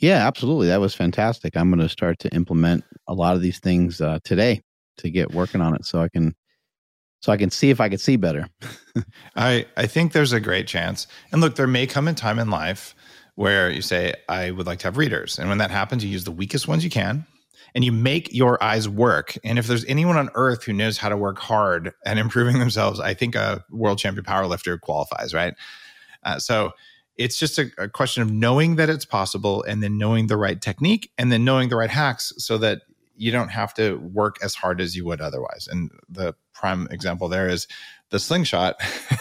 Yeah, 0.00 0.26
absolutely. 0.26 0.68
That 0.68 0.80
was 0.80 0.94
fantastic. 0.94 1.54
I'm 1.54 1.70
going 1.70 1.86
to 1.86 1.88
start 1.90 2.18
to 2.20 2.30
implement 2.34 2.82
a 3.06 3.12
lot 3.12 3.36
of 3.36 3.42
these 3.42 3.58
things 3.58 4.00
uh, 4.00 4.20
today 4.24 4.62
to 4.96 5.10
get 5.10 5.34
working 5.34 5.60
on 5.60 5.74
it, 5.74 5.84
so 5.84 6.00
I 6.00 6.08
can 6.08 6.34
so 7.20 7.30
I 7.30 7.36
can 7.36 7.50
see 7.50 7.68
if 7.68 7.78
I 7.78 7.90
can 7.90 7.98
see 7.98 8.16
better. 8.16 8.48
I 9.36 9.66
I 9.76 9.86
think 9.86 10.12
there's 10.12 10.32
a 10.32 10.40
great 10.40 10.66
chance. 10.66 11.06
And 11.30 11.42
look, 11.42 11.56
there 11.56 11.66
may 11.66 11.86
come 11.86 12.08
a 12.08 12.14
time 12.14 12.38
in 12.38 12.48
life 12.48 12.94
where 13.34 13.68
you 13.68 13.82
say, 13.82 14.14
I 14.26 14.50
would 14.50 14.66
like 14.66 14.78
to 14.78 14.86
have 14.86 14.96
readers. 14.96 15.38
And 15.38 15.50
when 15.50 15.58
that 15.58 15.70
happens, 15.70 16.02
you 16.02 16.08
use 16.08 16.24
the 16.24 16.32
weakest 16.32 16.66
ones 16.66 16.82
you 16.82 16.88
can 16.88 17.26
and 17.74 17.84
you 17.84 17.92
make 17.92 18.32
your 18.32 18.62
eyes 18.64 18.88
work. 18.88 19.36
And 19.44 19.58
if 19.58 19.66
there's 19.66 19.84
anyone 19.84 20.16
on 20.16 20.30
earth 20.34 20.64
who 20.64 20.72
knows 20.72 20.96
how 20.96 21.10
to 21.10 21.18
work 21.18 21.38
hard 21.38 21.92
and 22.06 22.18
improving 22.18 22.58
themselves, 22.60 22.98
I 22.98 23.12
think 23.12 23.34
a 23.34 23.62
world 23.70 23.98
champion 23.98 24.24
powerlifter 24.24 24.80
qualifies, 24.80 25.34
right? 25.34 25.52
Uh, 26.26 26.38
so 26.38 26.72
it's 27.16 27.38
just 27.38 27.58
a, 27.58 27.70
a, 27.78 27.88
question 27.88 28.22
of 28.22 28.30
knowing 28.30 28.76
that 28.76 28.90
it's 28.90 29.04
possible 29.04 29.62
and 29.62 29.82
then 29.82 29.96
knowing 29.96 30.26
the 30.26 30.36
right 30.36 30.60
technique 30.60 31.10
and 31.16 31.32
then 31.32 31.44
knowing 31.44 31.68
the 31.68 31.76
right 31.76 31.88
hacks 31.88 32.32
so 32.36 32.58
that 32.58 32.82
you 33.16 33.32
don't 33.32 33.48
have 33.48 33.72
to 33.72 33.96
work 33.96 34.36
as 34.42 34.54
hard 34.54 34.80
as 34.80 34.94
you 34.94 35.04
would 35.06 35.22
otherwise. 35.22 35.66
And 35.70 35.90
the 36.08 36.34
prime 36.52 36.86
example 36.90 37.28
there 37.28 37.48
is 37.48 37.66
the 38.10 38.18
Sling 38.18 38.44
Shot 38.44 38.76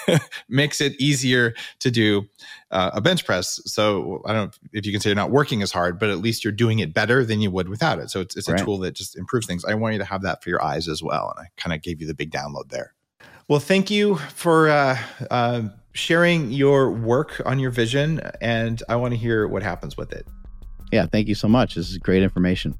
makes 0.50 0.82
it 0.82 1.00
easier 1.00 1.56
to 1.80 1.90
do 1.90 2.26
uh, 2.72 2.92
a 2.94 3.02
bench 3.02 3.26
press. 3.26 3.62
So 3.66 4.22
I 4.26 4.34
don't 4.34 4.48
know 4.48 4.52
if 4.74 4.86
you 4.86 4.92
can 4.92 5.00
say 5.00 5.10
you're 5.10 5.16
not 5.16 5.32
working 5.32 5.62
as 5.62 5.72
hard, 5.72 5.98
but 5.98 6.10
at 6.10 6.20
least 6.20 6.44
you're 6.44 6.54
doing 6.54 6.80
it 6.80 6.94
better 6.94 7.24
than 7.24 7.40
you 7.40 7.50
would 7.52 7.70
without 7.70 8.00
it. 8.00 8.10
So 8.10 8.20
it's, 8.20 8.36
it's 8.36 8.50
a 8.50 8.54
right. 8.54 8.64
tool 8.64 8.78
that 8.80 8.94
just 8.94 9.18
improves 9.18 9.48
things. 9.48 9.64
I 9.64 9.74
want 9.76 9.94
you 9.94 10.00
to 10.00 10.06
have 10.06 10.22
that 10.24 10.44
for 10.44 10.50
your 10.50 10.64
eyes 10.64 10.88
as 10.88 11.02
well. 11.02 11.34
And 11.36 11.46
I 11.46 11.50
kind 11.62 11.74
of 11.74 11.82
gave 11.82 12.02
you 12.02 12.08
the 12.08 12.14
big 12.14 12.32
download 12.32 12.70
there. 12.70 12.94
Well, 13.48 13.60
thank 13.60 13.90
you 13.90 14.16
for 14.16 14.70
uh, 14.70 14.98
uh, 15.32 15.64
sharing 15.96 16.52
your 16.52 16.92
work 16.92 17.42
on 17.46 17.58
your 17.58 17.72
vision, 17.72 18.20
and 18.42 18.84
I 18.90 18.98
want 18.98 19.14
to 19.14 19.18
hear 19.18 19.48
what 19.48 19.64
happens 19.64 19.96
with 19.96 20.12
it. 20.12 20.28
Yeah, 20.92 21.06
thank 21.08 21.28
you 21.28 21.36
so 21.36 21.48
much. 21.48 21.76
This 21.76 21.90
is 21.90 21.98
great 21.98 22.22
information. 22.22 22.78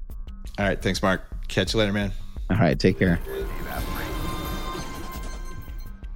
All 0.58 0.66
right, 0.66 0.80
thanks, 0.80 1.02
Mark. 1.02 1.22
Catch 1.48 1.72
you 1.74 1.80
later, 1.80 1.92
man. 1.92 2.12
All 2.50 2.58
right, 2.58 2.78
take 2.78 2.98
care. 2.98 3.18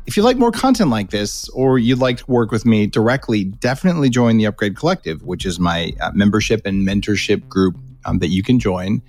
If 0.07 0.17
you 0.17 0.23
like 0.23 0.37
more 0.37 0.53
content 0.53 0.91
like 0.91 1.11
this, 1.11 1.49
or 1.51 1.79
you'd 1.79 1.99
like 1.99 2.19
to 2.19 2.31
work 2.31 2.51
with 2.51 2.67
me 2.67 2.87
directly, 2.87 3.45
definitely 3.45 4.11
join 4.11 4.37
the 4.37 4.47
Upgrade 4.47 4.77
Collective, 4.77 5.23
which 5.23 5.47
is 5.47 5.59
my 5.59 5.93
uh, 6.01 6.11
membership 6.15 6.63
and 6.67 6.87
mentorship 6.87 7.49
group 7.49 7.77
um, 8.05 8.19
that 8.19 8.29
you 8.29 8.43
can 8.43 8.59
join. 8.59 9.03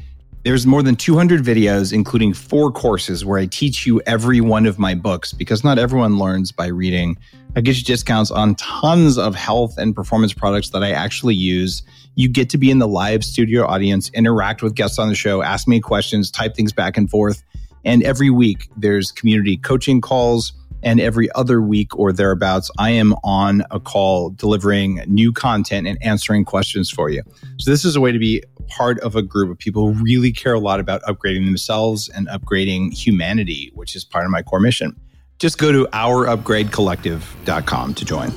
There's 0.43 0.65
more 0.65 0.81
than 0.81 0.95
200 0.95 1.43
videos, 1.43 1.93
including 1.93 2.33
four 2.33 2.71
courses 2.71 3.25
where 3.25 3.37
I 3.37 3.45
teach 3.47 3.85
you 3.85 4.01
every 4.07 4.41
one 4.41 4.65
of 4.65 4.79
my 4.79 4.95
books 4.95 5.33
because 5.33 5.63
not 5.63 5.77
everyone 5.77 6.17
learns 6.17 6.51
by 6.51 6.67
reading. 6.67 7.17
I 7.53 7.59
get 7.59 7.77
you 7.77 7.83
discounts 7.83 8.31
on 8.31 8.55
tons 8.55 9.17
of 9.17 9.35
health 9.35 9.77
and 9.77 9.93
performance 9.93 10.31
products 10.31 10.69
that 10.69 10.83
I 10.83 10.91
actually 10.91 11.35
use. 11.35 11.83
You 12.15 12.29
get 12.29 12.49
to 12.51 12.57
be 12.57 12.71
in 12.71 12.79
the 12.79 12.87
live 12.87 13.25
studio 13.25 13.65
audience, 13.65 14.09
interact 14.11 14.63
with 14.63 14.73
guests 14.73 14.97
on 14.97 15.09
the 15.09 15.15
show, 15.15 15.41
ask 15.41 15.67
me 15.67 15.81
questions, 15.81 16.31
type 16.31 16.55
things 16.55 16.71
back 16.71 16.95
and 16.95 17.09
forth. 17.09 17.43
And 17.83 18.03
every 18.03 18.29
week 18.29 18.69
there's 18.77 19.11
community 19.11 19.57
coaching 19.57 19.99
calls, 19.99 20.53
And 20.83 20.99
every 20.99 21.29
other 21.33 21.61
week 21.61 21.95
or 21.99 22.13
thereabouts, 22.13 22.71
I 22.79 22.91
am 22.91 23.13
on 23.23 23.63
a 23.69 23.79
call 23.79 24.29
delivering 24.31 25.03
new 25.05 25.33
content 25.33 25.87
and 25.87 26.01
answering 26.01 26.45
questions 26.45 26.89
for 26.89 27.09
you. 27.09 27.21
So, 27.59 27.69
this 27.69 27.85
is 27.85 27.95
a 27.95 28.01
way 28.01 28.11
to 28.11 28.17
be 28.17 28.43
part 28.67 28.99
of 29.01 29.15
a 29.15 29.21
group 29.21 29.51
of 29.51 29.59
people 29.59 29.93
who 29.93 30.03
really 30.03 30.31
care 30.31 30.53
a 30.53 30.59
lot 30.59 30.79
about 30.79 31.03
upgrading 31.03 31.45
themselves 31.45 32.09
and 32.09 32.27
upgrading 32.29 32.93
humanity, 32.93 33.71
which 33.75 33.95
is 33.95 34.03
part 34.03 34.25
of 34.25 34.31
my 34.31 34.41
core 34.41 34.59
mission. 34.59 34.95
Just 35.41 35.57
go 35.57 35.71
to 35.71 35.85
ourupgradecollective.com 35.85 37.93
to 37.95 38.05
join. 38.05 38.29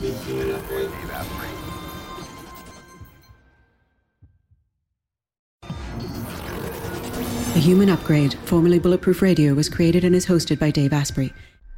The 7.53 7.61
Human 7.61 7.91
Upgrade, 7.91 8.33
formerly 8.47 8.79
Bulletproof 8.79 9.21
Radio, 9.21 9.53
was 9.53 9.69
created 9.69 10.05
and 10.05 10.15
is 10.15 10.25
hosted 10.25 10.59
by 10.59 10.71
Dave 10.71 10.95
Asprey. 10.95 11.35